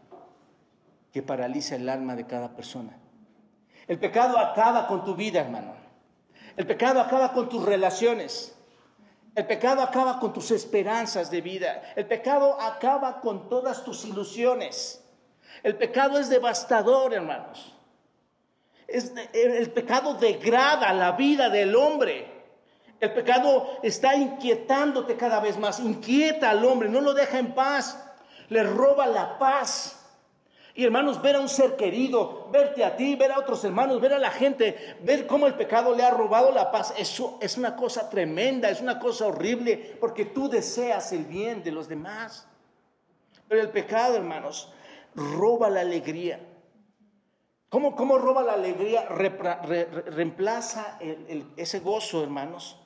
que 1.12 1.22
paraliza 1.22 1.76
el 1.76 1.88
alma 1.88 2.14
de 2.14 2.26
cada 2.26 2.54
persona. 2.54 2.96
El 3.86 3.98
pecado 3.98 4.38
acaba 4.38 4.86
con 4.86 5.04
tu 5.04 5.14
vida, 5.14 5.40
hermano. 5.40 5.74
El 6.56 6.66
pecado 6.66 7.00
acaba 7.00 7.32
con 7.32 7.48
tus 7.48 7.64
relaciones. 7.64 8.54
El 9.34 9.46
pecado 9.46 9.82
acaba 9.82 10.18
con 10.18 10.32
tus 10.32 10.50
esperanzas 10.50 11.30
de 11.30 11.40
vida. 11.40 11.82
El 11.94 12.06
pecado 12.06 12.60
acaba 12.60 13.20
con 13.20 13.48
todas 13.48 13.84
tus 13.84 14.04
ilusiones. 14.04 15.04
El 15.62 15.76
pecado 15.76 16.18
es 16.18 16.28
devastador, 16.28 17.14
hermanos. 17.14 17.77
El 18.88 19.70
pecado 19.70 20.14
degrada 20.14 20.92
la 20.92 21.12
vida 21.12 21.50
del 21.50 21.76
hombre. 21.76 22.38
El 23.00 23.12
pecado 23.12 23.78
está 23.82 24.16
inquietándote 24.16 25.16
cada 25.16 25.40
vez 25.40 25.58
más. 25.58 25.78
Inquieta 25.78 26.50
al 26.50 26.64
hombre, 26.64 26.88
no 26.88 27.00
lo 27.00 27.14
deja 27.14 27.38
en 27.38 27.54
paz. 27.54 28.02
Le 28.48 28.62
roba 28.62 29.06
la 29.06 29.38
paz. 29.38 29.94
Y 30.74 30.84
hermanos, 30.84 31.20
ver 31.20 31.34
a 31.34 31.40
un 31.40 31.48
ser 31.48 31.74
querido, 31.74 32.48
verte 32.52 32.84
a 32.84 32.96
ti, 32.96 33.16
ver 33.16 33.32
a 33.32 33.40
otros 33.40 33.64
hermanos, 33.64 34.00
ver 34.00 34.12
a 34.12 34.18
la 34.18 34.30
gente, 34.30 34.96
ver 35.02 35.26
cómo 35.26 35.48
el 35.48 35.54
pecado 35.54 35.92
le 35.92 36.04
ha 36.04 36.10
robado 36.10 36.52
la 36.52 36.70
paz, 36.70 36.94
eso 36.96 37.36
es 37.42 37.58
una 37.58 37.74
cosa 37.74 38.08
tremenda, 38.08 38.70
es 38.70 38.80
una 38.80 39.00
cosa 39.00 39.26
horrible, 39.26 39.96
porque 39.98 40.24
tú 40.24 40.48
deseas 40.48 41.10
el 41.10 41.24
bien 41.24 41.64
de 41.64 41.72
los 41.72 41.88
demás. 41.88 42.46
Pero 43.48 43.60
el 43.60 43.70
pecado, 43.70 44.14
hermanos, 44.14 44.72
roba 45.16 45.68
la 45.68 45.80
alegría. 45.80 46.38
¿Cómo, 47.68 47.94
cómo 47.94 48.18
roba 48.18 48.42
la 48.42 48.54
alegría? 48.54 49.06
reemplaza 49.06 50.98
ese 51.56 51.80
gozo, 51.80 52.22
hermanos, 52.22 52.80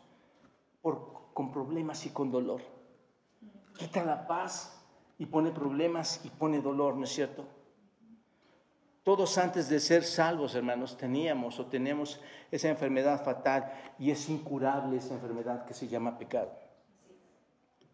con 0.80 1.52
problemas 1.52 2.04
y 2.06 2.10
con 2.10 2.30
dolor. 2.30 2.62
Quita 3.78 4.04
la 4.04 4.26
paz 4.26 4.82
y 5.18 5.26
pone 5.26 5.52
problemas 5.52 6.20
y 6.24 6.30
pone 6.30 6.60
dolor, 6.60 6.96
¿no 6.96 7.04
es 7.04 7.10
cierto? 7.10 7.46
Todos 9.04 9.38
antes 9.38 9.68
de 9.68 9.80
ser 9.80 10.04
salvos, 10.04 10.54
hermanos, 10.54 10.96
teníamos 10.96 11.58
o 11.58 11.66
tenemos 11.66 12.20
esa 12.50 12.68
enfermedad 12.68 13.24
fatal 13.24 13.72
y 13.98 14.10
es 14.10 14.28
incurable 14.28 14.96
esa 14.96 15.14
enfermedad 15.14 15.64
que 15.64 15.74
se 15.74 15.88
llama 15.88 16.18
pecado. 16.18 16.52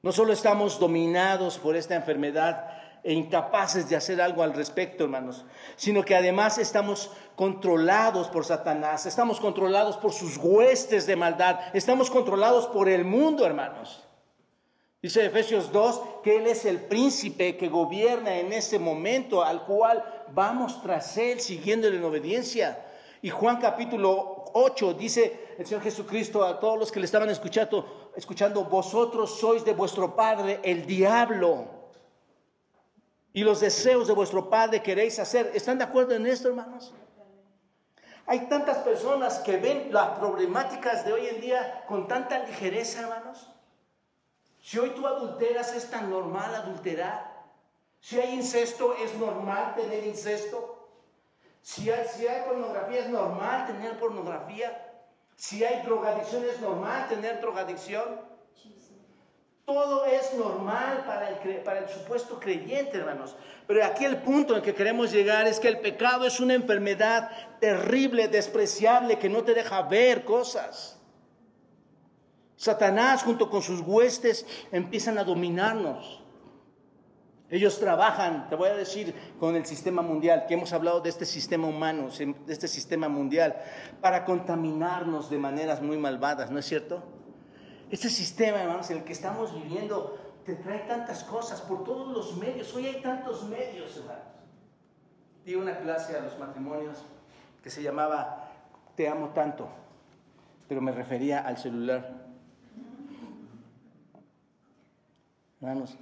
No 0.02 0.12
solo 0.12 0.32
estamos 0.32 0.78
dominados 0.78 1.58
por 1.58 1.76
esta 1.76 1.96
enfermedad 1.96 2.70
e 3.08 3.14
incapaces 3.14 3.88
de 3.88 3.96
hacer 3.96 4.20
algo 4.20 4.42
al 4.42 4.52
respecto, 4.52 5.04
hermanos, 5.04 5.46
sino 5.76 6.04
que 6.04 6.14
además 6.14 6.58
estamos 6.58 7.10
controlados 7.36 8.28
por 8.28 8.44
Satanás, 8.44 9.06
estamos 9.06 9.40
controlados 9.40 9.96
por 9.96 10.12
sus 10.12 10.36
huestes 10.36 11.06
de 11.06 11.16
maldad, 11.16 11.58
estamos 11.72 12.10
controlados 12.10 12.66
por 12.66 12.86
el 12.86 13.06
mundo, 13.06 13.46
hermanos. 13.46 14.04
Dice 15.00 15.24
Efesios 15.24 15.72
2 15.72 16.02
que 16.22 16.36
Él 16.36 16.48
es 16.48 16.66
el 16.66 16.82
príncipe 16.82 17.56
que 17.56 17.70
gobierna 17.70 18.40
en 18.40 18.52
ese 18.52 18.78
momento 18.78 19.42
al 19.42 19.64
cual 19.64 20.04
vamos 20.34 20.82
tras 20.82 21.16
Él 21.16 21.40
siguiéndole 21.40 21.96
en 21.96 22.04
obediencia. 22.04 22.84
Y 23.22 23.30
Juan 23.30 23.56
capítulo 23.56 24.44
8 24.52 24.92
dice 24.92 25.54
el 25.56 25.64
Señor 25.64 25.82
Jesucristo 25.82 26.44
a 26.44 26.60
todos 26.60 26.78
los 26.78 26.92
que 26.92 27.00
le 27.00 27.06
estaban 27.06 27.30
escuchando, 27.30 28.10
escuchando, 28.14 28.64
vosotros 28.64 29.38
sois 29.40 29.64
de 29.64 29.72
vuestro 29.72 30.14
padre 30.14 30.60
el 30.62 30.84
diablo. 30.84 31.77
Y 33.38 33.44
los 33.44 33.60
deseos 33.60 34.08
de 34.08 34.14
vuestro 34.14 34.50
padre 34.50 34.82
queréis 34.82 35.20
hacer. 35.20 35.52
¿Están 35.54 35.78
de 35.78 35.84
acuerdo 35.84 36.12
en 36.12 36.26
esto, 36.26 36.48
hermanos? 36.48 36.92
Hay 38.26 38.48
tantas 38.48 38.78
personas 38.78 39.38
que 39.38 39.58
ven 39.58 39.92
las 39.92 40.18
problemáticas 40.18 41.04
de 41.04 41.12
hoy 41.12 41.28
en 41.28 41.40
día 41.40 41.84
con 41.86 42.08
tanta 42.08 42.40
ligereza, 42.40 43.02
hermanos. 43.02 43.48
Si 44.60 44.76
hoy 44.80 44.90
tú 44.90 45.06
adulteras, 45.06 45.72
es 45.72 45.88
tan 45.88 46.10
normal 46.10 46.52
adulterar. 46.52 47.44
Si 48.00 48.18
hay 48.18 48.34
incesto, 48.34 48.96
es 48.96 49.14
normal 49.14 49.76
tener 49.76 50.04
incesto. 50.04 50.88
Si 51.62 51.88
hay, 51.92 52.08
si 52.08 52.26
hay 52.26 52.42
pornografía, 52.42 53.02
es 53.02 53.08
normal 53.08 53.68
tener 53.68 54.00
pornografía. 54.00 55.00
Si 55.36 55.62
hay 55.62 55.86
drogadicción, 55.86 56.42
es 56.44 56.60
normal 56.60 57.08
tener 57.08 57.40
drogadicción. 57.40 58.20
Todo 59.68 60.06
es 60.06 60.32
normal 60.32 61.04
para 61.06 61.28
el, 61.28 61.88
supuesto 61.90 62.40
creyente, 62.40 62.96
hermanos. 62.96 63.36
Pero 63.66 63.84
aquí 63.84 64.06
el 64.06 64.16
punto 64.22 64.56
en 64.56 64.62
que 64.62 64.74
queremos 64.74 65.12
llegar 65.12 65.46
es 65.46 65.60
que 65.60 65.68
el 65.68 65.80
pecado 65.80 66.24
es 66.24 66.40
una 66.40 66.54
enfermedad 66.54 67.30
terrible, 67.60 68.28
despreciable, 68.28 69.18
que 69.18 69.28
no 69.28 69.44
te 69.44 69.52
deja 69.52 69.82
ver 69.82 70.24
cosas. 70.24 70.98
Satanás 72.56 73.22
junto 73.22 73.50
con 73.50 73.60
sus 73.60 73.82
huestes 73.82 74.46
empiezan 74.72 75.18
a 75.18 75.24
dominarnos. 75.24 76.24
Ellos 77.50 77.78
trabajan, 77.78 78.48
te 78.48 78.56
voy 78.56 78.70
a 78.70 78.74
decir, 78.74 79.14
con 79.38 79.54
el 79.54 79.66
sistema 79.66 80.00
mundial, 80.00 80.46
que 80.48 80.54
hemos 80.54 80.72
hablado 80.72 81.02
de 81.02 81.10
este 81.10 81.26
sistema 81.26 81.66
humano, 81.66 82.08
de 82.08 82.52
este 82.54 82.68
sistema 82.68 83.10
mundial, 83.10 83.54
para 84.00 84.24
contaminarnos 84.24 85.28
de 85.28 85.36
maneras 85.36 85.82
muy 85.82 85.98
malvadas, 85.98 86.50
¿no 86.50 86.58
es 86.58 86.64
cierto? 86.64 87.17
Este 87.90 88.10
sistema, 88.10 88.60
hermanos, 88.60 88.90
en 88.90 88.98
el 88.98 89.04
que 89.04 89.14
estamos 89.14 89.54
viviendo, 89.54 90.18
te 90.44 90.54
trae 90.56 90.80
tantas 90.80 91.24
cosas 91.24 91.62
por 91.62 91.84
todos 91.84 92.12
los 92.12 92.36
medios. 92.36 92.74
Hoy 92.74 92.86
hay 92.86 93.00
tantos 93.00 93.44
medios, 93.48 93.96
hermanos. 93.96 94.24
Di 95.46 95.54
una 95.54 95.78
clase 95.78 96.14
a 96.14 96.20
los 96.20 96.38
matrimonios 96.38 97.02
que 97.62 97.70
se 97.70 97.82
llamaba 97.82 98.50
Te 98.94 99.08
amo 99.08 99.30
tanto, 99.30 99.68
pero 100.68 100.82
me 100.82 100.92
refería 100.92 101.40
al 101.40 101.56
celular. 101.56 102.26
Hermanos, 105.60 105.96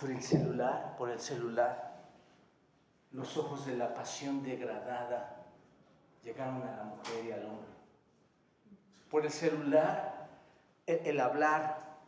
por 0.00 0.10
el 0.10 0.22
celular, 0.22 0.96
por 0.98 1.10
el 1.10 1.20
celular, 1.20 2.02
los 3.12 3.36
ojos 3.36 3.64
de 3.64 3.76
la 3.76 3.94
pasión 3.94 4.42
degradada 4.42 5.44
llegaron 6.24 6.62
a 6.62 6.76
la 6.76 6.82
mujer 6.82 7.24
y 7.24 7.32
al 7.32 7.44
hombre. 7.44 7.68
Por 9.08 9.24
el 9.24 9.30
celular, 9.30 10.15
el, 10.86 11.20
hablar 11.20 11.98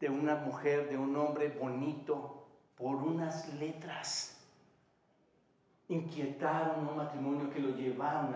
de 0.00 0.08
una 0.08 0.36
mujer, 0.36 0.88
de 0.88 0.96
un 0.96 1.16
hombre 1.16 1.48
bonito, 1.48 2.46
por 2.76 2.96
unas 2.96 3.52
letras, 3.54 4.38
inquietaron 5.88 6.88
un 6.88 6.96
matrimonio 6.96 7.50
que 7.50 7.60
lo 7.60 7.70
llevaron 7.76 8.34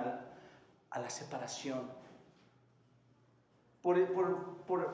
a 0.91 0.99
la 0.99 1.11
separación 1.11 1.91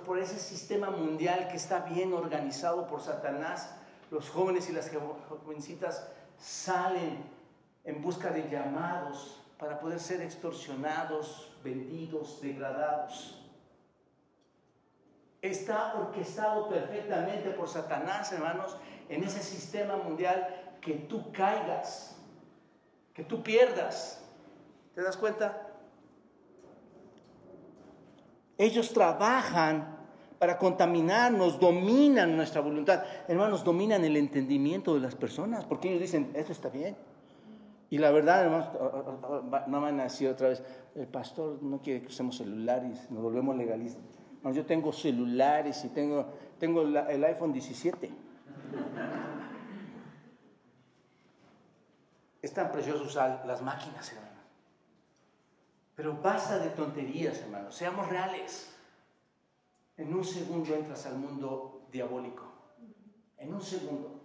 por, 0.03 0.19
ese 0.19 0.39
sistema 0.39 0.91
mundial 0.91 1.49
que 1.49 1.57
está 1.57 1.81
bien 1.81 2.13
organizado 2.13 2.87
por 2.87 3.01
Satanás, 3.01 3.75
los 4.11 4.29
jóvenes 4.29 4.69
y 4.69 4.73
las 4.73 4.91
jovencitas 5.29 6.11
salen 6.39 7.25
en 7.85 8.03
busca 8.03 8.31
de 8.31 8.51
llamados 8.51 9.41
para 9.59 9.81
poder 9.81 9.99
ser 9.99 10.21
extorsionados, 10.21 11.57
vendidos, 11.65 12.43
degradados. 12.43 13.42
Está 15.43 15.95
orquestado 15.95 16.69
perfectamente 16.69 17.51
por 17.51 17.69
Satanás, 17.69 18.31
hermanos, 18.33 18.77
en 19.09 19.25
ese 19.25 19.43
sistema 19.43 19.97
mundial 19.97 20.77
que 20.81 20.95
tú 20.95 21.33
caigas, 21.33 22.17
que 23.13 23.25
tú 23.25 23.43
pierdas. 23.43 24.25
¿Te 24.95 25.03
das 25.03 25.17
cuenta? 25.17 25.69
Ellos 28.57 28.93
trabajan 28.93 29.99
para 30.39 30.59
contaminarnos, 30.59 31.59
dominan 31.59 32.37
nuestra 32.37 32.61
voluntad. 32.61 33.03
Hermanos, 33.27 33.65
dominan 33.65 34.05
el 34.05 34.17
entendimiento 34.17 34.95
de 34.95 35.01
las 35.01 35.17
personas, 35.17 35.65
porque 35.65 35.89
ellos 35.89 36.03
dicen, 36.03 36.31
esto 36.35 36.53
está 36.53 36.69
bien. 36.69 36.97
Y 37.91 37.99
la 37.99 38.13
verdad, 38.13 38.45
hermanos, 38.45 38.69
no 39.67 39.81
van 39.81 39.99
a 39.99 40.05
decir 40.05 40.29
otra 40.29 40.51
vez, 40.51 40.63
el 40.95 41.09
pastor 41.09 41.61
no 41.63 41.81
quiere 41.83 42.03
que 42.03 42.09
usemos 42.09 42.37
celulares, 42.37 43.11
nos 43.11 43.23
volvemos 43.23 43.57
legalistas. 43.57 44.22
Yo 44.51 44.67
tengo 44.67 44.93
celulares 44.93 45.85
y 45.85 45.89
tengo, 45.91 46.35
tengo 46.59 46.83
el 46.83 47.25
iPhone 47.25 47.53
17. 47.53 48.11
Es 52.43 52.53
tan 52.53 52.73
precioso 52.73 53.05
usar 53.05 53.45
las 53.47 53.63
máquinas, 53.63 54.11
hermanos. 54.11 54.33
Pero 55.95 56.17
basta 56.21 56.59
de 56.59 56.71
tonterías, 56.71 57.39
hermanos, 57.39 57.75
seamos 57.75 58.09
reales. 58.09 58.75
En 59.97 60.13
un 60.13 60.25
segundo 60.25 60.75
entras 60.75 61.07
al 61.07 61.19
mundo 61.19 61.87
diabólico. 61.93 62.51
En 63.39 63.55
un 63.55 63.63
segundo. 63.63 64.21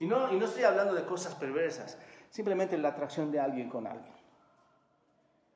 Y 0.00 0.06
no, 0.06 0.32
y 0.32 0.36
no 0.36 0.46
estoy 0.46 0.64
hablando 0.64 0.94
de 0.94 1.04
cosas 1.04 1.36
perversas, 1.36 1.98
simplemente 2.30 2.76
la 2.78 2.88
atracción 2.88 3.30
de 3.30 3.38
alguien 3.38 3.68
con 3.68 3.86
alguien. 3.86 4.14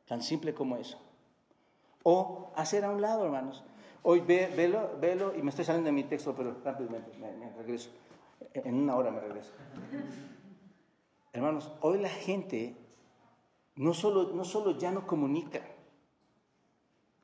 Tan 0.07 0.22
simple 0.22 0.55
como 0.55 0.76
eso. 0.76 1.01
O 2.03 2.53
hacer 2.57 2.84
a 2.84 2.90
un 2.90 3.00
lado, 3.00 3.24
hermanos. 3.24 3.64
Hoy 4.03 4.20
ve, 4.20 4.53
velo, 4.57 4.90
velo, 5.00 5.32
y 5.36 5.42
me 5.42 5.50
estoy 5.50 5.64
saliendo 5.64 5.86
de 5.86 5.92
mi 5.92 6.05
texto, 6.05 6.34
pero 6.36 6.57
rápidamente 6.64 7.11
me 7.18 7.50
regreso. 7.53 7.90
En 8.55 8.74
una 8.74 8.96
hora 8.96 9.11
me 9.11 9.20
regreso. 9.20 9.53
Hermanos, 11.32 11.72
hoy 11.80 11.98
la 11.98 12.09
gente 12.09 12.76
no 13.76 13.94
solo, 13.94 14.32
no 14.34 14.44
solo 14.44 14.76
ya 14.78 14.90
no 14.90 15.07
comunica, 15.07 15.61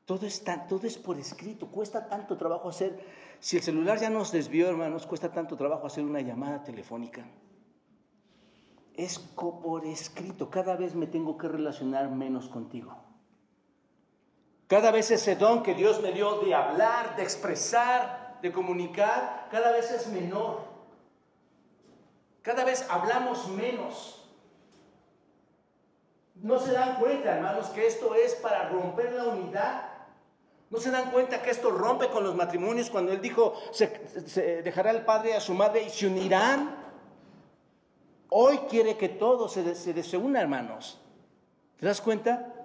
todo, 0.05 0.25
está, 0.25 0.65
todo 0.65 0.87
es 0.87 0.97
por 0.97 1.19
escrito, 1.19 1.67
cuesta 1.67 2.07
tanto 2.07 2.35
trabajo 2.35 2.69
hacer, 2.69 2.99
si 3.39 3.57
el 3.57 3.63
celular 3.63 3.99
ya 3.99 4.09
nos 4.09 4.31
desvió, 4.31 4.67
hermanos, 4.67 5.05
cuesta 5.05 5.31
tanto 5.31 5.55
trabajo 5.55 5.85
hacer 5.85 6.03
una 6.03 6.21
llamada 6.21 6.63
telefónica. 6.63 7.29
Es 8.95 9.19
por 9.19 9.85
escrito, 9.85 10.49
cada 10.49 10.75
vez 10.75 10.95
me 10.95 11.05
tengo 11.05 11.37
que 11.37 11.47
relacionar 11.47 12.09
menos 12.09 12.49
contigo. 12.49 12.97
Cada 14.69 14.91
vez 14.91 15.09
ese 15.09 15.35
don 15.35 15.63
que 15.63 15.73
Dios 15.73 15.99
me 15.99 16.11
dio 16.11 16.41
de 16.41 16.53
hablar, 16.53 17.15
de 17.15 17.23
expresar, 17.23 18.37
de 18.39 18.51
comunicar, 18.51 19.47
cada 19.49 19.71
vez 19.71 19.89
es 19.89 20.05
menor. 20.05 20.59
Cada 22.43 22.63
vez 22.63 22.85
hablamos 22.87 23.47
menos. 23.47 24.23
No 26.35 26.59
se 26.59 26.71
dan 26.71 26.99
cuenta, 26.99 27.35
hermanos, 27.35 27.69
que 27.69 27.87
esto 27.87 28.13
es 28.13 28.35
para 28.35 28.69
romper 28.69 29.11
la 29.13 29.25
unidad. 29.25 29.89
No 30.69 30.77
se 30.77 30.91
dan 30.91 31.09
cuenta 31.09 31.41
que 31.41 31.49
esto 31.49 31.71
rompe 31.71 32.09
con 32.09 32.23
los 32.23 32.35
matrimonios 32.35 32.91
cuando 32.91 33.11
él 33.11 33.21
dijo, 33.21 33.55
se, 33.71 34.61
dejará 34.61 34.91
el 34.91 35.01
padre 35.03 35.33
a 35.33 35.39
su 35.39 35.55
madre 35.55 35.81
y 35.81 35.89
se 35.89 36.05
unirán. 36.05 36.75
Hoy 38.29 38.59
quiere 38.69 38.97
que 38.97 39.09
todo 39.09 39.49
se, 39.49 39.73
se, 39.73 40.03
se 40.03 40.17
hermanos. 40.17 41.01
¿Te 41.79 41.87
das 41.87 41.99
cuenta? 42.01 42.58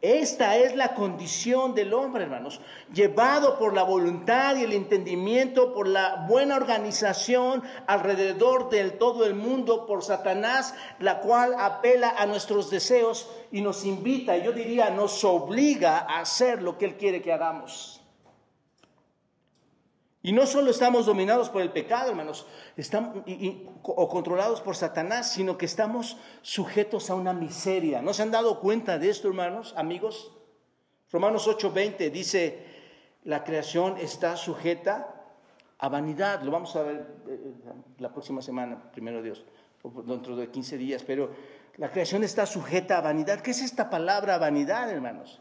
Esta 0.00 0.56
es 0.56 0.76
la 0.76 0.94
condición 0.94 1.74
del 1.74 1.92
hombre, 1.92 2.22
hermanos, 2.22 2.60
llevado 2.94 3.58
por 3.58 3.74
la 3.74 3.82
voluntad 3.82 4.56
y 4.56 4.62
el 4.62 4.72
entendimiento, 4.72 5.74
por 5.74 5.88
la 5.88 6.24
buena 6.28 6.54
organización 6.54 7.64
alrededor 7.88 8.70
del 8.70 8.96
todo 8.96 9.26
el 9.26 9.34
mundo, 9.34 9.86
por 9.86 10.04
Satanás, 10.04 10.72
la 11.00 11.18
cual 11.18 11.54
apela 11.58 12.14
a 12.16 12.26
nuestros 12.26 12.70
deseos 12.70 13.28
y 13.50 13.60
nos 13.60 13.84
invita, 13.84 14.36
yo 14.36 14.52
diría, 14.52 14.90
nos 14.90 15.24
obliga 15.24 15.98
a 15.98 16.20
hacer 16.20 16.62
lo 16.62 16.78
que 16.78 16.84
Él 16.84 16.96
quiere 16.96 17.20
que 17.20 17.32
hagamos. 17.32 17.97
Y 20.28 20.32
no 20.32 20.46
solo 20.46 20.70
estamos 20.70 21.06
dominados 21.06 21.48
por 21.48 21.62
el 21.62 21.70
pecado, 21.70 22.10
hermanos, 22.10 22.46
estamos, 22.76 23.24
o 23.82 24.08
controlados 24.10 24.60
por 24.60 24.76
Satanás, 24.76 25.32
sino 25.32 25.56
que 25.56 25.64
estamos 25.64 26.18
sujetos 26.42 27.08
a 27.08 27.14
una 27.14 27.32
miseria. 27.32 28.02
¿No 28.02 28.12
se 28.12 28.24
han 28.24 28.30
dado 28.30 28.60
cuenta 28.60 28.98
de 28.98 29.08
esto, 29.08 29.28
hermanos, 29.28 29.72
amigos? 29.74 30.30
Romanos 31.10 31.48
8:20 31.48 32.10
dice, 32.10 32.62
la 33.24 33.42
creación 33.42 33.96
está 33.96 34.36
sujeta 34.36 35.32
a 35.78 35.88
vanidad. 35.88 36.42
Lo 36.42 36.50
vamos 36.50 36.76
a 36.76 36.82
ver 36.82 37.06
eh, 37.26 37.54
la 37.96 38.12
próxima 38.12 38.42
semana, 38.42 38.92
primero 38.92 39.22
Dios, 39.22 39.46
dentro 40.04 40.36
de 40.36 40.50
15 40.50 40.76
días, 40.76 41.04
pero 41.04 41.30
la 41.78 41.90
creación 41.90 42.22
está 42.22 42.44
sujeta 42.44 42.98
a 42.98 43.00
vanidad. 43.00 43.40
¿Qué 43.40 43.52
es 43.52 43.62
esta 43.62 43.88
palabra 43.88 44.36
vanidad, 44.36 44.90
hermanos? 44.90 45.40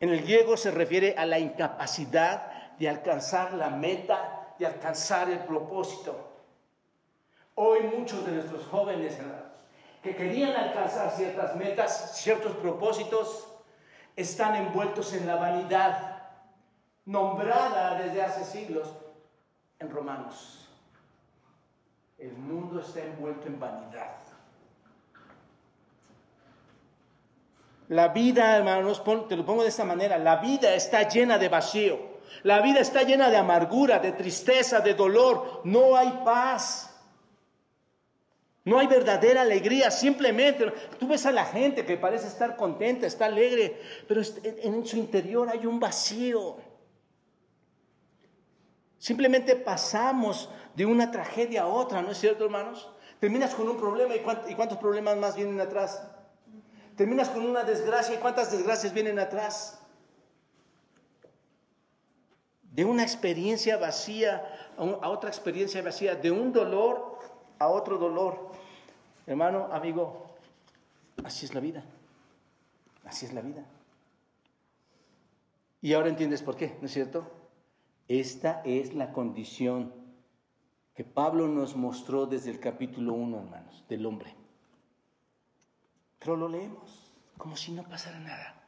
En 0.00 0.08
el 0.08 0.22
griego 0.22 0.56
se 0.56 0.72
refiere 0.72 1.14
a 1.16 1.24
la 1.24 1.38
incapacidad 1.38 2.51
de 2.78 2.88
alcanzar 2.88 3.54
la 3.54 3.70
meta, 3.70 4.54
de 4.58 4.66
alcanzar 4.66 5.30
el 5.30 5.40
propósito. 5.40 6.32
Hoy 7.54 7.80
muchos 7.96 8.24
de 8.24 8.32
nuestros 8.32 8.66
jóvenes 8.66 9.18
que 10.02 10.16
querían 10.16 10.56
alcanzar 10.56 11.10
ciertas 11.12 11.54
metas, 11.56 12.16
ciertos 12.16 12.56
propósitos, 12.56 13.48
están 14.16 14.56
envueltos 14.56 15.12
en 15.14 15.26
la 15.26 15.36
vanidad, 15.36 16.22
nombrada 17.04 17.98
desde 17.98 18.22
hace 18.22 18.44
siglos 18.44 18.88
en 19.78 19.90
Romanos. 19.90 20.68
El 22.18 22.32
mundo 22.34 22.80
está 22.80 23.00
envuelto 23.00 23.46
en 23.46 23.58
vanidad. 23.58 24.16
La 27.88 28.08
vida, 28.08 28.56
hermanos, 28.56 29.02
te 29.28 29.36
lo 29.36 29.44
pongo 29.44 29.62
de 29.62 29.68
esta 29.68 29.84
manera, 29.84 30.16
la 30.18 30.36
vida 30.36 30.74
está 30.74 31.08
llena 31.08 31.36
de 31.36 31.48
vacío. 31.48 32.11
La 32.42 32.60
vida 32.60 32.80
está 32.80 33.02
llena 33.02 33.30
de 33.30 33.36
amargura, 33.36 33.98
de 33.98 34.12
tristeza, 34.12 34.80
de 34.80 34.94
dolor. 34.94 35.60
No 35.64 35.96
hay 35.96 36.20
paz. 36.24 36.88
No 38.64 38.78
hay 38.78 38.86
verdadera 38.86 39.42
alegría. 39.42 39.90
Simplemente 39.90 40.72
tú 40.98 41.08
ves 41.08 41.26
a 41.26 41.32
la 41.32 41.44
gente 41.44 41.84
que 41.84 41.96
parece 41.96 42.28
estar 42.28 42.56
contenta, 42.56 43.06
está 43.06 43.26
alegre, 43.26 43.80
pero 44.06 44.22
en 44.44 44.86
su 44.86 44.96
interior 44.96 45.48
hay 45.48 45.66
un 45.66 45.80
vacío. 45.80 46.56
Simplemente 48.98 49.56
pasamos 49.56 50.48
de 50.76 50.86
una 50.86 51.10
tragedia 51.10 51.62
a 51.62 51.66
otra, 51.66 52.02
¿no 52.02 52.12
es 52.12 52.18
cierto, 52.18 52.44
hermanos? 52.44 52.88
Terminas 53.18 53.54
con 53.54 53.68
un 53.68 53.76
problema 53.76 54.14
y 54.14 54.54
cuántos 54.54 54.78
problemas 54.78 55.16
más 55.16 55.34
vienen 55.34 55.60
atrás. 55.60 56.02
Terminas 56.96 57.28
con 57.30 57.44
una 57.44 57.64
desgracia 57.64 58.14
y 58.14 58.18
cuántas 58.18 58.52
desgracias 58.52 58.92
vienen 58.92 59.18
atrás. 59.18 59.81
De 62.72 62.84
una 62.84 63.02
experiencia 63.02 63.76
vacía 63.76 64.44
a 64.76 65.08
otra 65.08 65.28
experiencia 65.28 65.82
vacía, 65.82 66.16
de 66.16 66.30
un 66.30 66.52
dolor 66.52 67.18
a 67.58 67.68
otro 67.68 67.98
dolor. 67.98 68.50
Hermano, 69.26 69.68
amigo, 69.70 70.26
así 71.22 71.46
es 71.46 71.54
la 71.54 71.60
vida. 71.60 71.84
Así 73.04 73.26
es 73.26 73.32
la 73.32 73.42
vida. 73.42 73.64
Y 75.80 75.92
ahora 75.92 76.08
entiendes 76.08 76.42
por 76.42 76.56
qué, 76.56 76.76
¿no 76.80 76.86
es 76.86 76.92
cierto? 76.92 77.30
Esta 78.08 78.62
es 78.64 78.94
la 78.94 79.12
condición 79.12 79.92
que 80.94 81.04
Pablo 81.04 81.48
nos 81.48 81.76
mostró 81.76 82.26
desde 82.26 82.50
el 82.50 82.60
capítulo 82.60 83.14
1, 83.14 83.38
hermanos, 83.38 83.84
del 83.88 84.06
hombre. 84.06 84.34
Pero 86.18 86.36
lo 86.36 86.48
leemos 86.48 87.12
como 87.36 87.56
si 87.56 87.72
no 87.72 87.82
pasara 87.84 88.18
nada. 88.20 88.61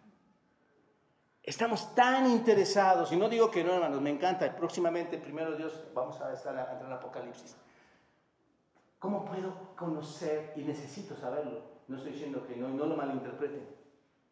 Estamos 1.47 1.95
tan 1.95 2.31
interesados, 2.31 3.13
y 3.13 3.17
no 3.17 3.29
digo 3.29 3.51
que 3.51 3.63
no, 3.63 3.75
hermanos, 3.75 4.01
me 4.01 4.09
encanta, 4.09 4.57
próximamente, 4.57 5.19
primero 5.19 5.55
Dios, 5.57 5.85
vamos 5.93 6.19
a 6.23 6.33
estar 6.33 6.55
en 6.83 6.91
Apocalipsis. 6.91 7.55
¿Cómo 8.99 9.27
puedo 9.27 9.53
conocer, 9.77 10.55
y 10.57 10.63
necesito 10.63 11.15
saberlo, 11.15 11.61
no 11.87 11.99
estoy 11.99 12.13
diciendo 12.13 12.47
que 12.47 12.57
no, 12.57 12.69
no 12.69 12.87
lo 12.87 12.97
malinterpreten, 12.97 13.69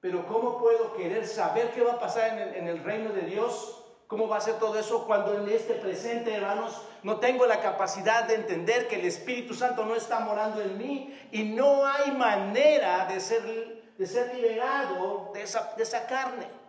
pero 0.00 0.26
cómo 0.26 0.56
puedo 0.56 0.94
querer 0.94 1.26
saber 1.26 1.70
qué 1.72 1.82
va 1.82 1.92
a 1.92 2.00
pasar 2.00 2.30
en 2.30 2.38
el, 2.38 2.54
en 2.54 2.68
el 2.68 2.82
reino 2.82 3.10
de 3.12 3.22
Dios? 3.22 3.84
¿Cómo 4.06 4.26
va 4.26 4.38
a 4.38 4.40
ser 4.40 4.58
todo 4.58 4.78
eso 4.78 5.06
cuando 5.06 5.34
en 5.34 5.48
este 5.50 5.74
presente, 5.74 6.34
hermanos, 6.34 6.82
no 7.02 7.18
tengo 7.18 7.46
la 7.46 7.60
capacidad 7.60 8.24
de 8.24 8.36
entender 8.36 8.88
que 8.88 8.96
el 8.96 9.04
Espíritu 9.04 9.52
Santo 9.52 9.84
no 9.84 9.94
está 9.94 10.20
morando 10.20 10.62
en 10.62 10.78
mí 10.78 11.14
y 11.30 11.44
no 11.44 11.86
hay 11.86 12.10
manera 12.12 13.04
de 13.04 13.20
ser, 13.20 13.92
de 13.98 14.06
ser 14.06 14.34
liberado 14.34 15.30
de 15.34 15.42
esa, 15.42 15.74
de 15.76 15.82
esa 15.82 16.06
carne? 16.06 16.61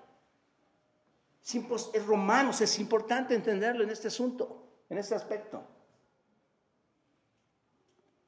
Es 1.44 2.06
romanos, 2.06 2.62
es 2.62 2.80
importante 2.80 3.36
entenderlo 3.36 3.84
en 3.84 3.90
este 3.90 4.08
asunto, 4.08 4.64
en 4.90 4.98
este 4.98 5.14
aspecto. 5.14 5.62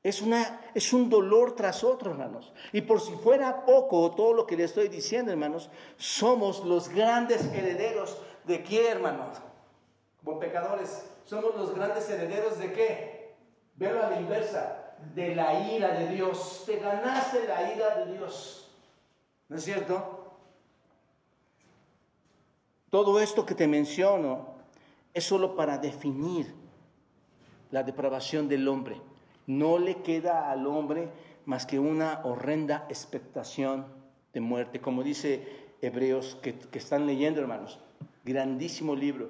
Es, 0.04 0.22
una, 0.22 0.62
es 0.74 0.94
un 0.94 1.10
dolor 1.10 1.56
tras 1.56 1.84
otro, 1.84 2.12
hermanos. 2.12 2.54
Y 2.74 2.82
por 2.82 3.02
si 3.02 3.14
fuera 3.14 3.66
poco 3.66 4.12
todo 4.12 4.34
lo 4.34 4.46
que 4.46 4.58
le 4.58 4.66
estoy 4.66 4.90
diciendo, 4.90 5.32
hermanos, 5.32 5.70
somos 5.98 6.64
los 6.64 6.90
grandes 6.90 7.44
herederos 7.46 8.22
de 8.44 8.62
qué, 8.62 8.90
hermanos? 8.90 9.38
Como 10.24 10.38
pecadores, 10.38 11.06
somos 11.24 11.56
los 11.56 11.74
grandes 11.74 12.08
herederos 12.10 12.60
de 12.60 12.74
qué? 12.74 13.36
Verlo 13.76 14.04
a 14.06 14.10
la 14.10 14.20
inversa, 14.20 14.96
de 15.16 15.34
la 15.34 15.72
ira 15.72 15.94
de 15.98 16.10
Dios. 16.10 16.64
Te 16.66 16.78
ganaste 16.78 17.48
la 17.48 17.74
ira 17.74 17.96
de 17.96 18.14
Dios. 18.14 18.70
¿No 19.48 19.56
es 19.56 19.64
cierto? 19.64 20.15
Todo 22.96 23.20
esto 23.20 23.46
que 23.46 23.56
te 23.56 23.68
menciono 23.68 24.46
es 25.14 25.26
solo 25.26 25.58
para 25.58 25.78
definir 25.78 26.54
la 27.70 27.84
depravación 27.84 28.48
del 28.48 28.70
hombre. 28.70 29.02
No 29.48 29.78
le 29.80 29.98
queda 29.98 30.50
al 30.50 30.66
hombre 30.66 31.10
más 31.44 31.66
que 31.66 31.78
una 31.78 32.22
horrenda 32.24 32.86
expectación 32.88 33.86
de 34.32 34.40
muerte, 34.40 34.80
como 34.80 35.04
dice 35.04 35.46
Hebreos 35.82 36.38
que, 36.42 36.56
están 36.72 37.06
leyendo, 37.06 37.42
hermanos. 37.42 37.80
Grandísimo 38.24 38.96
libro. 38.96 39.30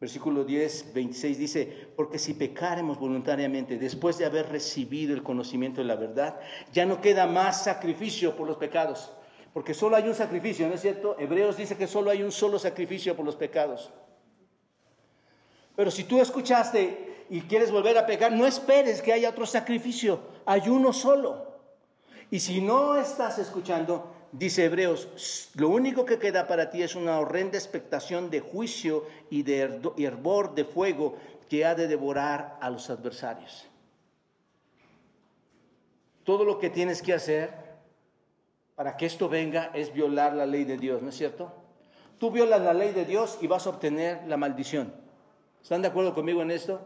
Versículo 0.00 0.44
10, 0.44 0.94
26 0.94 1.36
dice, 1.36 1.88
porque 1.96 2.20
si 2.20 2.34
pecaremos 2.34 3.00
voluntariamente 3.00 3.76
después 3.76 4.18
de 4.18 4.26
haber 4.26 4.50
recibido 4.50 5.14
el 5.14 5.24
conocimiento 5.24 5.80
de 5.80 5.88
la 5.88 5.96
verdad, 5.96 6.38
ya 6.72 6.86
no 6.86 7.00
queda 7.00 7.26
más 7.26 7.64
sacrificio 7.64 8.36
por 8.36 8.46
los 8.46 8.56
pecados 8.56 9.10
porque 9.54 9.72
solo 9.72 9.94
hay 9.94 10.08
un 10.08 10.16
sacrificio, 10.16 10.66
¿no 10.66 10.74
es 10.74 10.80
cierto? 10.80 11.16
Hebreos 11.16 11.56
dice 11.56 11.76
que 11.76 11.86
solo 11.86 12.10
hay 12.10 12.24
un 12.24 12.32
solo 12.32 12.58
sacrificio 12.58 13.14
por 13.14 13.24
los 13.24 13.36
pecados. 13.36 13.88
Pero 15.76 15.92
si 15.92 16.02
tú 16.02 16.20
escuchaste 16.20 17.26
y 17.30 17.40
quieres 17.42 17.70
volver 17.70 17.96
a 17.96 18.04
pecar, 18.04 18.32
no 18.32 18.48
esperes 18.48 19.00
que 19.00 19.12
haya 19.12 19.30
otro 19.30 19.46
sacrificio, 19.46 20.18
hay 20.44 20.68
uno 20.68 20.92
solo. 20.92 21.54
Y 22.32 22.40
si 22.40 22.60
no 22.60 22.98
estás 22.98 23.38
escuchando, 23.38 24.12
dice 24.32 24.64
Hebreos, 24.64 25.50
lo 25.54 25.68
único 25.68 26.04
que 26.04 26.18
queda 26.18 26.48
para 26.48 26.68
ti 26.68 26.82
es 26.82 26.96
una 26.96 27.20
horrenda 27.20 27.56
expectación 27.56 28.30
de 28.30 28.40
juicio 28.40 29.06
y 29.30 29.44
de 29.44 29.80
hervor 29.98 30.56
de 30.56 30.64
fuego 30.64 31.16
que 31.48 31.64
ha 31.64 31.76
de 31.76 31.86
devorar 31.86 32.58
a 32.60 32.70
los 32.70 32.90
adversarios. 32.90 33.66
Todo 36.24 36.44
lo 36.44 36.58
que 36.58 36.70
tienes 36.70 37.02
que 37.02 37.12
hacer 37.12 37.63
para 38.74 38.96
que 38.96 39.06
esto 39.06 39.28
venga 39.28 39.70
es 39.74 39.92
violar 39.92 40.34
la 40.34 40.46
ley 40.46 40.64
de 40.64 40.76
Dios, 40.76 41.02
¿no 41.02 41.10
es 41.10 41.16
cierto? 41.16 41.52
Tú 42.18 42.30
violas 42.30 42.60
la 42.60 42.74
ley 42.74 42.92
de 42.92 43.04
Dios 43.04 43.38
y 43.40 43.46
vas 43.46 43.66
a 43.66 43.70
obtener 43.70 44.22
la 44.26 44.36
maldición. 44.36 44.92
¿Están 45.62 45.82
de 45.82 45.88
acuerdo 45.88 46.14
conmigo 46.14 46.42
en 46.42 46.50
esto? 46.50 46.80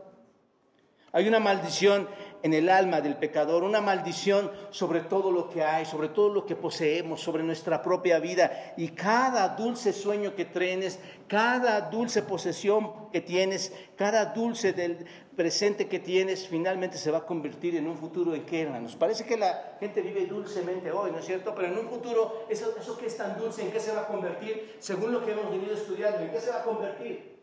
Hay 1.12 1.26
una 1.26 1.40
maldición 1.40 2.08
en 2.42 2.54
el 2.54 2.68
alma 2.68 3.00
del 3.00 3.16
pecador, 3.16 3.64
una 3.64 3.80
maldición 3.80 4.50
sobre 4.70 5.00
todo 5.00 5.30
lo 5.30 5.48
que 5.48 5.62
hay, 5.62 5.84
sobre 5.84 6.08
todo 6.08 6.32
lo 6.32 6.46
que 6.46 6.56
poseemos, 6.56 7.20
sobre 7.20 7.42
nuestra 7.42 7.82
propia 7.82 8.18
vida. 8.18 8.74
Y 8.76 8.88
cada 8.88 9.48
dulce 9.56 9.92
sueño 9.92 10.34
que 10.34 10.44
trenes, 10.44 10.98
cada 11.26 11.82
dulce 11.90 12.22
posesión 12.22 13.10
que 13.10 13.20
tienes, 13.20 13.72
cada 13.96 14.26
dulce 14.26 14.72
del 14.72 15.06
presente 15.36 15.86
que 15.86 16.00
tienes, 16.00 16.48
finalmente 16.48 16.98
se 16.98 17.10
va 17.10 17.18
a 17.18 17.26
convertir 17.26 17.76
en 17.76 17.86
un 17.86 17.96
futuro 17.96 18.32
qué, 18.44 18.62
hermanos. 18.62 18.96
Parece 18.96 19.24
que 19.24 19.36
la 19.36 19.76
gente 19.78 20.00
vive 20.00 20.26
dulcemente 20.26 20.90
hoy, 20.90 21.12
¿no 21.12 21.18
es 21.18 21.26
cierto? 21.26 21.54
Pero 21.54 21.68
en 21.68 21.78
un 21.78 21.88
futuro, 21.88 22.44
eso, 22.48 22.74
eso 22.78 22.98
que 22.98 23.06
es 23.06 23.16
tan 23.16 23.38
dulce, 23.38 23.62
¿en 23.62 23.70
qué 23.70 23.80
se 23.80 23.92
va 23.92 24.02
a 24.02 24.06
convertir? 24.06 24.76
Según 24.80 25.12
lo 25.12 25.24
que 25.24 25.32
hemos 25.32 25.50
venido 25.50 25.74
estudiando, 25.74 26.20
¿en 26.20 26.30
qué 26.30 26.40
se 26.40 26.50
va 26.50 26.60
a 26.60 26.64
convertir? 26.64 27.38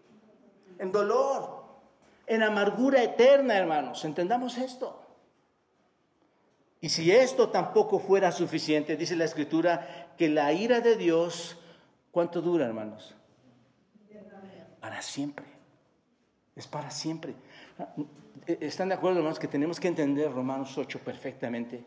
En 0.77 0.91
dolor, 0.91 1.64
en 2.28 2.43
amargura 2.43 3.03
eterna, 3.03 3.57
hermanos. 3.57 4.03
Entendamos 4.05 4.57
esto. 4.57 5.01
Y 6.82 6.89
si 6.89 7.11
esto 7.11 7.49
tampoco 7.49 7.99
fuera 7.99 8.32
suficiente, 8.32 8.95
dice 8.95 9.15
la 9.15 9.26
Escritura, 9.26 10.13
que 10.17 10.30
la 10.30 10.53
ira 10.53 10.82
de 10.82 10.95
Dios, 10.95 11.57
¿cuánto 12.11 12.41
dura, 12.41 12.65
hermanos? 12.65 13.15
Para 14.80 15.01
siempre. 15.01 15.45
Es 16.55 16.67
para 16.67 16.91
siempre. 16.91 17.34
¿Están 18.45 18.89
de 18.89 18.95
acuerdo, 18.95 19.17
hermanos, 19.17 19.39
que 19.39 19.47
tenemos 19.47 19.80
que 19.80 19.88
entender 19.88 20.32
Romanos 20.32 20.78
8 20.78 20.99
perfectamente? 20.99 21.84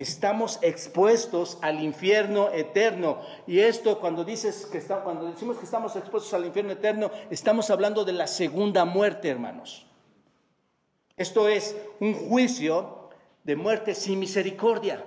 Estamos 0.00 0.58
expuestos 0.62 1.58
al 1.60 1.84
infierno 1.84 2.48
eterno. 2.48 3.20
Y 3.46 3.60
esto 3.60 4.00
cuando 4.00 4.24
dices 4.24 4.64
que 4.64 4.78
está, 4.78 5.04
cuando 5.04 5.26
decimos 5.26 5.58
que 5.58 5.66
estamos 5.66 5.94
expuestos 5.94 6.32
al 6.32 6.46
infierno 6.46 6.72
eterno, 6.72 7.10
estamos 7.28 7.68
hablando 7.68 8.02
de 8.06 8.14
la 8.14 8.26
segunda 8.26 8.86
muerte, 8.86 9.28
hermanos. 9.28 9.86
Esto 11.18 11.50
es 11.50 11.76
un 12.00 12.14
juicio 12.14 13.10
de 13.44 13.56
muerte 13.56 13.94
sin 13.94 14.18
misericordia. 14.18 15.04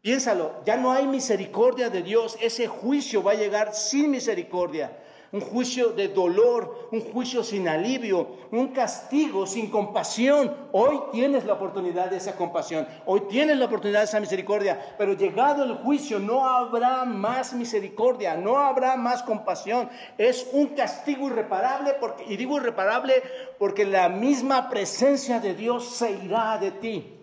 Piénsalo, 0.00 0.62
ya 0.64 0.76
no 0.76 0.92
hay 0.92 1.08
misericordia 1.08 1.90
de 1.90 2.04
Dios, 2.04 2.38
ese 2.40 2.68
juicio 2.68 3.20
va 3.20 3.32
a 3.32 3.34
llegar 3.34 3.74
sin 3.74 4.12
misericordia 4.12 4.96
un 5.32 5.40
juicio 5.40 5.90
de 5.90 6.08
dolor, 6.08 6.88
un 6.90 7.00
juicio 7.00 7.44
sin 7.44 7.68
alivio, 7.68 8.36
un 8.50 8.68
castigo 8.68 9.46
sin 9.46 9.70
compasión. 9.70 10.54
Hoy 10.72 11.00
tienes 11.12 11.44
la 11.44 11.52
oportunidad 11.52 12.10
de 12.10 12.16
esa 12.16 12.34
compasión, 12.36 12.86
hoy 13.06 13.22
tienes 13.28 13.56
la 13.56 13.66
oportunidad 13.66 14.00
de 14.00 14.06
esa 14.06 14.20
misericordia, 14.20 14.94
pero 14.98 15.12
llegado 15.12 15.64
el 15.64 15.76
juicio 15.76 16.18
no 16.18 16.46
habrá 16.48 17.04
más 17.04 17.52
misericordia, 17.52 18.36
no 18.36 18.58
habrá 18.58 18.96
más 18.96 19.22
compasión. 19.22 19.88
Es 20.18 20.48
un 20.52 20.68
castigo 20.68 21.28
irreparable, 21.28 21.94
porque, 22.00 22.24
y 22.24 22.36
digo 22.36 22.56
irreparable 22.56 23.22
porque 23.58 23.84
la 23.84 24.08
misma 24.08 24.68
presencia 24.68 25.38
de 25.38 25.54
Dios 25.54 25.84
se 25.84 26.10
irá 26.10 26.58
de 26.58 26.72
ti. 26.72 27.16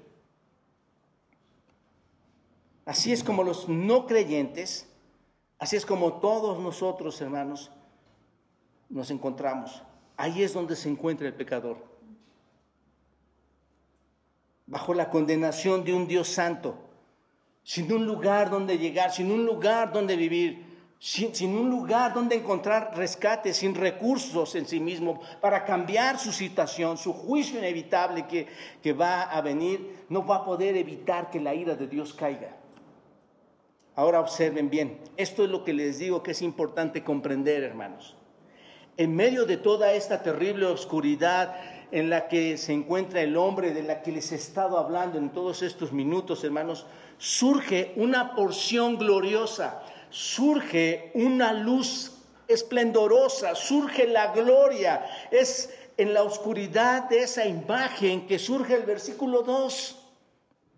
Así 2.85 3.11
es 3.11 3.21
como 3.21 3.43
los 3.43 3.67
no 3.67 4.07
creyentes, 4.07 4.87
así 5.59 5.75
es 5.75 5.85
como 5.85 6.21
todos 6.21 6.57
nosotros, 6.59 7.19
hermanos, 7.19 7.69
nos 8.89 9.11
encontramos. 9.11 9.83
Ahí 10.15 10.43
es 10.43 10.53
donde 10.53 10.75
se 10.75 10.89
encuentra 10.89 11.27
el 11.27 11.33
pecador. 11.33 11.77
Bajo 14.65 14.93
la 14.93 15.09
condenación 15.09 15.83
de 15.83 15.93
un 15.93 16.07
Dios 16.07 16.27
santo, 16.27 16.77
sin 17.63 17.91
un 17.91 18.05
lugar 18.05 18.49
donde 18.49 18.77
llegar, 18.77 19.11
sin 19.11 19.31
un 19.31 19.45
lugar 19.45 19.93
donde 19.93 20.15
vivir, 20.15 20.65
sin, 20.99 21.55
un 21.55 21.69
lugar 21.69 22.13
donde 22.13 22.35
encontrar 22.35 22.91
rescate, 22.97 23.53
sin 23.53 23.75
recursos 23.75 24.55
en 24.55 24.65
sí 24.65 24.79
mismo 24.79 25.21
para 25.39 25.63
cambiar 25.63 26.17
su 26.17 26.31
situación, 26.31 26.97
su 26.97 27.13
juicio 27.13 27.59
inevitable 27.59 28.27
que, 28.27 28.47
que 28.81 28.93
va 28.93 29.23
a 29.23 29.41
venir, 29.41 30.05
no 30.09 30.25
va 30.25 30.37
a 30.37 30.45
poder 30.45 30.75
evitar 30.75 31.29
que 31.29 31.39
la 31.39 31.53
ira 31.53 31.75
de 31.75 31.87
Dios 31.87 32.13
caiga. 32.13 32.57
Ahora 33.95 34.19
observen 34.19 34.69
bien, 34.69 34.99
esto 35.15 35.43
es 35.43 35.49
lo 35.49 35.63
que 35.63 35.73
les 35.73 35.99
digo 35.99 36.23
que 36.23 36.31
es 36.31 36.41
importante 36.41 37.03
comprender, 37.03 37.63
hermanos 37.63 38.16
en 38.97 39.15
medio 39.15 39.45
de 39.45 39.57
toda 39.57 39.93
esta 39.93 40.23
terrible 40.23 40.65
oscuridad 40.65 41.55
en 41.91 42.09
la 42.09 42.27
que 42.27 42.57
se 42.57 42.73
encuentra 42.73 43.21
el 43.21 43.37
hombre 43.37 43.73
de 43.73 43.83
la 43.83 44.01
que 44.01 44.11
les 44.11 44.31
he 44.31 44.35
estado 44.35 44.77
hablando 44.77 45.17
en 45.17 45.29
todos 45.29 45.61
estos 45.61 45.93
minutos, 45.93 46.43
hermanos, 46.43 46.85
surge 47.17 47.93
una 47.95 48.35
porción 48.35 48.97
gloriosa, 48.97 49.81
surge 50.09 51.11
una 51.13 51.53
luz 51.53 52.17
esplendorosa, 52.47 53.55
surge 53.55 54.07
la 54.07 54.33
gloria. 54.33 55.05
Es 55.31 55.73
en 55.97 56.13
la 56.13 56.23
oscuridad 56.23 57.09
de 57.09 57.19
esa 57.19 57.45
imagen 57.45 58.27
que 58.27 58.39
surge 58.39 58.75
el 58.75 58.83
versículo 58.83 59.43
2 59.43 59.95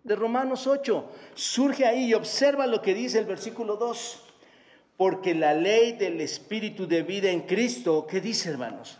de 0.04 0.16
Romanos 0.16 0.66
8. 0.66 1.04
Surge 1.34 1.86
ahí 1.86 2.06
y 2.06 2.14
observa 2.14 2.66
lo 2.66 2.80
que 2.82 2.94
dice 2.94 3.18
el 3.18 3.26
versículo 3.26 3.76
2. 3.76 4.29
Porque 5.00 5.34
la 5.34 5.54
ley 5.54 5.92
del 5.92 6.20
Espíritu 6.20 6.86
de 6.86 7.02
vida 7.02 7.30
en 7.30 7.46
Cristo, 7.46 8.06
¿qué 8.06 8.20
dice 8.20 8.50
hermanos? 8.50 8.98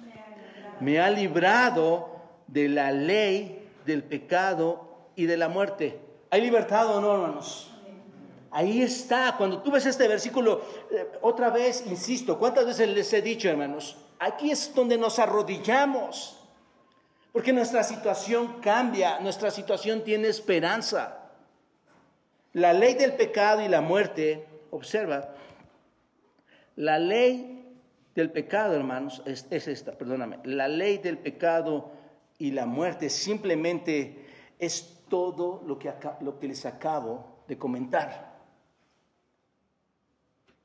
Me 0.80 0.98
ha 0.98 1.10
librado 1.10 2.22
de 2.46 2.70
la 2.70 2.90
ley 2.90 3.68
del 3.84 4.02
pecado 4.02 5.10
y 5.14 5.26
de 5.26 5.36
la 5.36 5.50
muerte. 5.50 6.00
¿Hay 6.30 6.40
libertad 6.40 6.86
o 6.86 7.02
no, 7.02 7.12
hermanos? 7.12 7.70
Ahí 8.50 8.80
está. 8.80 9.34
Cuando 9.36 9.60
tú 9.60 9.72
ves 9.72 9.84
este 9.84 10.08
versículo, 10.08 10.62
eh, 10.90 11.06
otra 11.20 11.50
vez, 11.50 11.84
insisto, 11.86 12.38
¿cuántas 12.38 12.64
veces 12.64 12.88
les 12.88 13.12
he 13.12 13.20
dicho, 13.20 13.50
hermanos? 13.50 13.98
Aquí 14.20 14.50
es 14.50 14.74
donde 14.74 14.96
nos 14.96 15.18
arrodillamos. 15.18 16.40
Porque 17.30 17.52
nuestra 17.52 17.82
situación 17.82 18.62
cambia, 18.62 19.20
nuestra 19.20 19.50
situación 19.50 20.02
tiene 20.02 20.28
esperanza. 20.28 21.30
La 22.54 22.72
ley 22.72 22.94
del 22.94 23.12
pecado 23.16 23.60
y 23.60 23.68
la 23.68 23.82
muerte, 23.82 24.46
observa, 24.70 25.34
la 26.80 26.98
ley 26.98 27.62
del 28.14 28.30
pecado, 28.30 28.74
hermanos, 28.74 29.22
es, 29.26 29.46
esta, 29.50 29.92
perdóname, 29.92 30.38
la 30.44 30.66
ley 30.66 30.96
del 30.96 31.18
pecado 31.18 31.90
y 32.38 32.52
la 32.52 32.64
muerte 32.64 33.10
simplemente 33.10 34.24
es 34.58 35.04
todo 35.10 35.62
lo 35.66 35.78
que, 35.78 35.92
lo 36.22 36.38
que 36.38 36.48
les 36.48 36.64
acabo 36.64 37.44
de 37.46 37.58
comentar 37.58 38.40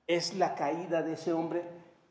es 0.07 0.35
la 0.35 0.55
caída 0.55 1.01
de 1.03 1.13
ese 1.13 1.33
hombre 1.33 1.63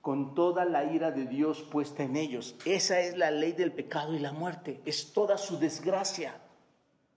con 0.02 0.34
toda 0.34 0.66
la 0.66 0.84
ira 0.84 1.10
de 1.10 1.24
Dios 1.24 1.62
puesta 1.62 2.02
en 2.02 2.16
ellos. 2.16 2.56
Esa 2.66 3.00
es 3.00 3.16
la 3.16 3.30
ley 3.30 3.52
del 3.52 3.72
pecado 3.72 4.14
y 4.14 4.18
la 4.18 4.32
muerte, 4.32 4.82
es 4.84 5.14
toda 5.14 5.38
su 5.38 5.58
desgracia. 5.58 6.34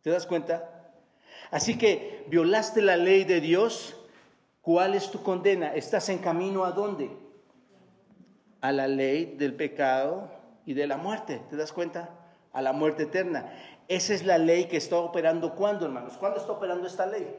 ¿Te 0.03 0.09
das 0.09 0.25
cuenta? 0.25 0.93
Así 1.51 1.77
que 1.77 2.23
violaste 2.29 2.81
la 2.81 2.95
ley 2.95 3.25
de 3.25 3.41
Dios, 3.41 3.97
¿cuál 4.67 4.95
es 4.95 5.09
tu 5.09 5.23
condena? 5.23 5.73
¿Estás 5.73 6.09
en 6.09 6.17
camino 6.17 6.65
a 6.65 6.71
dónde? 6.71 7.09
A 8.59 8.73
la 8.73 8.85
ley 8.85 9.37
del 9.37 9.55
pecado 9.55 10.29
y 10.65 10.73
de 10.73 10.85
la 10.85 10.97
muerte, 10.97 11.41
¿te 11.49 11.55
das 11.55 11.71
cuenta? 11.71 12.09
A 12.51 12.61
la 12.61 12.73
muerte 12.73 13.03
eterna. 13.03 13.49
Esa 13.87 14.13
es 14.13 14.25
la 14.25 14.37
ley 14.37 14.65
que 14.65 14.75
está 14.75 14.97
operando 14.97 15.55
¿cuándo, 15.55 15.85
hermanos? 15.85 16.17
¿Cuándo 16.17 16.37
está 16.37 16.51
operando 16.51 16.85
esta 16.85 17.05
ley? 17.05 17.33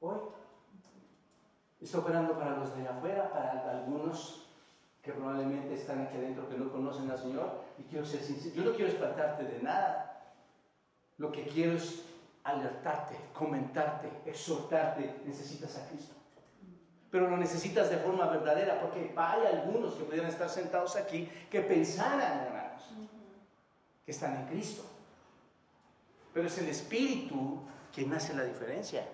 Hoy. 0.00 0.18
Está 1.80 1.98
operando 1.98 2.36
para 2.36 2.56
los 2.56 2.76
de 2.76 2.88
afuera, 2.88 3.30
para 3.30 3.70
algunos 3.70 4.48
que 5.00 5.12
probablemente 5.12 5.74
están 5.74 6.00
aquí 6.00 6.16
adentro 6.16 6.48
que 6.48 6.58
no 6.58 6.72
conocen 6.72 7.08
al 7.08 7.18
Señor. 7.18 7.60
Y 7.78 7.84
quiero 7.84 8.04
ser 8.04 8.20
sincero, 8.20 8.56
yo 8.56 8.64
no 8.64 8.72
quiero 8.74 8.90
espantarte 8.90 9.44
de 9.44 9.62
nada. 9.62 10.34
Lo 11.18 11.30
que 11.30 11.44
quiero 11.44 11.74
es 11.74 12.04
alertarte, 12.44 13.16
comentarte, 13.32 14.08
exhortarte. 14.26 15.22
Necesitas 15.24 15.76
a 15.78 15.88
Cristo. 15.88 16.14
Pero 17.10 17.28
lo 17.28 17.36
necesitas 17.36 17.90
de 17.90 17.98
forma 17.98 18.26
verdadera, 18.26 18.80
porque 18.80 19.12
hay 19.16 19.46
algunos 19.46 19.94
que 19.94 20.04
pudieran 20.04 20.30
estar 20.30 20.48
sentados 20.48 20.96
aquí 20.96 21.30
que 21.50 21.60
pensaran, 21.60 22.40
hermanos, 22.40 22.82
que 24.04 24.10
están 24.10 24.36
en 24.36 24.46
Cristo. 24.46 24.84
Pero 26.32 26.48
es 26.48 26.58
el 26.58 26.68
Espíritu 26.68 27.62
quien 27.94 28.12
hace 28.12 28.34
la 28.34 28.42
diferencia. 28.42 29.06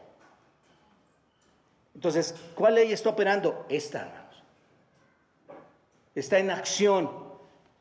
Entonces, 1.94 2.34
¿cuál 2.54 2.76
ley 2.76 2.92
está 2.92 3.10
operando? 3.10 3.66
Esta, 3.68 4.00
hermanos. 4.00 4.42
Está 6.14 6.38
en 6.38 6.50
acción. 6.50 7.10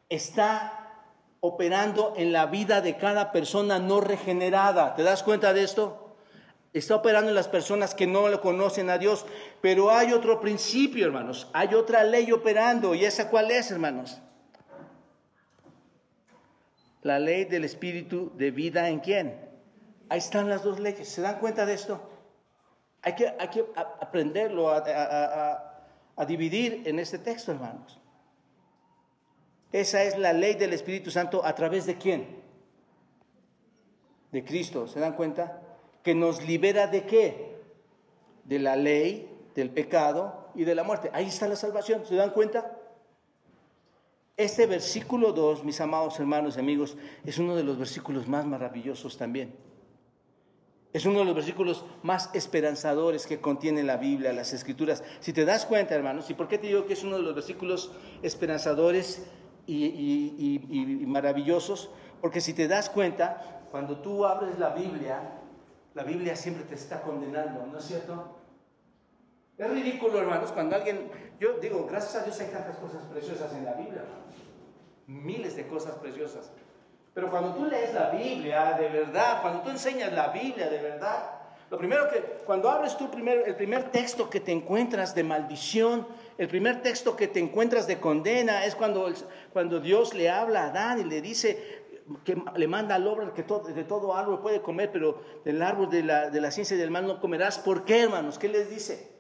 Está 0.10 0.79
operando 1.42 2.14
en 2.18 2.32
la 2.32 2.46
vida 2.46 2.82
de 2.82 2.98
cada 2.98 3.32
persona 3.32 3.80
no 3.80 4.02
regenerada. 4.02 4.96
¿Te 4.96 5.04
das 5.04 5.24
cuenta 5.24 5.54
de 5.54 5.64
esto? 5.64 6.16
Está 6.74 6.96
operando 6.96 7.30
en 7.30 7.36
las 7.36 7.48
personas 7.48 7.96
que 7.96 8.06
no 8.06 8.28
lo 8.30 8.42
conocen 8.42 8.90
a 8.90 8.98
Dios. 8.98 9.26
Pero 9.62 9.90
hay 9.90 10.14
otro 10.14 10.40
principio, 10.40 11.06
hermanos. 11.06 11.48
Hay 11.54 11.74
otra 11.74 12.04
ley 12.04 12.32
operando. 12.32 12.94
¿Y 12.94 13.06
esa 13.06 13.30
cuál 13.30 13.52
es, 13.52 13.72
hermanos? 13.72 14.20
La 17.02 17.18
ley 17.18 17.46
del 17.46 17.64
espíritu 17.64 18.32
de 18.36 18.52
vida 18.52 18.90
en 18.90 19.00
quién. 19.00 19.50
Ahí 20.10 20.20
están 20.20 20.50
las 20.50 20.64
dos 20.64 20.80
leyes. 20.80 21.08
¿Se 21.08 21.22
dan 21.22 21.40
cuenta 21.40 21.66
de 21.66 21.74
esto? 21.74 22.10
Hay 23.02 23.16
que, 23.16 23.34
aprenderlo 23.76 24.70
a, 24.70 25.66
dividir 26.28 26.84
en 26.86 27.00
este 27.00 27.18
texto, 27.18 27.52
hermanos. 27.52 27.99
Esa 29.72 30.04
es 30.04 30.18
la 30.18 30.34
ley 30.34 30.56
del 30.56 30.74
Espíritu 30.74 31.12
Santo 31.12 31.46
a 31.46 31.54
través 31.54 31.86
de 31.86 31.98
quién? 31.98 32.40
De 34.32 34.44
Cristo, 34.44 34.88
¿se 34.88 35.00
dan 35.00 35.14
cuenta? 35.14 35.62
Que 36.04 36.16
nos 36.16 36.46
libera 36.46 36.88
de 36.88 37.06
qué? 37.06 37.58
De 38.46 38.60
la 38.60 38.76
ley, 38.76 39.30
del 39.54 39.70
pecado 39.70 40.52
y 40.56 40.64
de 40.64 40.76
la 40.76 40.84
muerte. 40.84 41.12
Ahí 41.14 41.28
está 41.28 41.48
la 41.48 41.56
salvación, 41.56 42.06
¿se 42.06 42.16
dan 42.16 42.32
cuenta? 42.32 42.78
Este 44.38 44.66
versículo 44.66 45.34
2, 45.34 45.64
mis 45.66 45.82
amados 45.82 46.20
hermanos 46.20 46.56
y 46.56 46.60
amigos, 46.62 46.98
es 47.26 47.38
uno 47.38 47.56
de 47.56 47.64
los 47.64 47.78
versículos 47.78 48.28
más 48.28 48.46
maravillosos 48.46 49.18
también. 49.18 49.54
Es 50.92 51.06
uno 51.06 51.20
de 51.20 51.26
los 51.26 51.36
versículos 51.36 51.86
más 52.02 52.32
esperanzadores 52.34 53.28
que 53.28 53.40
contiene 53.40 53.84
la 53.84 53.98
Biblia, 53.98 54.34
las 54.34 54.54
Escrituras. 54.54 55.04
Si 55.20 55.34
te 55.34 55.46
das 55.46 55.66
cuenta, 55.66 55.94
hermanos, 55.94 56.30
¿y 56.30 56.34
por 56.34 56.48
qué 56.48 56.58
te 56.58 56.68
digo 56.68 56.86
que 56.88 56.94
es 56.94 57.04
uno 57.04 57.18
de 57.18 57.22
los 57.22 57.36
versículos 57.36 57.92
esperanzadores 58.24 59.28
y, 59.70 61.04
maravillosos? 61.06 61.90
Porque 62.22 62.42
si 62.42 62.54
te 62.54 62.68
das 62.68 62.90
cuenta, 62.90 63.62
cuando 63.72 64.00
tú 64.00 64.26
abres 64.26 64.58
la 64.60 64.70
Biblia, 64.70 65.20
la 65.94 66.04
Biblia 66.04 66.36
siempre 66.36 66.64
te 66.64 66.76
está 66.76 67.02
condenando, 67.02 67.66
¿no 67.66 67.78
es 67.78 67.86
cierto? 67.86 68.36
Es 69.58 69.70
ridículo, 69.70 70.20
hermanos, 70.20 70.52
cuando 70.52 70.76
alguien, 70.76 71.10
yo 71.40 71.60
digo, 71.60 71.86
gracias 71.90 72.22
a 72.22 72.26
Dios 72.26 72.40
hay 72.40 72.48
tantas 72.48 72.78
cosas 72.78 73.04
preciosas 73.12 73.54
en 73.54 73.66
la 73.66 73.74
Biblia, 73.74 74.04
miles 75.08 75.56
de 75.56 75.68
cosas 75.68 75.96
preciosas. 75.96 76.52
Pero 77.14 77.30
cuando 77.30 77.54
tú 77.54 77.66
lees 77.66 77.94
la 77.94 78.12
Biblia 78.12 78.78
de 78.80 78.88
verdad, 78.88 79.42
cuando 79.42 79.62
tú 79.62 79.70
enseñas 79.70 80.14
la 80.14 80.30
Biblia 80.30 80.70
de 80.70 80.82
verdad, 80.82 81.40
lo 81.70 81.78
primero 81.78 82.10
que, 82.10 82.20
cuando 82.46 82.70
abres 82.70 82.98
tú 82.98 83.12
primero, 83.12 83.46
el 83.46 83.56
primer 83.56 83.92
texto 83.92 84.30
que 84.30 84.40
te 84.40 84.52
encuentras 84.52 85.14
de 85.14 85.24
maldición, 85.24 86.08
el 86.40 86.48
primer 86.48 86.82
texto 86.82 87.18
que 87.18 87.28
te 87.28 87.42
encuentras 87.42 87.86
de 87.86 88.00
condena, 88.00 88.64
es 88.64 88.74
cuando, 88.74 89.12
cuando 89.52 89.82
Dios 89.82 90.14
le 90.14 90.30
habla 90.30 90.64
a 90.64 90.68
Adán 90.70 91.02
y 91.02 91.04
le 91.04 91.22
dice 91.22 91.84
que 92.24 92.42
le 92.56 92.66
manda 92.66 92.96
al 92.96 93.06
hombre 93.06 93.28
que 93.36 93.44
de 93.44 93.84
todo 93.84 94.16
árbol 94.16 94.40
puede 94.40 94.62
comer, 94.62 94.90
pero 94.90 95.22
del 95.44 95.62
árbol 95.62 95.90
de 95.90 96.02
la, 96.02 96.30
de 96.30 96.40
la 96.40 96.50
ciencia 96.50 96.78
y 96.78 96.80
del 96.80 96.92
mal 96.92 97.06
no 97.06 97.20
comerás. 97.20 97.60
¿Por 97.60 97.84
qué, 97.84 98.04
hermanos? 98.04 98.40
¿Qué 98.40 98.48
les 98.48 98.70
dice? 98.70 99.12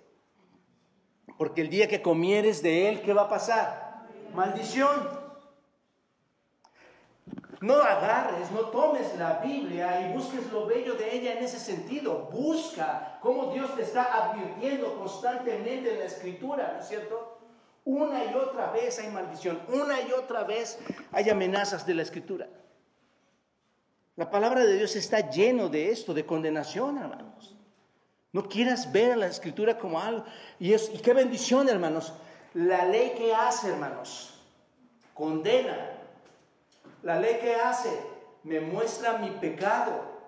Porque 1.37 1.59
el 1.59 1.69
día 1.69 1.89
que 1.89 2.01
comieres 2.01 2.63
de 2.63 2.87
él, 2.87 3.01
¿qué 3.01 3.13
va 3.13 3.23
a 3.23 3.29
pasar? 3.29 4.07
Maldición. 4.33 5.18
No 7.61 7.75
agarres, 7.75 8.51
no 8.51 8.61
tomes 8.69 9.17
la 9.17 9.39
Biblia 9.39 10.01
y 10.01 10.13
busques 10.13 10.49
lo 10.51 10.65
bello 10.65 10.93
de 10.93 11.13
ella 11.13 11.33
en 11.33 11.43
ese 11.43 11.59
sentido. 11.59 12.29
Busca 12.31 13.19
cómo 13.21 13.51
Dios 13.53 13.75
te 13.75 13.81
está 13.81 14.31
advirtiendo 14.31 14.97
constantemente 14.97 15.93
en 15.93 15.99
la 15.99 16.05
escritura, 16.05 16.71
¿no 16.73 16.79
es 16.79 16.87
cierto? 16.87 17.37
Una 17.83 18.23
y 18.25 18.33
otra 18.33 18.71
vez 18.71 18.99
hay 18.99 19.09
maldición, 19.09 19.61
una 19.67 19.99
y 20.01 20.11
otra 20.11 20.43
vez 20.43 20.79
hay 21.11 21.29
amenazas 21.29 21.85
de 21.85 21.95
la 21.95 22.03
escritura. 22.03 22.47
La 24.15 24.29
palabra 24.29 24.65
de 24.65 24.77
Dios 24.77 24.95
está 24.95 25.29
lleno 25.29 25.69
de 25.69 25.91
esto, 25.91 26.13
de 26.13 26.25
condenación, 26.25 26.97
hermanos. 26.97 27.55
No 28.31 28.47
quieras 28.47 28.91
ver 28.91 29.13
a 29.13 29.15
la 29.15 29.27
escritura 29.27 29.77
como 29.77 29.99
algo. 29.99 30.23
Y, 30.59 30.75
qué 30.99 31.13
bendición, 31.13 31.67
hermanos. 31.67 32.13
La 32.53 32.85
ley 32.85 33.13
que 33.17 33.33
hace, 33.33 33.69
hermanos, 33.69 34.39
condena 35.13 35.98
la 37.03 37.19
ley 37.19 37.39
que 37.41 37.55
hace 37.55 37.89
me 38.43 38.59
muestra 38.61 39.17
mi 39.17 39.31
pecado. 39.31 40.19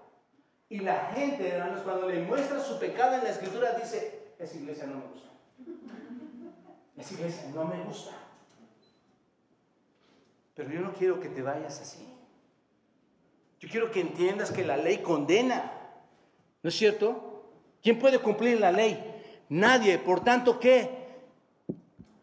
Y 0.70 0.80
la 0.80 1.12
gente, 1.14 1.48
hermanos, 1.50 1.82
cuando 1.84 2.08
le 2.08 2.22
muestra 2.22 2.60
su 2.62 2.80
pecado 2.80 3.18
en 3.18 3.24
la 3.24 3.32
escritura, 3.32 3.74
dice, 3.74 4.34
esa 4.40 4.58
iglesia 4.58 4.86
no 4.86 4.96
me 4.96 5.08
gusta. 5.08 5.30
Esa 6.98 7.14
iglesia 7.14 7.44
no 7.54 7.66
me 7.66 7.84
gusta. 7.84 8.12
Pero 10.56 10.70
yo 10.70 10.82
no 10.82 10.94
quiero 10.94 11.20
que 11.20 11.30
te 11.30 11.42
vayas 11.42 11.82
así. 11.82 12.08
Yo 13.60 13.70
quiero 13.70 13.92
que 13.92 14.02
entiendas 14.02 14.52
que 14.52 14.66
la 14.66 14.78
ley 14.78 15.00
condena. 15.00 15.72
¿No 16.64 16.70
es 16.70 16.76
cierto? 16.76 17.44
¿Quién 17.82 18.00
puede 18.00 18.20
cumplir 18.20 18.60
la 18.60 18.72
ley? 18.72 18.98
Nadie. 19.50 19.98
Por 19.98 20.24
tanto, 20.24 20.60
¿qué? 20.60 20.90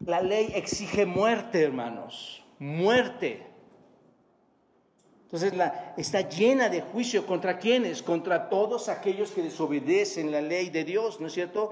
La 0.05 0.21
ley 0.21 0.51
exige 0.55 1.05
muerte, 1.05 1.63
hermanos. 1.63 2.43
Muerte. 2.57 3.48
Entonces 5.31 5.53
está 5.95 6.27
llena 6.27 6.69
de 6.69 6.81
juicio 6.81 7.27
contra 7.27 7.59
quienes, 7.59 8.01
contra 8.01 8.49
todos 8.49 8.89
aquellos 8.89 9.29
que 9.29 9.43
desobedecen 9.43 10.31
la 10.31 10.41
ley 10.41 10.71
de 10.71 10.83
Dios, 10.83 11.21
¿no 11.21 11.27
es 11.27 11.33
cierto? 11.33 11.71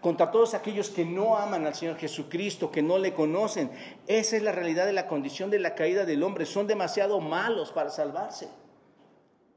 Contra 0.00 0.30
todos 0.30 0.54
aquellos 0.54 0.88
que 0.88 1.04
no 1.04 1.36
aman 1.36 1.66
al 1.66 1.74
Señor 1.74 1.98
Jesucristo, 1.98 2.70
que 2.70 2.80
no 2.80 2.96
le 2.96 3.12
conocen. 3.12 3.70
Esa 4.06 4.36
es 4.36 4.42
la 4.42 4.52
realidad 4.52 4.86
de 4.86 4.94
la 4.94 5.08
condición 5.08 5.50
de 5.50 5.58
la 5.58 5.74
caída 5.74 6.06
del 6.06 6.22
hombre. 6.22 6.46
Son 6.46 6.66
demasiado 6.66 7.20
malos 7.20 7.70
para 7.70 7.90
salvarse. 7.90 8.48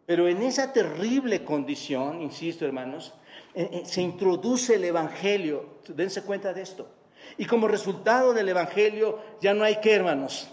Pero 0.05 0.27
en 0.27 0.41
esa 0.41 0.73
terrible 0.73 1.45
condición, 1.45 2.21
insisto 2.21 2.65
hermanos, 2.65 3.13
eh, 3.53 3.69
eh, 3.71 3.81
se 3.85 4.01
introduce 4.01 4.75
el 4.75 4.83
Evangelio. 4.83 5.79
Dense 5.87 6.23
cuenta 6.23 6.51
de 6.53 6.61
esto. 6.61 6.89
Y 7.37 7.45
como 7.45 7.69
resultado 7.69 8.33
del 8.33 8.49
Evangelio 8.49 9.19
ya 9.39 9.53
no 9.53 9.63
hay 9.63 9.79
qué, 9.79 9.93
hermanos. 9.93 10.51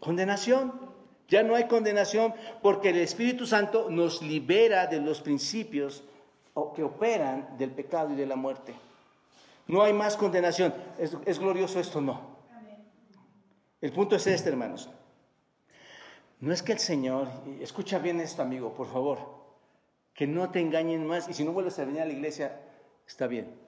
Condenación. 0.00 0.87
Ya 1.28 1.42
no 1.42 1.54
hay 1.54 1.66
condenación 1.66 2.34
porque 2.62 2.90
el 2.90 2.98
Espíritu 2.98 3.46
Santo 3.46 3.88
nos 3.90 4.22
libera 4.22 4.86
de 4.86 5.00
los 5.00 5.20
principios 5.20 6.02
que 6.74 6.82
operan 6.82 7.56
del 7.58 7.70
pecado 7.70 8.12
y 8.12 8.16
de 8.16 8.26
la 8.26 8.34
muerte. 8.34 8.74
No 9.66 9.82
hay 9.82 9.92
más 9.92 10.16
condenación. 10.16 10.74
¿Es, 10.98 11.38
glorioso 11.38 11.78
esto? 11.78 12.00
No. 12.00 12.38
El 13.80 13.92
punto 13.92 14.16
es 14.16 14.26
este, 14.26 14.48
hermanos. 14.48 14.88
No 16.40 16.52
es 16.52 16.62
que 16.62 16.72
el 16.72 16.78
Señor, 16.78 17.28
escucha 17.60 17.98
bien 17.98 18.20
esto, 18.20 18.42
amigo, 18.42 18.72
por 18.72 18.86
favor, 18.90 19.18
que 20.14 20.26
no 20.26 20.50
te 20.50 20.60
engañen 20.60 21.06
más 21.06 21.28
y 21.28 21.34
si 21.34 21.44
no 21.44 21.52
vuelves 21.52 21.78
a 21.78 21.84
venir 21.84 22.00
a 22.00 22.06
la 22.06 22.12
iglesia, 22.12 22.60
está 23.06 23.26
bien. 23.26 23.67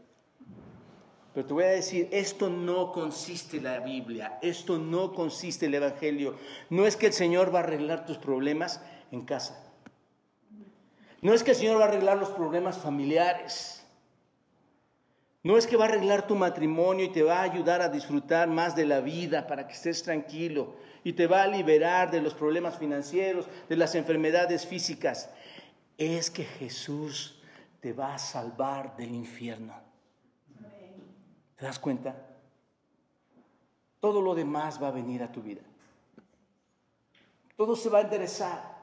Pero 1.32 1.46
te 1.46 1.54
voy 1.54 1.64
a 1.64 1.68
decir, 1.68 2.08
esto 2.10 2.50
no 2.50 2.90
consiste 2.90 3.60
la 3.60 3.80
Biblia, 3.80 4.38
esto 4.42 4.78
no 4.78 5.12
consiste 5.12 5.66
el 5.66 5.74
Evangelio. 5.74 6.36
No 6.70 6.86
es 6.86 6.96
que 6.96 7.06
el 7.06 7.12
Señor 7.12 7.54
va 7.54 7.60
a 7.60 7.62
arreglar 7.62 8.04
tus 8.04 8.18
problemas 8.18 8.82
en 9.12 9.24
casa. 9.24 9.64
No 11.22 11.32
es 11.34 11.44
que 11.44 11.52
el 11.52 11.56
Señor 11.56 11.78
va 11.78 11.84
a 11.84 11.88
arreglar 11.88 12.18
los 12.18 12.30
problemas 12.30 12.78
familiares. 12.78 13.86
No 15.42 15.56
es 15.56 15.66
que 15.66 15.76
va 15.76 15.86
a 15.86 15.88
arreglar 15.88 16.26
tu 16.26 16.34
matrimonio 16.34 17.04
y 17.04 17.12
te 17.12 17.22
va 17.22 17.38
a 17.38 17.42
ayudar 17.42 17.80
a 17.80 17.88
disfrutar 17.88 18.48
más 18.48 18.74
de 18.74 18.84
la 18.84 19.00
vida 19.00 19.46
para 19.46 19.66
que 19.66 19.72
estés 19.72 20.02
tranquilo 20.02 20.74
y 21.02 21.14
te 21.14 21.26
va 21.26 21.42
a 21.42 21.46
liberar 21.46 22.10
de 22.10 22.20
los 22.20 22.34
problemas 22.34 22.78
financieros, 22.78 23.46
de 23.68 23.76
las 23.76 23.94
enfermedades 23.94 24.66
físicas. 24.66 25.30
Es 25.96 26.30
que 26.30 26.44
Jesús 26.44 27.40
te 27.80 27.92
va 27.92 28.14
a 28.14 28.18
salvar 28.18 28.96
del 28.96 29.14
infierno. 29.14 29.79
¿Te 31.60 31.66
das 31.66 31.78
cuenta? 31.78 32.16
Todo 34.00 34.22
lo 34.22 34.34
demás 34.34 34.82
va 34.82 34.88
a 34.88 34.92
venir 34.92 35.22
a 35.22 35.30
tu 35.30 35.42
vida. 35.42 35.60
Todo 37.54 37.76
se 37.76 37.90
va 37.90 37.98
a 37.98 38.00
enderezar. 38.00 38.80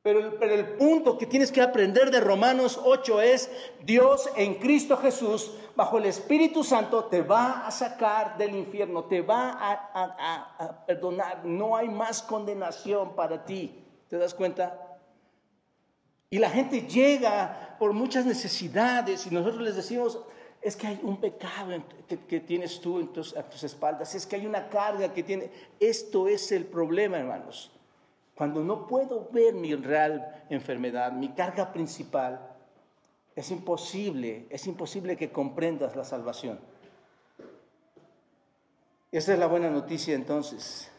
Pero 0.00 0.20
el, 0.20 0.32
pero 0.34 0.54
el, 0.54 0.76
punto 0.78 1.18
que 1.18 1.26
tienes 1.26 1.52
que 1.52 1.60
aprender 1.60 2.10
de 2.10 2.20
Romanos 2.20 2.80
8 2.82 3.20
es, 3.20 3.50
Dios 3.84 4.30
en 4.36 4.54
Cristo 4.54 4.96
Jesús, 4.96 5.52
bajo 5.76 5.98
el 5.98 6.06
Espíritu 6.06 6.64
Santo, 6.64 7.04
te 7.04 7.20
va 7.20 7.66
a 7.66 7.70
sacar 7.70 8.38
del 8.38 8.56
infierno, 8.56 9.04
te 9.04 9.20
va 9.20 9.50
a, 9.50 10.54
a 10.58 10.86
perdonar. 10.86 11.44
No 11.44 11.76
hay 11.76 11.90
más 11.90 12.22
condenación 12.22 13.14
para 13.14 13.44
ti. 13.44 13.84
¿Te 14.08 14.16
das 14.16 14.32
cuenta? 14.32 14.98
Y 16.30 16.38
la 16.38 16.48
gente 16.48 16.82
llega 16.82 17.76
por 17.78 17.92
muchas 17.92 18.24
necesidades 18.24 19.26
y 19.26 19.34
nosotros 19.34 19.60
les 19.60 19.76
decimos, 19.76 20.18
es 20.60 20.76
que 20.76 20.86
hay 20.86 21.00
un 21.02 21.18
pecado 21.18 21.82
que, 22.06 22.40
tienes 22.40 22.80
tú 22.80 23.00
a 23.36 23.42
tus 23.42 23.62
espaldas, 23.62 24.14
es 24.14 24.26
que 24.26 24.36
hay 24.36 24.46
una 24.46 24.68
carga 24.68 25.12
que 25.12 25.22
tiene. 25.22 25.50
Esto 25.78 26.28
es 26.28 26.50
el 26.52 26.64
problema, 26.64 27.18
hermanos. 27.18 27.70
Cuando 28.34 28.62
no 28.62 28.86
puedo 28.86 29.28
ver 29.32 29.54
mi 29.54 29.74
real 29.74 30.44
enfermedad, 30.48 31.12
mi 31.12 31.30
carga 31.30 31.72
principal, 31.72 32.54
es 33.34 33.50
imposible, 33.50 34.46
es 34.50 34.66
imposible 34.66 35.16
que 35.16 35.30
comprendas 35.30 35.94
la 35.94 36.04
salvación. 36.04 36.58
Esa 39.10 39.32
es 39.32 39.38
la 39.38 39.46
buena 39.46 39.70
noticia 39.70 40.14
entonces. 40.14 40.90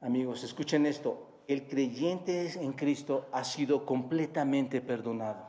Amigos, 0.00 0.44
escuchen 0.44 0.86
esto. 0.86 1.26
El 1.48 1.66
creyente 1.66 2.52
en 2.60 2.72
Cristo 2.72 3.26
ha 3.32 3.44
sido 3.44 3.86
completamente 3.86 4.80
perdonado. 4.80 5.46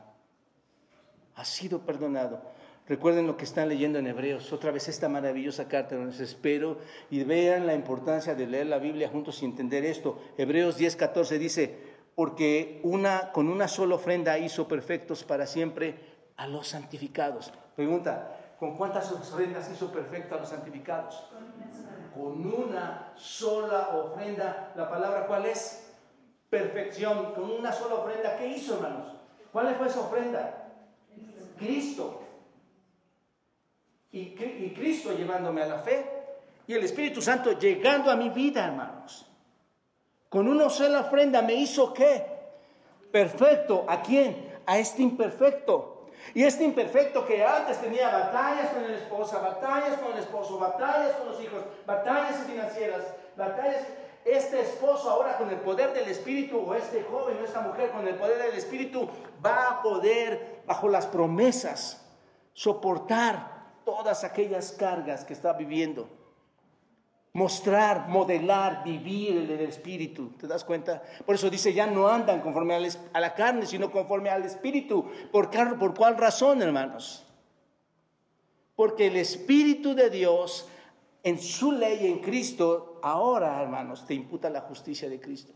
Ha 1.34 1.44
sido 1.44 1.80
perdonado. 1.80 2.40
Recuerden 2.88 3.26
lo 3.26 3.36
que 3.36 3.44
están 3.44 3.68
leyendo 3.68 3.98
en 3.98 4.06
Hebreos, 4.06 4.50
otra 4.50 4.70
vez 4.70 4.88
esta 4.88 5.10
maravillosa 5.10 5.68
carta, 5.68 5.94
les 5.96 6.20
espero 6.20 6.78
y 7.10 7.22
vean 7.22 7.66
la 7.66 7.74
importancia 7.74 8.34
de 8.34 8.46
leer 8.46 8.66
la 8.66 8.78
Biblia 8.78 9.10
juntos 9.10 9.42
y 9.42 9.44
entender 9.44 9.84
esto. 9.84 10.18
Hebreos 10.38 10.78
10, 10.78 10.96
14 10.96 11.38
dice, 11.38 11.78
porque 12.14 12.80
una, 12.84 13.30
con 13.30 13.50
una 13.50 13.68
sola 13.68 13.96
ofrenda 13.96 14.38
hizo 14.38 14.66
perfectos 14.66 15.22
para 15.22 15.46
siempre 15.46 15.96
a 16.36 16.46
los 16.46 16.68
santificados. 16.68 17.52
Pregunta, 17.76 18.54
¿con 18.58 18.74
cuántas 18.78 19.12
ofrendas 19.12 19.70
hizo 19.70 19.92
perfectos 19.92 20.38
a 20.38 20.40
los 20.40 20.48
santificados? 20.48 21.30
Con 22.14 22.46
una 22.46 23.12
sola 23.16 23.90
ofrenda. 23.90 24.72
¿La 24.76 24.88
palabra 24.88 25.26
cuál 25.26 25.44
es? 25.44 25.92
Perfección. 26.48 27.34
Con 27.34 27.50
una 27.50 27.70
sola 27.70 27.96
ofrenda. 27.96 28.38
¿Qué 28.38 28.48
hizo, 28.48 28.76
hermanos? 28.76 29.14
¿Cuál 29.52 29.74
fue 29.74 29.88
esa 29.88 30.00
ofrenda? 30.00 30.70
Cristo 31.58 32.27
y, 34.12 34.74
Cristo 34.74 35.12
llevándome 35.12 35.62
a 35.62 35.66
la 35.66 35.78
fe 35.78 36.04
y 36.66 36.74
el 36.74 36.84
Espíritu 36.84 37.20
Santo 37.20 37.58
llegando 37.58 38.10
a 38.10 38.16
mi 38.16 38.30
vida, 38.30 38.66
hermanos. 38.66 39.26
Con 40.28 40.48
una 40.48 40.68
sola 40.68 41.00
ofrenda 41.00 41.40
me 41.42 41.54
hizo 41.54 41.92
qué? 41.92 42.24
Perfecto. 43.10 43.84
¿A 43.88 44.02
quién? 44.02 44.60
A 44.66 44.78
este 44.78 45.02
imperfecto. 45.02 46.08
Y 46.34 46.44
este 46.44 46.64
imperfecto 46.64 47.24
que 47.24 47.42
antes 47.42 47.80
tenía 47.80 48.10
batallas 48.10 48.70
con 48.70 48.82
la 48.82 48.98
esposa, 48.98 49.38
batallas 49.38 49.98
con 49.98 50.12
el 50.12 50.18
esposo, 50.18 50.58
batallas 50.58 51.12
con 51.16 51.28
los 51.28 51.42
hijos, 51.42 51.62
batallas 51.86 52.44
financieras, 52.46 53.02
batallas. 53.36 53.86
Este 54.24 54.60
esposo 54.60 55.08
ahora 55.08 55.38
con 55.38 55.48
el 55.48 55.56
poder 55.56 55.94
del 55.94 56.08
Espíritu, 56.08 56.58
o 56.58 56.74
este 56.74 57.02
joven 57.04 57.38
o 57.40 57.44
esta 57.44 57.62
mujer 57.62 57.90
con 57.92 58.06
el 58.06 58.16
poder 58.16 58.42
del 58.42 58.58
Espíritu, 58.58 59.08
va 59.44 59.68
a 59.68 59.82
poder, 59.82 60.62
bajo 60.66 60.88
las 60.88 61.06
promesas, 61.06 62.04
soportar 62.52 63.57
todas 63.88 64.22
aquellas 64.22 64.72
cargas 64.72 65.24
que 65.24 65.32
está 65.32 65.54
viviendo. 65.54 66.10
Mostrar, 67.32 68.06
modelar, 68.10 68.84
vivir 68.84 69.50
el 69.50 69.60
Espíritu. 69.60 70.32
¿Te 70.38 70.46
das 70.46 70.62
cuenta? 70.62 71.02
Por 71.24 71.36
eso 71.36 71.48
dice, 71.48 71.72
ya 71.72 71.86
no 71.86 72.06
andan 72.06 72.42
conforme 72.42 72.74
a 72.74 73.20
la 73.20 73.34
carne, 73.34 73.64
sino 73.64 73.90
conforme 73.90 74.28
al 74.28 74.44
Espíritu. 74.44 75.10
¿Por, 75.32 75.48
¿Por 75.78 75.94
cuál 75.94 76.18
razón, 76.18 76.60
hermanos? 76.60 77.24
Porque 78.76 79.06
el 79.06 79.16
Espíritu 79.16 79.94
de 79.94 80.10
Dios, 80.10 80.68
en 81.22 81.38
su 81.40 81.72
ley 81.72 82.08
en 82.08 82.18
Cristo, 82.18 83.00
ahora, 83.02 83.62
hermanos, 83.62 84.04
te 84.04 84.12
imputa 84.12 84.50
la 84.50 84.60
justicia 84.60 85.08
de 85.08 85.18
Cristo. 85.18 85.54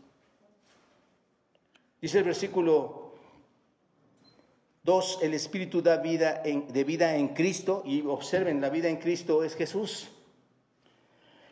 Dice 2.01 2.17
el 2.17 2.23
versículo 2.23 3.02
Dos, 4.83 5.19
el 5.21 5.33
Espíritu 5.33 5.81
da 5.81 5.95
vida 5.97 6.43
de 6.43 6.83
vida 6.83 7.15
en 7.15 7.29
Cristo 7.29 7.83
y 7.85 8.01
observen, 8.01 8.59
la 8.59 8.69
vida 8.69 8.89
en 8.89 8.97
Cristo 8.97 9.41
es 9.41 9.55
Jesús. 9.55 10.09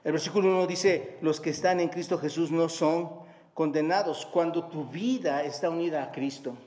El 0.04 0.12
versículo 0.12 0.50
1 0.50 0.68
dice, 0.68 1.18
los 1.22 1.40
que 1.40 1.52
están 1.52 1.80
en 1.80 1.88
Cristo 1.88 2.18
Jesús 2.18 2.52
no 2.52 2.68
son 2.68 3.10
condenados. 3.54 4.26
Cuando 4.26 4.68
tu 4.68 4.84
vida 4.84 5.44
está 5.44 5.70
unida 5.70 6.04
a 6.04 6.12
Cristo, 6.12 6.58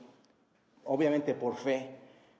obviamente 0.85 1.35
por 1.35 1.55
fe, 1.55 1.97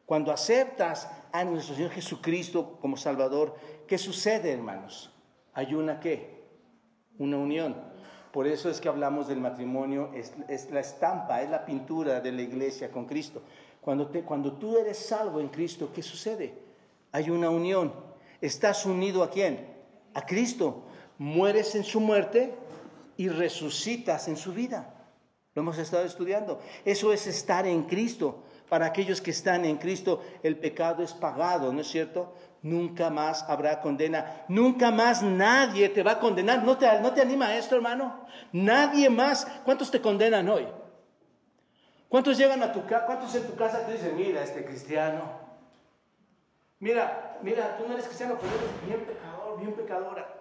cuando 0.08 0.32
aceptas 0.32 1.08
a 1.32 1.44
nuestro 1.44 1.76
Señor 1.76 1.92
Jesucristo 1.92 2.80
como 2.82 2.98
Salvador, 2.98 3.56
¿qué 3.86 4.00
sucede, 4.00 4.52
hermanos? 4.52 5.12
Hay 5.54 5.76
una 5.76 6.00
qué? 6.00 6.46
Una 7.20 7.38
unión. 7.38 7.76
Por 8.32 8.48
eso 8.48 8.72
es 8.72 8.82
que 8.82 8.90
hablamos 8.90 9.28
del 9.28 9.40
matrimonio, 9.40 10.10
es 10.14 10.72
la 10.72 10.80
estampa, 10.80 11.44
es 11.44 11.50
la 11.52 11.64
pintura 11.64 12.22
de 12.22 12.32
la 12.32 12.42
iglesia 12.42 12.90
con 12.92 13.06
Cristo. 13.06 13.44
Cuando, 13.86 14.54
tú 14.54 14.80
eres 14.80 14.98
salvo 14.98 15.40
en 15.40 15.50
Cristo, 15.50 15.92
¿qué 15.94 16.02
sucede? 16.02 16.56
Hay 17.12 17.30
una 17.30 17.52
unión. 17.52 17.94
Estás 18.42 18.84
unido 18.88 19.22
a 19.22 19.30
quién? 19.30 19.64
A 20.16 20.26
Cristo. 20.26 20.82
Mueres 21.20 21.76
en 21.76 21.84
su 21.84 22.00
muerte 22.00 22.56
y 23.16 23.30
resucitas 23.30 24.28
en 24.28 24.38
su 24.38 24.54
vida. 24.54 24.92
Lo 25.54 25.62
hemos 25.62 25.78
estado 25.78 26.04
estudiando. 26.04 26.60
Eso 26.84 27.14
es 27.14 27.28
estar 27.28 27.68
en 27.68 27.84
Cristo. 27.84 28.42
Para 28.70 28.88
aquellos 28.88 29.22
que 29.22 29.30
están 29.30 29.64
en 29.66 29.78
Cristo, 29.78 30.20
el 30.42 30.58
pecado 30.58 31.04
es 31.04 31.14
pagado, 31.14 31.72
¿no 31.72 31.82
es 31.82 31.88
cierto? 31.88 32.34
Nunca 32.64 33.12
más 33.12 33.44
habrá 33.48 33.82
condena. 33.82 34.46
Nunca 34.48 34.90
más 34.90 35.22
nadie 35.22 35.90
te 35.90 36.02
va 36.02 36.14
a 36.14 36.20
condenar. 36.20 36.64
¿No 36.64 36.76
te, 36.76 36.88
no 37.02 37.14
te 37.14 37.22
anima 37.22 37.56
esto, 37.56 37.76
hermano? 37.76 38.26
Nadie 38.52 39.12
más. 39.12 39.46
¿Cuántos 39.64 39.92
te 39.92 40.02
condenan 40.02 40.50
hoy? 40.50 40.66
¿Cuántos 42.16 42.38
llegan 42.38 42.64
a 42.64 42.72
tu 42.72 42.86
casa? 42.86 43.06
¿Cuántos 43.06 43.36
en 43.36 43.44
tu 43.44 43.56
casa 43.58 43.86
te 43.86 43.92
dicen, 43.92 44.16
mira, 44.16 44.42
este 44.42 44.64
cristiano? 44.64 45.38
Mira, 46.80 47.40
mira, 47.42 47.76
tú 47.78 47.86
no 47.86 47.94
eres 47.94 48.06
cristiano, 48.06 48.38
pero 48.40 48.54
eres 48.54 48.88
bien 48.88 49.02
pecador, 49.02 49.60
bien 49.60 49.74
pecadora. 49.74 50.34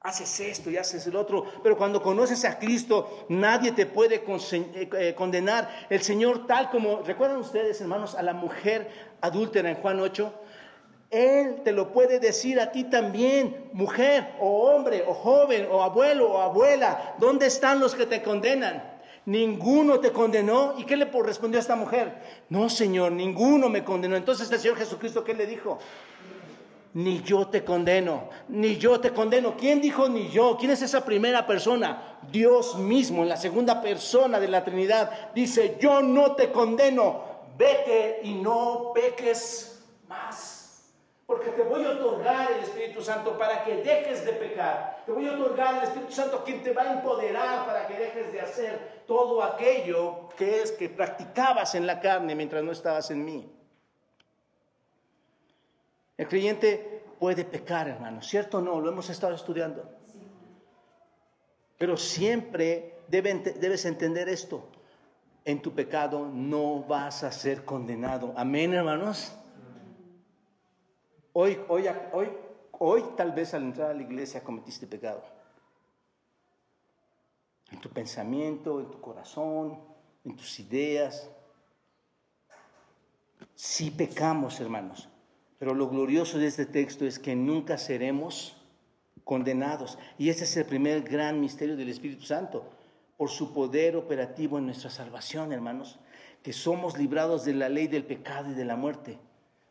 haces 0.00 0.40
esto 0.40 0.70
y 0.70 0.76
haces 0.76 1.06
el 1.06 1.14
otro, 1.14 1.44
pero 1.62 1.76
cuando 1.76 2.02
conoces 2.02 2.44
a 2.44 2.58
Cristo, 2.58 3.26
nadie 3.28 3.70
te 3.70 3.86
puede 3.86 4.16
eh, 4.16 4.88
eh, 4.98 5.14
condenar. 5.16 5.86
El 5.88 6.02
Señor, 6.02 6.48
tal 6.48 6.68
como, 6.68 7.02
¿recuerdan 7.02 7.38
ustedes, 7.38 7.80
hermanos, 7.80 8.16
a 8.16 8.22
la 8.22 8.32
mujer 8.32 8.90
adúltera 9.20 9.70
en 9.70 9.76
Juan 9.76 10.00
8? 10.00 10.34
Él 11.10 11.60
te 11.62 11.70
lo 11.70 11.92
puede 11.92 12.18
decir 12.18 12.58
a 12.58 12.72
ti 12.72 12.82
también, 12.82 13.70
mujer 13.72 14.34
o 14.40 14.72
hombre 14.72 15.04
o 15.06 15.14
joven 15.14 15.68
o 15.70 15.80
abuelo 15.84 16.32
o 16.32 16.42
abuela, 16.42 17.14
¿dónde 17.18 17.46
están 17.46 17.78
los 17.78 17.94
que 17.94 18.04
te 18.04 18.20
condenan? 18.20 18.97
Ninguno 19.28 20.00
te 20.00 20.10
condenó. 20.10 20.72
¿Y 20.78 20.84
qué 20.84 20.96
le 20.96 21.04
respondió 21.04 21.58
a 21.58 21.60
esta 21.60 21.76
mujer? 21.76 22.44
No, 22.48 22.70
Señor, 22.70 23.12
ninguno 23.12 23.68
me 23.68 23.84
condenó. 23.84 24.16
Entonces 24.16 24.50
el 24.50 24.58
Señor 24.58 24.78
Jesucristo, 24.78 25.22
¿qué 25.22 25.34
le 25.34 25.46
dijo? 25.46 25.78
ni 26.94 27.22
yo 27.22 27.46
te 27.46 27.62
condeno, 27.62 28.30
ni 28.48 28.78
yo 28.78 28.98
te 28.98 29.12
condeno. 29.12 29.54
¿Quién 29.56 29.82
dijo 29.82 30.08
ni 30.08 30.30
yo? 30.30 30.56
¿Quién 30.58 30.70
es 30.70 30.80
esa 30.80 31.04
primera 31.04 31.46
persona? 31.46 32.18
Dios 32.32 32.76
mismo, 32.76 33.22
en 33.22 33.28
la 33.28 33.36
segunda 33.36 33.82
persona 33.82 34.40
de 34.40 34.48
la 34.48 34.64
Trinidad, 34.64 35.32
dice, 35.34 35.76
yo 35.78 36.00
no 36.00 36.34
te 36.34 36.50
condeno, 36.50 37.22
vete 37.58 38.20
y 38.24 38.32
no 38.34 38.92
peques 38.94 39.84
más. 40.08 40.90
Porque 41.26 41.50
te 41.50 41.62
voy 41.62 41.84
a 41.84 41.90
otorgar 41.90 42.50
el 42.52 42.64
Espíritu 42.64 43.02
Santo 43.02 43.36
para 43.36 43.62
que 43.62 43.76
dejes 43.82 44.24
de 44.24 44.32
pecar. 44.32 45.02
Te 45.04 45.12
voy 45.12 45.28
a 45.28 45.32
otorgar 45.32 45.76
el 45.76 45.82
Espíritu 45.82 46.12
Santo 46.12 46.42
quien 46.42 46.62
te 46.62 46.72
va 46.72 46.82
a 46.82 46.92
empoderar 46.94 47.66
para 47.66 47.86
que 47.86 47.98
dejes 47.98 48.32
de 48.32 48.40
hacer 48.40 48.97
todo 49.08 49.42
aquello 49.42 50.28
que 50.36 50.60
es 50.60 50.70
que 50.70 50.90
practicabas 50.90 51.74
en 51.74 51.86
la 51.86 51.98
carne 51.98 52.34
mientras 52.34 52.62
no 52.62 52.70
estabas 52.70 53.10
en 53.10 53.24
mí. 53.24 53.50
El 56.18 56.28
creyente 56.28 57.04
puede 57.18 57.46
pecar, 57.46 57.88
hermano, 57.88 58.20
¿cierto 58.22 58.58
o 58.58 58.60
no? 58.60 58.78
Lo 58.80 58.90
hemos 58.90 59.08
estado 59.08 59.34
estudiando. 59.34 59.90
Pero 61.78 61.96
siempre 61.96 62.98
debes 63.08 63.86
entender 63.86 64.28
esto. 64.28 64.68
En 65.46 65.62
tu 65.62 65.72
pecado 65.74 66.28
no 66.30 66.82
vas 66.82 67.24
a 67.24 67.32
ser 67.32 67.64
condenado. 67.64 68.34
Amén, 68.36 68.74
hermanos. 68.74 69.32
Hoy, 71.32 71.58
hoy, 71.68 71.86
hoy, 72.12 72.28
hoy 72.72 73.04
tal 73.16 73.32
vez 73.32 73.54
al 73.54 73.62
entrar 73.62 73.92
a 73.92 73.94
la 73.94 74.02
iglesia 74.02 74.44
cometiste 74.44 74.86
pecado. 74.86 75.37
En 77.70 77.80
tu 77.80 77.90
pensamiento, 77.90 78.80
en 78.80 78.90
tu 78.90 79.00
corazón, 79.00 79.78
en 80.24 80.36
tus 80.36 80.60
ideas. 80.60 81.30
Si 83.54 83.90
pecamos, 83.90 84.60
hermanos, 84.60 85.08
pero 85.58 85.74
lo 85.74 85.88
glorioso 85.88 86.38
de 86.38 86.46
este 86.46 86.66
texto 86.66 87.04
es 87.04 87.18
que 87.18 87.34
nunca 87.34 87.78
seremos 87.78 88.56
condenados. 89.24 89.98
Y 90.16 90.30
ese 90.30 90.44
es 90.44 90.56
el 90.56 90.64
primer 90.64 91.02
gran 91.02 91.40
misterio 91.40 91.76
del 91.76 91.88
Espíritu 91.88 92.22
Santo, 92.22 92.64
por 93.16 93.30
su 93.30 93.52
poder 93.52 93.96
operativo 93.96 94.58
en 94.58 94.66
nuestra 94.66 94.90
salvación, 94.90 95.52
hermanos, 95.52 95.98
que 96.42 96.52
somos 96.52 96.96
librados 96.96 97.44
de 97.44 97.52
la 97.52 97.68
ley 97.68 97.88
del 97.88 98.04
pecado 98.04 98.50
y 98.50 98.54
de 98.54 98.64
la 98.64 98.76
muerte. 98.76 99.18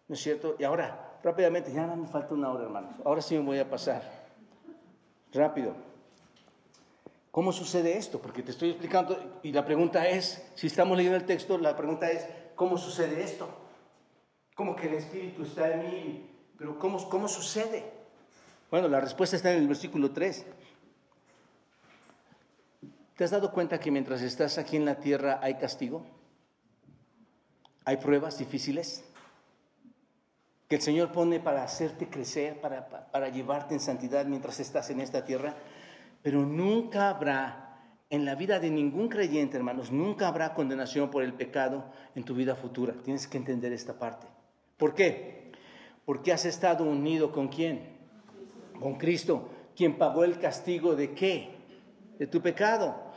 ¿No 0.08 0.16
es 0.16 0.22
cierto? 0.22 0.58
Y 0.60 0.64
ahora, 0.66 1.18
rápidamente, 1.24 1.72
ya 1.72 1.88
no 1.88 1.96
me 1.96 2.08
falta 2.08 2.34
una 2.34 2.52
hora, 2.52 2.66
hermanos. 2.66 2.96
Ahora 3.06 3.22
sí 3.22 3.36
me 3.36 3.42
voy 3.42 3.60
a 3.60 3.70
pasar. 3.70 4.04
Rápido. 5.32 5.87
¿Cómo 7.32 7.52
sucede 7.52 7.98
esto? 7.98 8.22
Porque 8.22 8.42
te 8.42 8.52
estoy 8.52 8.70
explicando 8.70 9.40
y 9.44 9.52
la 9.52 9.66
pregunta 9.66 10.08
es, 10.08 10.44
si 10.56 10.68
estamos 10.68 10.98
leyendo 10.98 11.18
el 11.18 11.26
texto, 11.26 11.58
la 11.58 11.76
pregunta 11.76 12.10
es, 12.10 12.26
¿cómo 12.56 12.78
sucede 12.78 13.24
esto? 13.24 13.68
como 14.58 14.76
que 14.76 14.88
el 14.88 14.96
Espíritu 14.96 15.44
está 15.44 15.72
en 15.72 15.84
mí, 15.84 16.30
pero 16.58 16.80
¿cómo, 16.80 17.08
cómo 17.10 17.28
sucede? 17.28 17.86
Bueno, 18.72 18.88
la 18.88 19.00
respuesta 19.00 19.36
está 19.36 19.52
en 19.54 19.60
el 19.60 19.68
versículo 19.68 20.10
3. 20.10 20.46
¿Te 23.16 23.24
has 23.24 23.30
dado 23.30 23.52
cuenta 23.52 23.80
que 23.80 23.92
mientras 23.92 24.24
estás 24.24 24.58
aquí 24.58 24.76
en 24.76 24.86
la 24.86 24.96
tierra 24.96 25.40
hay 25.44 25.60
castigo? 25.60 26.04
¿Hay 27.86 27.98
pruebas 27.98 28.40
difíciles? 28.40 29.04
Que 30.68 30.78
el 30.78 30.82
Señor 30.82 31.12
pone 31.12 31.40
para 31.40 31.64
hacerte 31.64 32.10
crecer, 32.10 32.60
para, 32.60 32.90
para 33.12 33.30
llevarte 33.30 33.76
en 33.76 33.80
santidad 33.80 34.26
mientras 34.26 34.60
estás 34.60 34.90
en 34.90 35.02
esta 35.02 35.24
tierra. 35.24 35.54
Pero 36.22 36.46
nunca 36.46 37.10
habrá, 37.10 37.82
en 38.10 38.26
la 38.26 38.36
vida 38.36 38.60
de 38.60 38.70
ningún 38.70 39.10
creyente, 39.10 39.58
hermanos, 39.58 39.92
nunca 39.92 40.28
habrá 40.28 40.54
condenación 40.54 41.10
por 41.10 41.24
el 41.24 41.34
pecado 41.34 41.86
en 42.16 42.24
tu 42.24 42.36
vida 42.36 42.56
futura. 42.56 42.94
Tienes 43.04 43.28
que 43.28 43.38
entender 43.38 43.74
esta 43.74 43.98
parte. 44.00 44.28
¿Por 44.78 44.94
qué? 44.94 45.52
Porque 46.06 46.32
has 46.32 46.46
estado 46.46 46.84
unido 46.84 47.32
con 47.32 47.48
quién? 47.48 47.98
Con 48.80 48.96
Cristo, 48.96 49.50
quien 49.76 49.98
pagó 49.98 50.24
el 50.24 50.40
castigo 50.40 50.96
de 50.96 51.14
qué? 51.14 51.50
De 52.18 52.28
tu 52.28 52.42
pecado. 52.42 53.08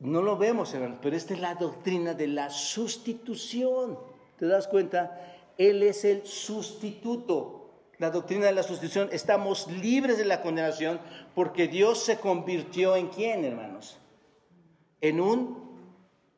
No 0.00 0.20
lo 0.20 0.36
vemos, 0.36 0.74
hermano, 0.74 0.98
pero 1.00 1.14
esta 1.16 1.32
es 1.32 1.40
la 1.40 1.54
doctrina 1.54 2.12
de 2.14 2.26
la 2.26 2.50
sustitución. 2.50 3.98
¿Te 4.36 4.46
das 4.46 4.66
cuenta? 4.66 5.20
Él 5.56 5.84
es 5.84 6.04
el 6.04 6.26
sustituto. 6.26 7.61
La 8.02 8.10
doctrina 8.10 8.46
de 8.46 8.52
la 8.52 8.64
sustitución, 8.64 9.10
estamos 9.12 9.68
libres 9.68 10.18
de 10.18 10.24
la 10.24 10.42
condenación 10.42 10.98
porque 11.36 11.68
Dios 11.68 12.02
se 12.02 12.18
convirtió 12.18 12.96
en 12.96 13.06
quién, 13.06 13.44
hermanos? 13.44 13.96
En 15.00 15.20
un 15.20 15.70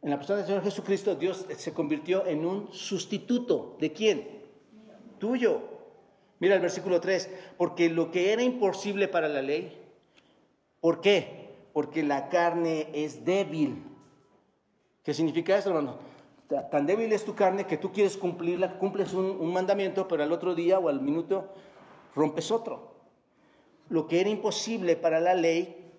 en 0.02 0.10
la 0.10 0.18
persona 0.18 0.40
del 0.40 0.46
Señor 0.46 0.62
Jesucristo, 0.62 1.14
Dios 1.14 1.46
se 1.56 1.72
convirtió 1.72 2.26
en 2.26 2.44
un 2.44 2.70
sustituto. 2.70 3.78
¿De 3.80 3.94
quién? 3.94 4.42
Tuyo. 5.18 5.62
Mira 6.38 6.54
el 6.54 6.60
versículo 6.60 7.00
3. 7.00 7.30
Porque 7.56 7.88
lo 7.88 8.10
que 8.10 8.34
era 8.34 8.42
imposible 8.42 9.08
para 9.08 9.30
la 9.30 9.40
ley, 9.40 9.74
¿por 10.82 11.00
qué? 11.00 11.48
Porque 11.72 12.02
la 12.02 12.28
carne 12.28 12.90
es 12.92 13.24
débil. 13.24 13.82
¿Qué 15.02 15.14
significa 15.14 15.56
esto, 15.56 15.70
hermano? 15.70 15.96
Tan 16.70 16.86
débil 16.86 17.12
es 17.12 17.24
tu 17.24 17.34
carne 17.34 17.66
que 17.66 17.78
tú 17.78 17.92
quieres 17.92 18.16
cumplirla, 18.16 18.78
cumples 18.78 19.14
un, 19.14 19.52
mandamiento, 19.52 20.06
pero 20.06 20.22
al 20.22 20.32
otro 20.32 20.54
día 20.54 20.78
o 20.78 20.88
al 20.88 21.00
minuto 21.00 21.54
rompes 22.14 22.50
otro. 22.50 22.94
Lo 23.88 24.06
que 24.06 24.20
era 24.20 24.30
imposible 24.30 24.96
para 24.96 25.20
la 25.20 25.34
ley, 25.34 25.92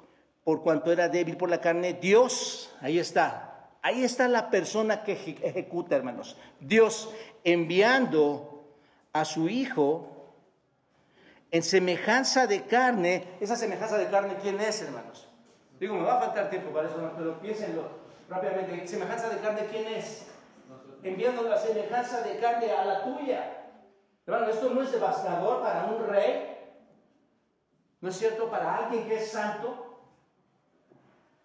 por 0.43 0.62
cuanto 0.62 0.91
era 0.91 1.10
débil 1.10 1.38
por 1.38 1.50
la 1.50 1.62
carne, 1.62 1.93
Dios, 1.93 2.74
ahí 2.82 3.00
está, 3.00 3.56
Ahí 3.86 4.04
está 4.04 4.28
la 4.28 4.50
persona 4.50 5.04
que 5.04 5.12
ejecuta, 5.43 5.96
hermanos. 5.96 6.36
Dios 6.60 7.14
enviando 7.43 8.66
a 9.14 9.26
su 9.26 9.48
Hijo 9.48 10.34
en 11.52 11.62
semejanza 11.62 12.48
de 12.48 12.64
carne. 12.64 13.28
Esa 13.39 13.56
semejanza 13.56 14.00
de 14.00 14.08
carne, 14.08 14.38
¿quién 14.41 14.60
es, 14.60 14.82
hermanos? 14.82 15.28
Digo, 15.80 15.93
me 15.93 16.02
va 16.02 16.18
a 16.18 16.20
faltar 16.20 16.50
tiempo 16.50 16.72
para 16.72 16.88
eso, 16.88 16.96
pero 17.16 17.39
piénsenlo 17.39 17.84
rápidamente. 18.28 18.88
¿Semejanza 18.88 19.30
de 19.30 19.38
carne 19.38 19.68
quién 19.70 19.86
es? 19.86 20.32
Enviando 21.06 21.43
la 21.43 21.56
semejanza 21.56 22.22
de 22.22 22.39
carne 22.39 22.72
a 22.72 22.84
la 22.84 23.03
tuya. 23.03 23.68
Hermano, 24.26 24.47
esto 24.47 24.72
no 24.72 24.82
es 24.82 24.91
devastador 24.91 25.62
para 25.62 25.86
un 25.86 26.08
rey. 26.08 26.58
¿No 28.01 28.10
es 28.10 28.18
cierto? 28.18 28.49
Para 28.49 28.78
alguien 28.78 29.08
que 29.08 29.18
es 29.18 29.32
santo. 29.32 30.01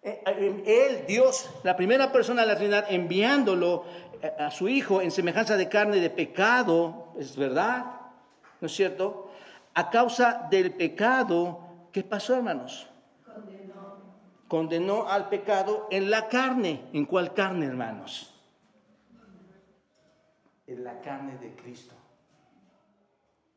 Eh, 0.01 0.23
eh, 0.25 0.63
él, 0.65 1.05
Dios, 1.05 1.47
la 1.61 1.75
primera 1.75 2.11
persona 2.11 2.41
de 2.41 2.47
la 2.47 2.55
Trinidad, 2.55 2.87
enviándolo 2.89 3.85
eh, 4.23 4.33
a 4.39 4.49
su 4.49 4.67
Hijo 4.67 4.99
en 4.99 5.11
semejanza 5.11 5.55
de 5.55 5.69
carne 5.69 5.97
de 5.97 6.09
pecado, 6.09 7.13
es 7.19 7.35
verdad, 7.35 7.85
¿no 8.61 8.65
es 8.65 8.73
cierto? 8.73 9.29
A 9.75 9.91
causa 9.91 10.47
del 10.49 10.73
pecado, 10.73 11.59
¿qué 11.91 12.03
pasó, 12.03 12.33
hermanos? 12.33 12.89
Condenó. 13.23 13.97
Condenó 14.47 15.07
al 15.07 15.29
pecado 15.29 15.87
en 15.91 16.09
la 16.09 16.27
carne. 16.27 16.89
¿En 16.93 17.05
cuál 17.05 17.35
carne, 17.35 17.67
hermanos? 17.67 18.30
En 20.71 20.85
la 20.85 21.01
carne 21.01 21.37
de 21.37 21.53
Cristo. 21.55 21.93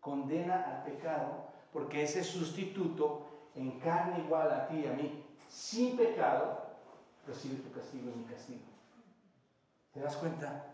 Condena 0.01 0.65
al 0.65 0.83
pecado 0.83 1.47
porque 1.73 2.03
ese 2.03 2.25
sustituto 2.25 3.51
en 3.55 3.79
carne 3.79 4.19
igual 4.19 4.51
a 4.51 4.67
ti 4.67 4.81
y 4.81 4.87
a 4.87 4.93
mí 4.93 5.25
sin 5.49 5.97
pecado, 5.97 6.61
recibe 7.27 7.57
tu 7.57 7.71
castigo 7.71 8.11
y 8.11 8.19
mi 8.19 8.25
castigo. 8.25 8.63
¿Te 9.93 10.01
das 10.01 10.17
cuenta? 10.17 10.67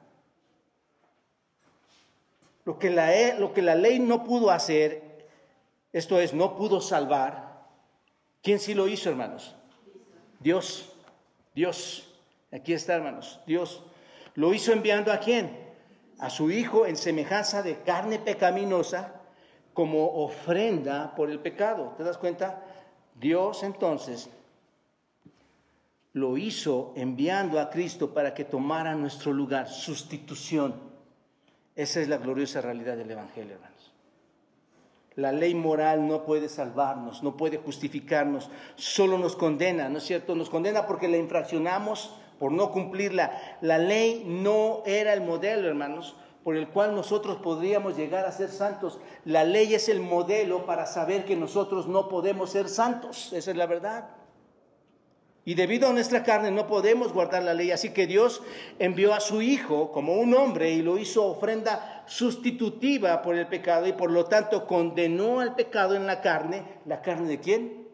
Lo 2.65 2.79
que, 2.79 2.89
la, 2.89 3.35
lo 3.35 3.53
que 3.53 3.61
la 3.61 3.75
ley 3.75 3.99
no 3.99 4.25
pudo 4.25 4.51
hacer, 4.51 5.29
esto 5.93 6.19
es, 6.19 6.33
no 6.33 6.57
pudo 6.57 6.81
salvar, 6.81 7.67
¿quién 8.43 8.59
sí 8.59 8.73
lo 8.73 8.89
hizo, 8.89 9.11
hermanos? 9.11 9.55
Dios, 10.39 10.91
Dios. 11.55 12.09
Aquí 12.51 12.73
está, 12.73 12.95
hermanos, 12.95 13.41
Dios. 13.47 13.83
¿Lo 14.35 14.55
hizo 14.55 14.73
enviando 14.73 15.13
a 15.13 15.19
quién? 15.19 15.70
A 16.21 16.31
su 16.31 16.51
Hijo 16.51 16.87
en 16.87 16.97
semejanza 16.97 17.63
de 17.63 17.81
carne 17.83 18.19
pecaminosa 18.19 19.21
como 19.73 20.23
ofrenda 20.23 21.15
por 21.15 21.31
el 21.31 21.41
pecado. 21.41 21.95
¿Te 21.97 22.05
das 22.05 22.19
cuenta? 22.19 22.63
Dios 23.19 23.63
entonces 23.63 24.31
lo 26.13 26.37
hizo 26.37 26.93
enviando 26.97 27.61
a 27.61 27.71
Cristo 27.71 28.13
para 28.13 28.35
que 28.35 28.45
tomara 28.45 28.95
nuestro 28.95 29.33
lugar, 29.33 29.69
sustitución. 29.69 30.75
Esa 31.77 32.01
es 32.01 32.09
la 32.09 32.19
gloriosa 32.19 32.61
realidad 32.61 32.97
del 32.97 33.11
Evangelio, 33.11 33.55
hermanos. 33.55 33.93
La 35.17 35.33
ley 35.33 35.55
moral 35.55 36.07
no 36.07 36.25
puede 36.25 36.49
salvarnos, 36.49 37.23
no 37.23 37.37
puede 37.37 37.59
justificarnos, 37.59 38.51
solo 38.77 39.19
nos 39.19 39.37
condena, 39.37 39.89
¿no 39.89 39.99
es 39.99 40.05
cierto? 40.05 40.35
Nos 40.35 40.51
condena 40.51 40.87
porque 40.87 41.09
la 41.09 41.17
infraccionamos 41.17 42.17
por 42.41 42.51
no 42.53 42.73
cumplirla. 42.73 43.59
La 43.61 43.77
ley 43.77 44.25
no 44.27 44.83
era 44.87 45.13
el 45.13 45.21
modelo, 45.21 45.69
hermanos, 45.69 46.17
por 46.43 46.57
el 46.57 46.69
cual 46.69 46.95
nosotros 46.95 47.37
podríamos 47.37 47.99
llegar 47.99 48.25
a 48.25 48.33
ser 48.33 48.49
santos. 48.49 48.99
La 49.27 49.45
ley 49.45 49.75
es 49.75 49.91
el 49.91 50.01
modelo 50.01 50.65
para 50.65 50.87
saber 50.87 51.27
que 51.27 51.37
nosotros 51.37 51.87
no 51.87 52.09
podemos 52.09 52.51
ser 52.51 52.71
santos. 52.71 53.35
Esa 53.35 53.51
es 53.51 53.57
la 53.59 53.67
verdad. 53.67 54.09
Y 55.45 55.55
debido 55.55 55.89
a 55.89 55.93
nuestra 55.93 56.25
carne 56.25 56.51
no 56.51 56.67
podemos 56.67 57.13
guardar 57.13 57.43
la 57.43 57.53
ley. 57.53 57.73
Así 57.73 57.91
que 57.91 58.07
Dios 58.07 58.43
envió 58.79 59.13
a 59.13 59.21
su 59.21 59.43
Hijo 59.43 59.93
como 59.93 60.15
un 60.15 60.33
hombre 60.33 60.71
y 60.71 60.81
lo 60.81 60.97
hizo 60.97 61.27
ofrenda 61.27 62.05
sustitutiva 62.07 63.21
por 63.21 63.37
el 63.37 63.49
pecado 63.49 63.87
y 63.87 63.93
por 63.93 64.11
lo 64.11 64.25
tanto 64.25 64.67
condenó 64.67 65.41
al 65.41 65.55
pecado 65.55 65.95
en 65.95 66.07
la 66.07 66.23
carne. 66.23 66.65
¿La 66.87 67.03
carne 67.03 67.29
de 67.29 67.39
quién? 67.39 67.87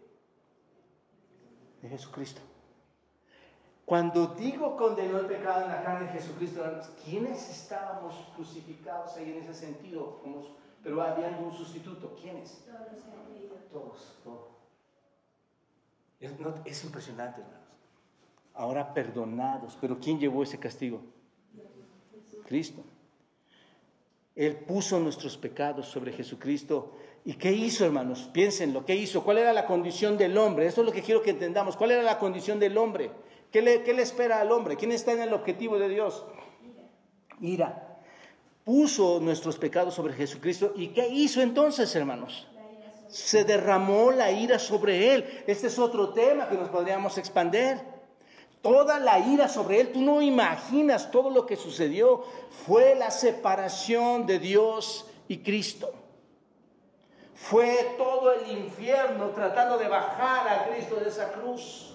De 1.83 1.89
Jesucristo. 1.89 2.43
Cuando 3.87 4.35
digo 4.35 4.77
condenó 4.77 5.21
el 5.21 5.27
pecado 5.27 5.65
en 5.65 5.71
la 5.71 5.85
carne 5.85 6.07
de 6.09 6.19
Jesucristo, 6.19 6.61
¿quiénes 7.05 7.49
estábamos 7.49 8.17
crucificados 8.35 9.17
ahí 9.17 9.31
en 9.31 9.45
ese 9.45 9.55
sentido? 9.55 10.21
Pero 10.83 11.01
había 11.01 11.29
un 11.29 11.53
sustituto. 11.53 12.17
¿Quiénes? 12.21 12.65
Todos. 12.67 13.73
Todos, 13.73 14.19
todos. 14.25 14.49
Es, 16.65 16.85
impresionante, 16.85 17.41
hermanos. 17.43 17.69
Ahora 18.55 18.93
perdonados. 18.93 19.79
Pero 19.81 20.01
¿quién 20.01 20.19
llevó 20.19 20.43
ese 20.43 20.59
castigo? 20.59 21.01
Cristo. 22.45 22.83
Él 24.35 24.57
puso 24.57 24.99
nuestros 24.99 25.37
pecados 25.37 25.87
sobre 25.87 26.13
Jesucristo. 26.13 26.93
¿Y 27.25 27.35
qué 27.35 27.53
hizo, 27.53 27.85
hermanos? 27.85 28.29
Piénsenlo, 28.33 28.85
¿qué 28.85 28.97
hizo? 28.97 29.23
¿Cuál 29.23 29.39
era 29.39 29.53
la 29.53 29.65
condición 29.65 30.19
del 30.19 30.37
hombre? 30.37 30.67
Eso 30.67 30.81
es 30.81 30.87
lo 30.87 30.93
que 30.93 31.03
quiero 31.03 31.23
que 31.23 31.31
entendamos. 31.31 31.77
¿Cuál 31.77 31.93
era 31.93 32.03
la 32.03 32.19
condición 32.19 32.59
del 32.59 32.77
hombre? 32.77 33.11
¿Qué 33.57 33.63
le, 33.63 33.83
qué 33.83 33.95
le 33.95 34.03
espera 34.03 34.43
al 34.43 34.53
hombre? 34.53 34.77
¿Quién 34.77 34.93
está 34.93 35.13
en 35.13 35.23
el 35.23 35.33
objetivo 35.33 35.79
de 35.79 35.89
Dios? 35.89 36.27
Ira. 37.41 37.97
Puso 38.67 39.19
nuestros 39.19 39.57
pecados 39.57 39.95
sobre 39.95 40.13
Jesucristo. 40.13 40.75
¿Y 40.77 40.89
qué 40.89 41.09
hizo 41.09 41.41
entonces, 41.41 41.97
hermanos? 41.97 42.47
se 43.09 43.45
derramó 43.45 44.11
la 44.11 44.31
ira 44.31 44.59
sobre 44.59 45.15
él. 45.15 45.45
Este 45.47 45.69
es 45.69 45.79
otro 45.79 46.11
tema 46.11 46.51
que 46.51 46.57
nos 46.57 46.69
podríamos 46.69 47.17
expander. 47.17 47.81
Toda 48.61 48.99
la 48.99 49.21
ira 49.21 49.49
sobre 49.49 49.81
él, 49.81 49.91
tú 49.91 50.03
no 50.03 50.21
imaginas 50.21 51.11
todo 51.11 51.31
lo 51.31 51.47
que 51.47 51.57
sucedió. 51.57 52.25
Fue 52.67 52.95
la 52.95 53.11
separación 53.11 54.27
de 54.27 54.39
Dios 54.39 55.07
y 55.29 55.39
Cristo. 55.39 55.95
Fue 57.35 57.95
todo 57.97 58.35
el 58.35 58.51
infierno 58.51 59.31
tratando 59.31 59.79
de 59.79 59.89
bajar 59.89 60.47
a 60.47 60.69
Cristo 60.69 60.97
de 60.97 61.09
esa 61.09 61.33
cruz. 61.33 61.86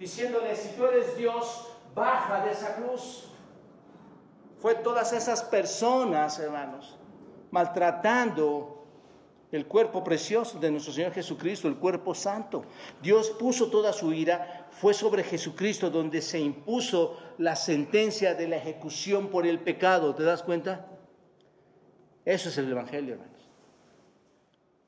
Diciéndole, 0.00 0.56
si 0.56 0.70
tú 0.76 0.86
eres 0.86 1.14
Dios, 1.14 1.68
baja 1.94 2.42
de 2.46 2.52
esa 2.52 2.76
cruz. 2.76 3.28
Fue 4.58 4.74
todas 4.76 5.12
esas 5.12 5.42
personas, 5.42 6.38
hermanos, 6.38 6.96
maltratando 7.50 8.86
el 9.52 9.66
cuerpo 9.66 10.02
precioso 10.02 10.58
de 10.58 10.70
nuestro 10.70 10.94
Señor 10.94 11.12
Jesucristo, 11.12 11.68
el 11.68 11.76
cuerpo 11.76 12.14
santo. 12.14 12.64
Dios 13.02 13.28
puso 13.28 13.70
toda 13.70 13.92
su 13.92 14.14
ira, 14.14 14.68
fue 14.70 14.94
sobre 14.94 15.22
Jesucristo 15.22 15.90
donde 15.90 16.22
se 16.22 16.40
impuso 16.40 17.18
la 17.36 17.54
sentencia 17.54 18.34
de 18.34 18.48
la 18.48 18.56
ejecución 18.56 19.28
por 19.28 19.46
el 19.46 19.60
pecado. 19.60 20.14
¿Te 20.14 20.22
das 20.22 20.42
cuenta? 20.42 20.86
Eso 22.24 22.48
es 22.48 22.56
el 22.56 22.70
Evangelio, 22.70 23.14
hermanos. 23.14 23.39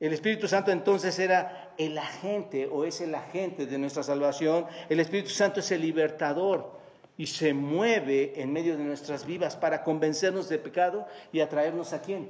El 0.03 0.11
Espíritu 0.11 0.49
Santo 0.49 0.69
entonces 0.69 1.17
era 1.17 1.73
el 1.77 1.97
agente 1.97 2.67
o 2.67 2.83
es 2.83 2.99
el 2.99 3.15
agente 3.15 3.65
de 3.65 3.77
nuestra 3.77 4.03
salvación. 4.03 4.65
El 4.89 4.99
Espíritu 4.99 5.29
Santo 5.29 5.61
es 5.61 5.71
el 5.71 5.79
libertador 5.79 6.77
y 7.15 7.25
se 7.25 7.53
mueve 7.53 8.33
en 8.35 8.51
medio 8.51 8.75
de 8.75 8.83
nuestras 8.83 9.25
vidas 9.25 9.55
para 9.55 9.81
convencernos 9.81 10.49
de 10.49 10.57
pecado 10.57 11.07
y 11.31 11.39
atraernos 11.39 11.93
a 11.93 12.01
quién? 12.01 12.29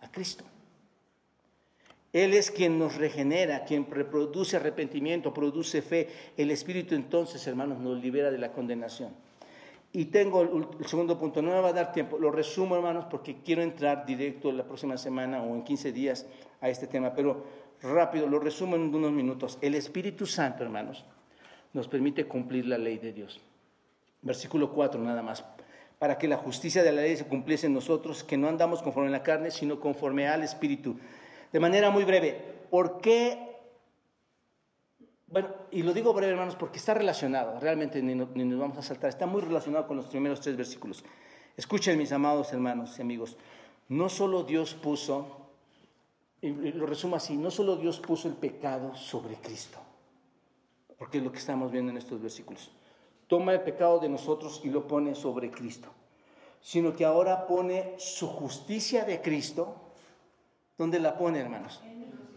A 0.00 0.10
Cristo. 0.10 0.44
Él 2.14 2.32
es 2.32 2.50
quien 2.50 2.78
nos 2.78 2.96
regenera, 2.96 3.66
quien 3.66 3.86
reproduce 3.90 4.56
arrepentimiento, 4.56 5.34
produce 5.34 5.82
fe. 5.82 6.08
El 6.38 6.50
Espíritu 6.50 6.94
entonces, 6.94 7.46
hermanos, 7.46 7.80
nos 7.80 8.02
libera 8.02 8.30
de 8.30 8.38
la 8.38 8.50
condenación. 8.50 9.14
Y 9.92 10.06
tengo 10.06 10.42
el, 10.42 10.86
segundo 10.86 11.18
punto, 11.18 11.42
no 11.42 11.50
me 11.50 11.60
va 11.60 11.70
a 11.70 11.72
dar 11.72 11.92
tiempo, 11.92 12.16
lo 12.18 12.30
resumo, 12.30 12.76
hermanos, 12.76 13.06
porque 13.10 13.42
quiero 13.42 13.62
entrar 13.62 14.06
directo 14.06 14.52
la 14.52 14.64
próxima 14.64 14.96
semana 14.96 15.42
o 15.42 15.54
en 15.54 15.64
15 15.64 15.90
días 15.90 16.26
a 16.60 16.68
este 16.68 16.86
tema, 16.86 17.12
pero 17.12 17.44
rápido, 17.82 18.28
lo 18.28 18.38
resumo 18.38 18.76
en 18.76 18.94
unos 18.94 19.10
minutos. 19.10 19.58
El 19.60 19.74
Espíritu 19.74 20.26
Santo, 20.26 20.62
hermanos, 20.62 21.04
nos 21.72 21.88
permite 21.88 22.26
cumplir 22.26 22.66
la 22.66 22.78
ley 22.78 22.98
de 22.98 23.12
Dios. 23.12 23.40
Versículo 24.22 24.72
4 24.72 25.00
nada 25.00 25.22
más. 25.22 25.44
Para 25.98 26.18
que 26.18 26.28
la 26.28 26.36
justicia 26.36 26.82
de 26.82 26.92
la 26.92 27.02
ley 27.02 27.16
se 27.16 27.26
cumpliese 27.26 27.66
en 27.66 27.74
nosotros, 27.74 28.22
que 28.22 28.36
no 28.36 28.48
andamos 28.48 28.82
conforme 28.82 29.08
a 29.08 29.12
la 29.12 29.22
carne, 29.22 29.50
sino 29.50 29.80
conforme 29.80 30.28
al 30.28 30.44
Espíritu 30.44 30.96
de 31.52 31.60
manera 31.60 31.90
muy 31.90 32.04
breve, 32.04 32.40
¿por 32.70 33.00
qué? 33.00 33.49
Bueno, 35.30 35.48
y 35.70 35.82
lo 35.82 35.92
digo 35.92 36.12
breve, 36.12 36.32
hermanos, 36.32 36.56
porque 36.56 36.78
está 36.78 36.92
relacionado, 36.92 37.58
realmente 37.60 38.02
ni, 38.02 38.14
nos 38.14 38.58
vamos 38.58 38.78
a 38.78 38.82
saltar, 38.82 39.10
está 39.10 39.26
muy 39.26 39.40
relacionado 39.42 39.86
con 39.86 39.96
los 39.96 40.06
primeros 40.06 40.40
tres 40.40 40.56
versículos. 40.56 41.04
Escuchen, 41.56 41.96
mis 41.98 42.10
amados 42.12 42.52
hermanos 42.52 42.98
y 42.98 43.02
amigos, 43.02 43.36
no 43.88 44.08
solo 44.08 44.42
Dios 44.42 44.74
puso, 44.74 45.48
y 46.42 46.50
lo 46.50 46.86
resumo 46.86 47.16
así, 47.16 47.36
no 47.36 47.50
solo 47.50 47.76
Dios 47.76 48.00
puso 48.00 48.26
el 48.26 48.34
pecado 48.34 48.94
sobre 48.96 49.36
Cristo, 49.36 49.78
porque 50.98 51.18
es 51.18 51.24
lo 51.24 51.30
que 51.30 51.38
estamos 51.38 51.70
viendo 51.70 51.92
en 51.92 51.98
estos 51.98 52.20
versículos. 52.20 52.70
Toma 53.28 53.52
el 53.52 53.60
pecado 53.60 54.00
de 54.00 54.08
nosotros 54.08 54.60
y 54.64 54.70
lo 54.70 54.88
pone 54.88 55.14
sobre 55.14 55.50
Cristo, 55.50 55.88
sino 56.60 56.94
que 56.96 57.04
ahora 57.04 57.46
pone 57.46 57.94
su 57.98 58.26
justicia 58.26 59.04
de 59.04 59.22
Cristo 59.22 59.90
¿Dónde 60.80 60.98
la 60.98 61.18
pone, 61.18 61.38
hermanos? 61.38 61.78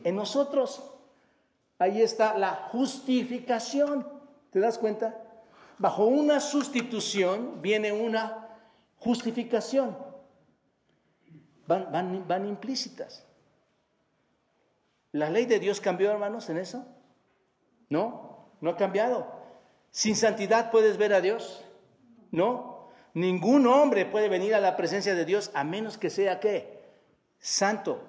En 0.04 0.18
nosotros. 0.18 0.84
Ahí 1.84 2.02
está 2.02 2.38
la 2.38 2.70
justificación. 2.72 4.08
¿Te 4.52 4.62
das 4.62 4.78
cuenta? 4.78 5.22
Bajo 5.78 6.06
una 6.06 6.40
sustitución 6.40 7.62
viene 7.62 7.92
una 7.92 8.48
justificación. 9.00 9.98
Van, 11.68 11.92
van, 11.92 12.26
van 12.26 12.48
implícitas. 12.48 13.26
¿La 15.12 15.30
ley 15.30 15.46
de 15.46 15.60
Dios 15.60 15.82
cambió, 15.82 16.10
hermanos, 16.10 16.50
en 16.50 16.58
eso? 16.58 16.88
No, 17.90 18.48
no 18.62 18.70
ha 18.70 18.78
cambiado. 18.78 19.28
¿Sin 19.92 20.16
santidad 20.16 20.72
puedes 20.72 20.96
ver 20.96 21.14
a 21.14 21.20
Dios? 21.20 21.66
No. 22.32 22.92
Ningún 23.14 23.68
hombre 23.68 24.06
puede 24.06 24.30
venir 24.30 24.56
a 24.56 24.62
la 24.62 24.78
presencia 24.78 25.16
de 25.16 25.26
Dios 25.26 25.52
a 25.54 25.66
menos 25.66 25.98
que 25.98 26.10
sea 26.10 26.40
qué? 26.40 26.82
Santo. 27.40 28.02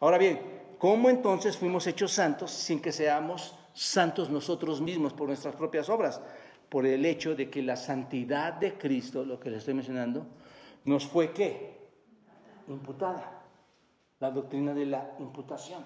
Ahora 0.00 0.18
bien, 0.18 0.57
¿cómo 0.78 1.10
entonces 1.10 1.56
fuimos 1.56 1.86
hechos 1.86 2.12
santos 2.12 2.50
sin 2.50 2.80
que 2.80 2.92
seamos 2.92 3.54
santos 3.74 4.30
nosotros 4.30 4.80
mismos 4.80 5.12
por 5.12 5.28
nuestras 5.28 5.54
propias 5.56 5.88
obras? 5.88 6.20
Por 6.68 6.86
el 6.86 7.04
hecho 7.06 7.34
de 7.34 7.48
que 7.48 7.62
la 7.62 7.76
santidad 7.76 8.54
de 8.54 8.76
Cristo, 8.76 9.24
lo 9.24 9.40
que 9.40 9.50
le 9.50 9.56
estoy 9.56 9.74
mencionando, 9.74 10.26
nos 10.84 11.06
fue 11.06 11.32
qué? 11.32 11.78
Imputada. 12.68 13.42
La 14.20 14.30
doctrina 14.30 14.74
de 14.74 14.86
la 14.86 15.14
imputación 15.18 15.84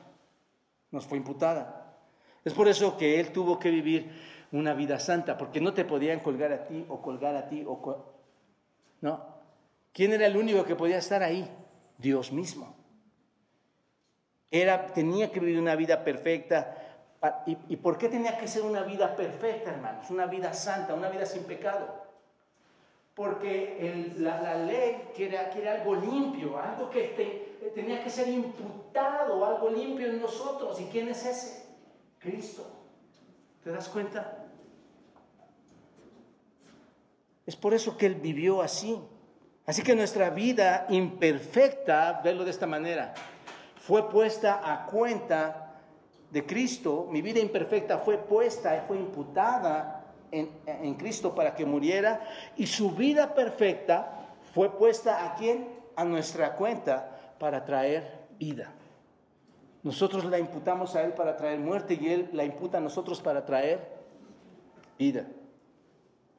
nos 0.91 1.07
fue 1.07 1.19
imputada. 1.19 1.97
Es 2.45 2.53
por 2.53 2.69
eso 2.69 2.97
que 2.97 3.19
Él 3.19 3.33
tuvo 3.33 3.59
que 3.59 3.71
vivir 3.71 4.11
una 4.53 4.75
vida 4.75 4.99
santa, 4.99 5.37
porque 5.37 5.61
no 5.61 5.73
te 5.73 5.85
podían 5.85 6.21
colgar 6.21 6.53
a 6.53 6.67
ti 6.67 6.85
o 6.89 7.01
colgar 7.01 7.35
a 7.35 7.49
ti 7.49 7.65
o... 7.67 8.05
no. 9.01 9.33
¿Quién 9.93 10.13
era 10.13 10.27
el 10.27 10.37
único 10.37 10.65
que 10.65 10.75
podía 10.75 10.99
estar 10.99 11.23
ahí? 11.23 11.49
Dios 11.99 12.33
mismo. 12.33 12.75
Era, 14.53 14.87
tenía 14.89 15.33
que 15.33 15.41
vivir 15.41 15.59
una 15.59 15.75
vida 15.75 16.05
perfecta. 16.05 16.77
¿Y, 17.47 17.77
por 17.77 17.97
qué 17.97 18.11
tenía 18.11 18.37
que 18.37 18.47
ser 18.47 18.63
una 18.63 18.83
vida 18.83 19.17
perfecta, 19.17 19.71
hermanos? 19.71 20.11
Una 20.11 20.27
vida 20.27 20.53
santa, 20.53 20.93
una 20.93 21.09
vida 21.09 21.25
sin 21.25 21.45
pecado. 21.45 21.89
Porque 23.15 24.13
la, 24.19 24.57
ley 24.57 25.09
quiere, 25.17 25.39
quiere, 25.51 25.71
algo 25.71 25.95
limpio, 25.95 26.59
algo 26.59 26.91
que 26.91 27.71
tenía 27.75 28.05
que 28.05 28.11
ser 28.11 28.29
imputado, 28.29 29.43
algo 29.43 29.71
limpio 29.71 30.07
en 30.07 30.21
nosotros. 30.21 30.79
¿Y 30.83 30.85
quién 30.85 31.09
es 31.09 31.25
ese? 31.25 31.65
Cristo. 32.19 32.67
¿Te 33.65 33.71
das 33.71 33.89
cuenta? 33.89 34.39
Es 37.47 37.57
por 37.57 37.73
eso 37.73 37.97
que 37.97 38.05
Él 38.05 38.17
vivió 38.17 38.61
así. 38.61 39.01
Así 39.65 39.83
que 39.83 39.95
nuestra 39.95 40.29
vida 40.29 40.87
imperfecta, 40.91 42.21
verlo 42.23 42.45
de 42.45 42.51
esta 42.51 42.67
manera, 42.67 43.15
fue 43.87 44.09
puesta 44.09 44.61
a 44.63 44.87
cuenta 44.87 45.81
de 46.31 46.47
Cristo, 46.47 47.09
mi 47.11 47.21
vida 47.21 47.41
imperfecta 47.41 47.99
fue 47.99 48.17
puesta, 48.17 48.85
fue 48.87 48.97
imputada 48.97 50.05
en, 50.31 50.95
Cristo 50.95 51.35
para 51.35 51.55
que 51.55 51.67
muriera, 51.67 52.21
y 52.57 52.67
su 52.67 52.93
vida 52.93 53.35
perfecta 53.35 54.29
fue 54.55 54.71
puesta 54.71 55.27
a 55.27 55.35
quién? 55.35 55.69
A 55.97 56.05
nuestra 56.05 56.55
cuenta 56.55 57.35
para 57.39 57.65
traer 57.65 58.21
vida. 58.39 58.73
Nosotros 59.83 60.25
la 60.27 60.39
imputamos 60.39 60.95
a 60.95 61.03
Él 61.03 61.13
para 61.13 61.37
traer 61.37 61.59
muerte 61.59 61.99
y 62.01 62.09
Él 62.09 62.31
la 62.33 62.45
imputa 62.45 62.79
a 62.79 62.81
nosotros 62.81 63.21
para 63.21 63.45
traer 63.45 63.81
vida. 64.97 65.27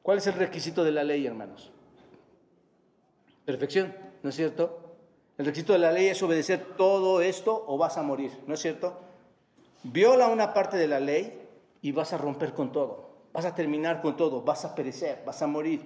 ¿Cuál 0.02 0.16
es 0.16 0.26
el 0.26 0.34
requisito 0.34 0.82
de 0.82 0.92
la 0.92 1.04
ley, 1.04 1.26
hermanos? 1.26 1.70
Perfección, 3.44 3.94
¿no 4.22 4.30
es 4.30 4.34
cierto? 4.34 4.83
El 5.36 5.46
requisito 5.46 5.72
de 5.72 5.80
la 5.80 5.90
ley 5.90 6.06
es 6.06 6.22
obedecer 6.22 6.76
todo 6.76 7.20
esto 7.20 7.64
o 7.66 7.76
vas 7.76 7.98
a 7.98 8.02
morir, 8.02 8.30
¿no 8.46 8.54
es 8.54 8.60
cierto? 8.60 9.00
Viola 9.82 10.28
una 10.28 10.54
parte 10.54 10.76
de 10.76 10.86
la 10.86 11.00
ley 11.00 11.40
y 11.82 11.92
vas 11.92 12.12
a 12.12 12.18
romper 12.18 12.54
con 12.54 12.72
todo, 12.72 13.10
vas 13.32 13.44
a 13.44 13.54
terminar 13.54 14.00
con 14.00 14.16
todo, 14.16 14.42
vas 14.42 14.64
a 14.64 14.74
perecer, 14.74 15.22
vas 15.26 15.42
a 15.42 15.46
morir. 15.46 15.82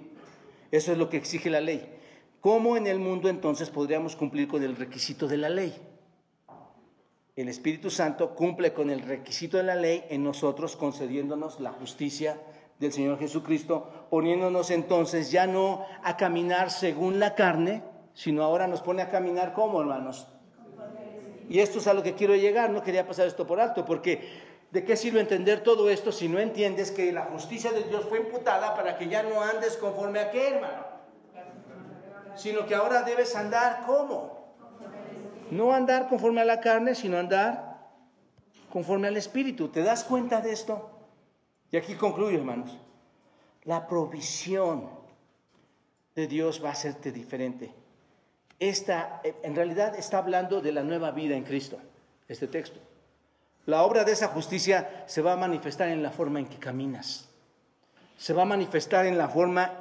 Eso 0.71 0.91
es 0.91 0.97
lo 0.97 1.09
que 1.09 1.17
exige 1.17 1.49
la 1.49 1.61
ley. 1.61 1.97
¿Cómo 2.41 2.77
en 2.77 2.87
el 2.87 2.99
mundo 2.99 3.27
entonces 3.27 3.69
podríamos 3.69 4.15
cumplir 4.15 4.47
con 4.47 4.63
el 4.63 4.75
requisito 4.75 5.27
de 5.27 5.37
la 5.37 5.49
ley? 5.49 5.73
el 7.41 7.47
Espíritu 7.47 7.89
Santo 7.89 8.35
cumple 8.35 8.73
con 8.73 8.89
el 8.89 9.01
requisito 9.01 9.55
de 9.55 9.63
la 9.63 9.75
ley 9.75 10.03
en 10.09 10.25
nosotros, 10.25 10.75
concediéndonos 10.75 11.61
la 11.61 11.71
justicia 11.71 12.37
del 12.79 12.91
Señor 12.91 13.17
Jesucristo, 13.17 14.07
poniéndonos 14.09 14.71
entonces 14.71 15.31
ya 15.31 15.47
no 15.47 15.85
a 16.03 16.17
caminar 16.17 16.69
según 16.69 17.17
la 17.17 17.35
carne, 17.35 17.81
sino 18.19 18.43
ahora 18.43 18.67
nos 18.67 18.81
pone 18.81 19.01
a 19.01 19.07
caminar 19.07 19.53
como, 19.53 19.79
hermanos. 19.79 20.27
Y 21.47 21.61
esto 21.61 21.77
es 21.79 21.87
a 21.87 21.93
lo 21.93 22.03
que 22.03 22.15
quiero 22.15 22.35
llegar, 22.35 22.69
no 22.69 22.83
quería 22.83 23.07
pasar 23.07 23.25
esto 23.25 23.47
por 23.47 23.61
alto, 23.61 23.85
porque 23.85 24.29
¿de 24.71 24.83
qué 24.83 24.97
sirve 24.97 25.21
entender 25.21 25.63
todo 25.63 25.89
esto 25.89 26.11
si 26.11 26.27
no 26.27 26.37
entiendes 26.37 26.91
que 26.91 27.13
la 27.13 27.27
justicia 27.27 27.71
de 27.71 27.83
Dios 27.83 28.03
fue 28.09 28.19
imputada 28.19 28.75
para 28.75 28.97
que 28.97 29.07
ya 29.07 29.23
no 29.23 29.41
andes 29.41 29.77
conforme 29.77 30.19
a 30.19 30.31
qué, 30.31 30.49
hermano? 30.49 30.85
Sino 32.35 32.65
que 32.65 32.75
ahora 32.75 33.03
debes 33.03 33.37
andar 33.37 33.85
como 33.85 34.53
no 35.49 35.71
andar 35.71 36.09
conforme 36.09 36.41
a 36.41 36.45
la 36.45 36.59
carne, 36.59 36.95
sino 36.95 37.17
andar 37.17 37.87
conforme 38.69 39.07
al 39.07 39.15
Espíritu. 39.15 39.69
¿Te 39.69 39.81
das 39.81 40.03
cuenta 40.03 40.41
de 40.41 40.51
esto? 40.51 40.89
Y 41.71 41.77
aquí 41.77 41.95
concluyo, 41.95 42.37
hermanos. 42.37 42.77
La 43.63 43.87
provisión 43.87 44.89
de 46.15 46.27
Dios 46.27 46.61
va 46.61 46.67
a 46.67 46.73
hacerte 46.73 47.13
diferente. 47.13 47.78
Esta, 48.59 49.21
en 49.23 49.55
realidad 49.55 49.95
está 49.95 50.17
hablando 50.17 50.61
de 50.61 50.71
la 50.71 50.83
nueva 50.83 51.11
vida 51.11 51.35
en 51.35 51.43
Cristo, 51.43 51.77
este 52.27 52.47
texto. 52.47 52.79
La 53.65 53.83
obra 53.83 54.03
de 54.03 54.11
esa 54.11 54.27
justicia 54.27 55.03
se 55.05 55.21
va 55.21 55.33
a 55.33 55.37
manifestar 55.37 55.89
en 55.89 56.03
la 56.03 56.11
forma 56.11 56.39
en 56.39 56.47
que 56.47 56.57
caminas, 56.57 57.29
se 58.17 58.33
va 58.33 58.41
a 58.41 58.45
manifestar 58.45 59.05
en 59.05 59.17
la 59.17 59.29
forma 59.29 59.71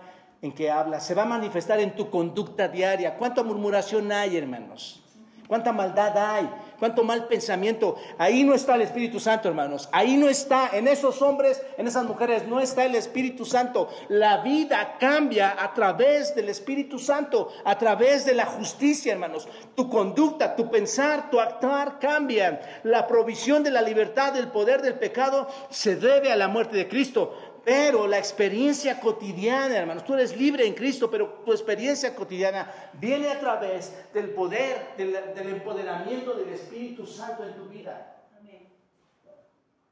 en 0.42 0.52
que 0.52 0.70
hablas, 0.70 1.04
se 1.04 1.14
va 1.14 1.22
a 1.22 1.26
manifestar 1.26 1.80
en 1.80 1.96
tu 1.96 2.10
conducta 2.10 2.68
diaria. 2.68 3.16
¿Cuánta 3.16 3.42
murmuración 3.42 4.12
hay, 4.12 4.36
hermanos? 4.36 5.02
cuánta 5.48 5.72
maldad 5.72 6.16
hay, 6.16 6.48
cuánto 6.78 7.04
mal 7.04 7.26
pensamiento. 7.26 7.96
Ahí 8.18 8.44
no 8.44 8.54
está 8.54 8.74
el 8.74 8.82
Espíritu 8.82 9.20
Santo, 9.20 9.48
hermanos. 9.48 9.88
Ahí 9.92 10.16
no 10.16 10.28
está, 10.28 10.70
en 10.72 10.88
esos 10.88 11.22
hombres, 11.22 11.62
en 11.76 11.86
esas 11.86 12.04
mujeres, 12.04 12.46
no 12.46 12.60
está 12.60 12.84
el 12.84 12.94
Espíritu 12.94 13.44
Santo. 13.44 13.88
La 14.08 14.38
vida 14.38 14.96
cambia 14.98 15.56
a 15.58 15.74
través 15.74 16.34
del 16.34 16.48
Espíritu 16.48 16.98
Santo, 16.98 17.52
a 17.64 17.78
través 17.78 18.24
de 18.24 18.34
la 18.34 18.46
justicia, 18.46 19.12
hermanos. 19.12 19.48
Tu 19.74 19.88
conducta, 19.88 20.56
tu 20.56 20.70
pensar, 20.70 21.30
tu 21.30 21.40
actuar 21.40 21.98
cambian. 21.98 22.60
La 22.84 23.06
provisión 23.06 23.62
de 23.62 23.70
la 23.70 23.82
libertad 23.82 24.32
del 24.32 24.48
poder 24.48 24.82
del 24.82 24.94
pecado 24.94 25.48
se 25.70 25.96
debe 25.96 26.32
a 26.32 26.36
la 26.36 26.48
muerte 26.48 26.76
de 26.76 26.88
Cristo. 26.88 27.34
Pero 27.68 28.06
la 28.06 28.16
experiencia 28.16 28.98
cotidiana, 28.98 29.76
hermanos, 29.76 30.02
tú 30.02 30.14
eres 30.14 30.34
libre 30.34 30.66
en 30.66 30.72
Cristo, 30.72 31.10
pero 31.10 31.42
tu 31.44 31.52
experiencia 31.52 32.14
cotidiana 32.14 32.72
viene 32.94 33.28
a 33.28 33.38
través 33.38 33.92
del 34.14 34.30
poder, 34.30 34.96
del, 34.96 35.14
empoderamiento 35.50 36.32
del 36.32 36.48
Espíritu 36.48 37.06
Santo 37.06 37.44
en 37.44 37.54
tu 37.56 37.66
vida. 37.66 38.24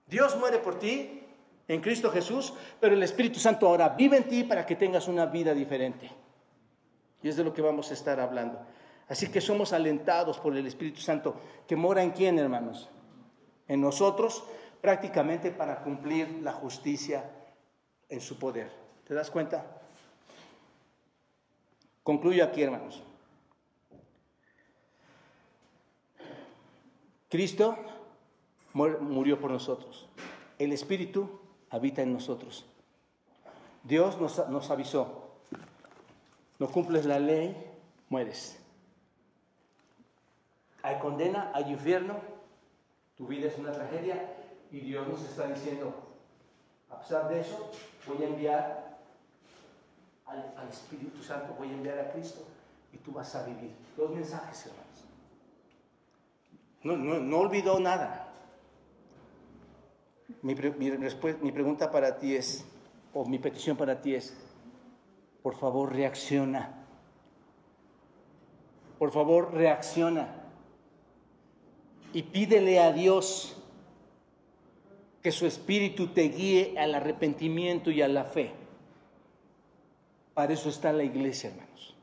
Dios 0.06 0.38
muere 0.38 0.56
por 0.56 0.78
ti 0.78 1.20
en 1.68 1.82
Cristo 1.82 2.10
Jesús, 2.10 2.54
pero 2.80 2.94
el 2.94 3.02
Espíritu 3.02 3.38
Santo 3.38 3.68
ahora 3.68 3.90
vive 3.90 4.16
en 4.16 4.24
ti 4.24 4.44
para 4.44 4.64
que 4.64 4.76
tengas 4.76 5.06
una 5.06 5.26
vida 5.26 5.52
diferente. 5.52 6.10
Y 7.22 7.28
es 7.28 7.36
de 7.36 7.44
lo 7.44 7.52
que 7.52 7.60
vamos 7.60 7.90
a 7.90 7.92
estar 7.92 8.18
hablando. 8.20 8.58
Así 9.06 9.28
que 9.28 9.42
somos 9.42 9.74
alentados 9.74 10.38
por 10.38 10.56
el 10.56 10.66
Espíritu 10.66 11.02
Santo, 11.02 11.36
que 11.68 11.76
mora 11.76 12.02
en 12.02 12.12
quién, 12.12 12.38
hermanos? 12.38 12.88
En 13.68 13.82
nosotros, 13.82 14.44
prácticamente 14.80 15.50
para 15.50 15.82
cumplir 15.82 16.40
la 16.42 16.54
justicia 16.54 17.35
en 18.08 18.20
su 18.20 18.38
poder. 18.38 18.70
¿Te 19.06 19.14
das 19.14 19.30
cuenta? 19.30 19.64
Concluyo 22.02 22.44
aquí, 22.44 22.62
hermanos. 22.62 23.02
Cristo 27.28 27.76
murió 28.72 29.40
por 29.40 29.50
nosotros. 29.50 30.08
El 30.58 30.72
Espíritu 30.72 31.40
habita 31.70 32.02
en 32.02 32.12
nosotros. 32.12 32.64
Dios 33.82 34.20
nos, 34.20 34.48
nos 34.48 34.70
avisó. 34.70 35.30
No 36.58 36.68
cumples 36.68 37.04
la 37.04 37.18
ley, 37.18 37.56
mueres. 38.08 38.58
Hay 40.82 40.98
condena, 40.98 41.50
hay 41.54 41.72
infierno, 41.72 42.20
tu 43.16 43.26
vida 43.26 43.48
es 43.48 43.58
una 43.58 43.72
tragedia 43.72 44.36
y 44.70 44.80
Dios 44.80 45.08
nos 45.08 45.22
está 45.22 45.48
diciendo, 45.48 45.92
a 46.90 47.00
pesar 47.00 47.28
de 47.28 47.40
eso, 47.40 47.70
voy 48.06 48.22
a 48.22 48.28
enviar 48.28 48.98
al, 50.26 50.68
Espíritu 50.70 51.22
Santo, 51.22 51.54
voy 51.58 51.68
a 51.68 51.72
enviar 51.72 51.98
a 51.98 52.12
Cristo 52.12 52.40
y 52.92 52.98
tú 52.98 53.12
vas 53.12 53.34
a 53.34 53.44
vivir. 53.44 53.70
Dos 53.96 54.10
mensajes, 54.10 54.66
hermanos. 54.66 54.86
No, 56.82 56.96
no, 56.96 57.20
no 57.20 57.38
olvidó 57.38 57.80
nada. 57.80 58.26
Mi, 60.42 60.54
pregunta 60.54 61.90
para 61.90 62.18
ti 62.18 62.34
es, 62.34 62.64
o 63.14 63.24
mi 63.24 63.38
petición 63.38 63.76
para 63.76 64.00
ti 64.00 64.14
es, 64.14 64.34
por 65.42 65.54
favor 65.54 65.92
reacciona. 65.92 66.72
Por 68.98 69.10
favor 69.12 69.52
reacciona. 69.54 70.28
Y 72.12 72.22
pídele 72.22 72.80
a 72.80 72.92
Dios 72.92 73.56
que 75.26 75.32
su 75.32 75.44
espíritu 75.44 76.06
te 76.06 76.28
guíe 76.28 76.78
al 76.78 76.94
arrepentimiento 76.94 77.90
y 77.90 78.00
a 78.00 78.06
la 78.06 78.26
fe. 78.26 78.52
Para 80.34 80.52
eso 80.52 80.68
está 80.68 80.92
la 80.92 81.02
iglesia, 81.02 81.50
hermanos, 81.50 81.96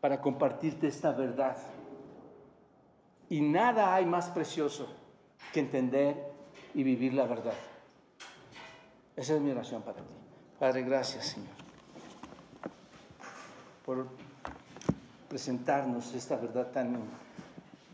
para 0.00 0.20
compartirte 0.20 0.86
esta 0.86 1.10
verdad. 1.10 1.56
Y 3.28 3.40
nada 3.40 3.92
hay 3.92 4.06
más 4.06 4.28
precioso 4.28 4.86
que 5.52 5.58
entender 5.58 6.14
y 6.72 6.84
vivir 6.84 7.14
la 7.14 7.26
verdad. 7.26 7.56
Esa 9.16 9.34
es 9.34 9.40
mi 9.40 9.50
oración 9.50 9.82
para 9.82 9.96
ti. 9.96 10.04
Padre, 10.60 10.82
gracias, 10.82 11.26
Señor, 11.26 11.50
por 13.84 14.06
presentarnos 15.28 16.14
esta 16.14 16.36
verdad 16.36 16.68
tan 16.70 16.96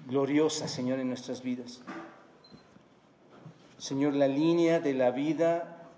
gloriosa, 0.07 0.69
Señor, 0.69 0.99
en 0.99 1.09
nuestras 1.09 1.43
vidas. 1.43 1.81
Señor, 3.85 4.15
la 4.15 4.27
línea 4.27 4.81
de 4.81 4.95
la 4.95 5.11
vida 5.11 5.91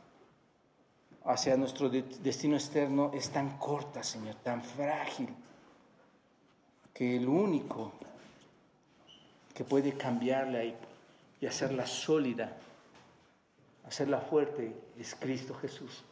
hacia 1.25 1.57
nuestro 1.57 1.89
destino 1.89 2.57
externo 2.57 3.13
es 3.15 3.31
tan 3.31 3.59
corta, 3.59 4.03
Señor, 4.03 4.35
tan 4.43 4.61
frágil, 4.61 5.29
que 6.93 7.17
el 7.17 7.29
único 7.29 7.93
que 9.55 9.63
puede 9.63 9.93
cambiarla 9.93 10.65
y, 10.65 10.75
y 11.41 11.47
hacerla 11.47 11.87
sólida, 11.87 12.57
hacerla 13.87 14.21
fuerte, 14.21 14.75
es 14.99 15.15
Cristo 15.15 15.55
Jesús, 15.55 16.03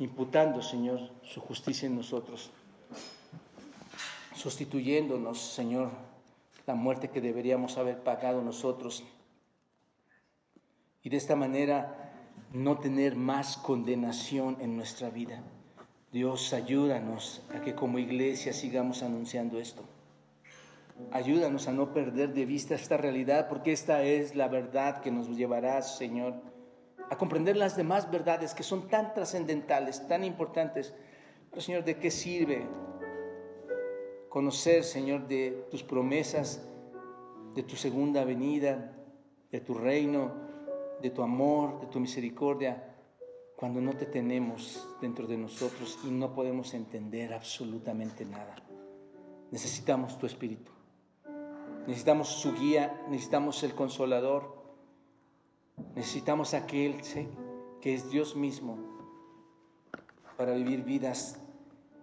imputando, 0.00 0.62
Señor, 0.62 0.98
su 1.22 1.40
justicia 1.40 1.86
en 1.86 1.94
nosotros, 1.94 2.50
sustituyéndonos, 4.34 5.38
Señor, 5.38 5.90
la 6.66 6.74
muerte 6.74 7.08
que 7.08 7.20
deberíamos 7.20 7.78
haber 7.78 8.02
pagado 8.02 8.42
nosotros 8.42 9.04
y 11.06 11.08
de 11.08 11.18
esta 11.18 11.36
manera 11.36 12.10
no 12.52 12.78
tener 12.78 13.14
más 13.14 13.56
condenación 13.58 14.56
en 14.60 14.76
nuestra 14.76 15.08
vida. 15.08 15.40
Dios, 16.10 16.52
ayúdanos 16.52 17.44
a 17.54 17.60
que 17.60 17.76
como 17.76 18.00
iglesia 18.00 18.52
sigamos 18.52 19.04
anunciando 19.04 19.60
esto. 19.60 19.84
Ayúdanos 21.12 21.68
a 21.68 21.72
no 21.72 21.94
perder 21.94 22.34
de 22.34 22.44
vista 22.44 22.74
esta 22.74 22.96
realidad, 22.96 23.48
porque 23.48 23.70
esta 23.70 24.02
es 24.02 24.34
la 24.34 24.48
verdad 24.48 25.00
que 25.00 25.12
nos 25.12 25.28
llevará, 25.28 25.80
Señor, 25.82 26.34
a 27.08 27.16
comprender 27.16 27.56
las 27.56 27.76
demás 27.76 28.10
verdades 28.10 28.52
que 28.52 28.64
son 28.64 28.88
tan 28.88 29.14
trascendentales, 29.14 30.08
tan 30.08 30.24
importantes. 30.24 30.92
Pero, 31.50 31.62
Señor, 31.62 31.84
¿de 31.84 31.98
qué 31.98 32.10
sirve 32.10 32.66
conocer, 34.28 34.82
Señor, 34.82 35.28
de 35.28 35.68
tus 35.70 35.84
promesas, 35.84 36.66
de 37.54 37.62
tu 37.62 37.76
segunda 37.76 38.24
venida, 38.24 38.92
de 39.52 39.60
tu 39.60 39.72
reino? 39.74 40.45
De 41.08 41.14
tu 41.14 41.22
amor, 41.22 41.80
de 41.80 41.86
tu 41.86 42.00
misericordia, 42.00 42.96
cuando 43.56 43.80
no 43.80 43.92
te 43.92 44.06
tenemos 44.06 44.86
dentro 45.00 45.26
de 45.26 45.36
nosotros 45.36 45.98
y 46.04 46.10
no 46.10 46.34
podemos 46.34 46.74
entender 46.74 47.32
absolutamente 47.32 48.24
nada. 48.24 48.56
Necesitamos 49.52 50.18
tu 50.18 50.26
Espíritu. 50.26 50.72
Necesitamos 51.86 52.28
su 52.28 52.52
guía, 52.54 53.04
necesitamos 53.08 53.62
el 53.62 53.74
consolador, 53.74 54.56
necesitamos 55.94 56.52
aquel 56.54 57.00
que 57.80 57.94
es 57.94 58.10
Dios 58.10 58.34
mismo 58.34 58.76
para 60.36 60.54
vivir 60.54 60.82
vidas 60.82 61.40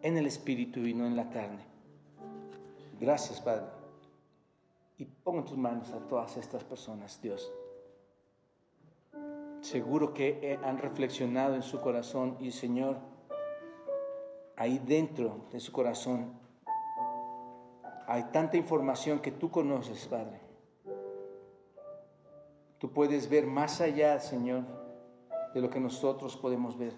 en 0.01 0.17
el 0.17 0.25
Espíritu 0.25 0.79
y 0.79 0.93
no 0.93 1.05
en 1.05 1.17
la 1.17 1.29
carne. 1.29 1.65
Gracias, 3.01 3.41
Padre. 3.41 3.65
Y 4.97 5.05
pongo 5.05 5.39
en 5.39 5.45
tus 5.45 5.57
manos 5.57 5.91
a 5.91 5.99
todas 6.07 6.37
estas 6.37 6.63
personas, 6.63 7.21
Dios. 7.21 7.51
Seguro 9.63 10.13
que 10.13 10.59
han 10.61 10.77
reflexionado 10.77 11.55
en 11.55 11.61
su 11.61 11.79
corazón 11.79 12.35
y, 12.41 12.51
Señor, 12.51 12.97
ahí 14.57 14.77
dentro 14.77 15.45
de 15.53 15.61
su 15.61 15.71
corazón 15.71 16.33
hay 18.05 18.23
tanta 18.33 18.57
información 18.57 19.19
que 19.19 19.31
tú 19.31 19.49
conoces, 19.49 20.05
Padre. 20.07 20.41
Tú 22.77 22.91
puedes 22.91 23.29
ver 23.29 23.47
más 23.47 23.79
allá, 23.79 24.19
Señor, 24.19 24.65
de 25.53 25.61
lo 25.61 25.69
que 25.69 25.79
nosotros 25.79 26.35
podemos 26.35 26.77
ver. 26.77 26.93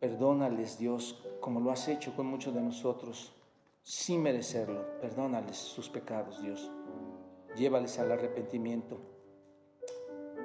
Perdónales, 0.00 0.78
Dios, 0.78 1.22
como 1.40 1.60
lo 1.60 1.70
has 1.70 1.88
hecho 1.88 2.16
con 2.16 2.24
muchos 2.24 2.54
de 2.54 2.62
nosotros, 2.62 3.34
sin 3.82 4.22
merecerlo. 4.22 4.98
Perdónales 5.02 5.58
sus 5.58 5.90
pecados, 5.90 6.40
Dios. 6.40 6.72
Llévales 7.54 7.98
al 7.98 8.12
arrepentimiento 8.12 9.17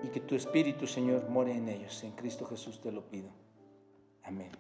y 0.04 0.10
que 0.10 0.20
tu 0.20 0.36
Espíritu, 0.36 0.86
Señor, 0.86 1.30
more 1.30 1.52
en 1.52 1.70
ellos. 1.70 2.04
En 2.04 2.12
Cristo 2.12 2.46
Jesús 2.46 2.80
te 2.82 2.92
lo 2.92 3.08
pido. 3.10 3.30
Amén. 4.24 4.52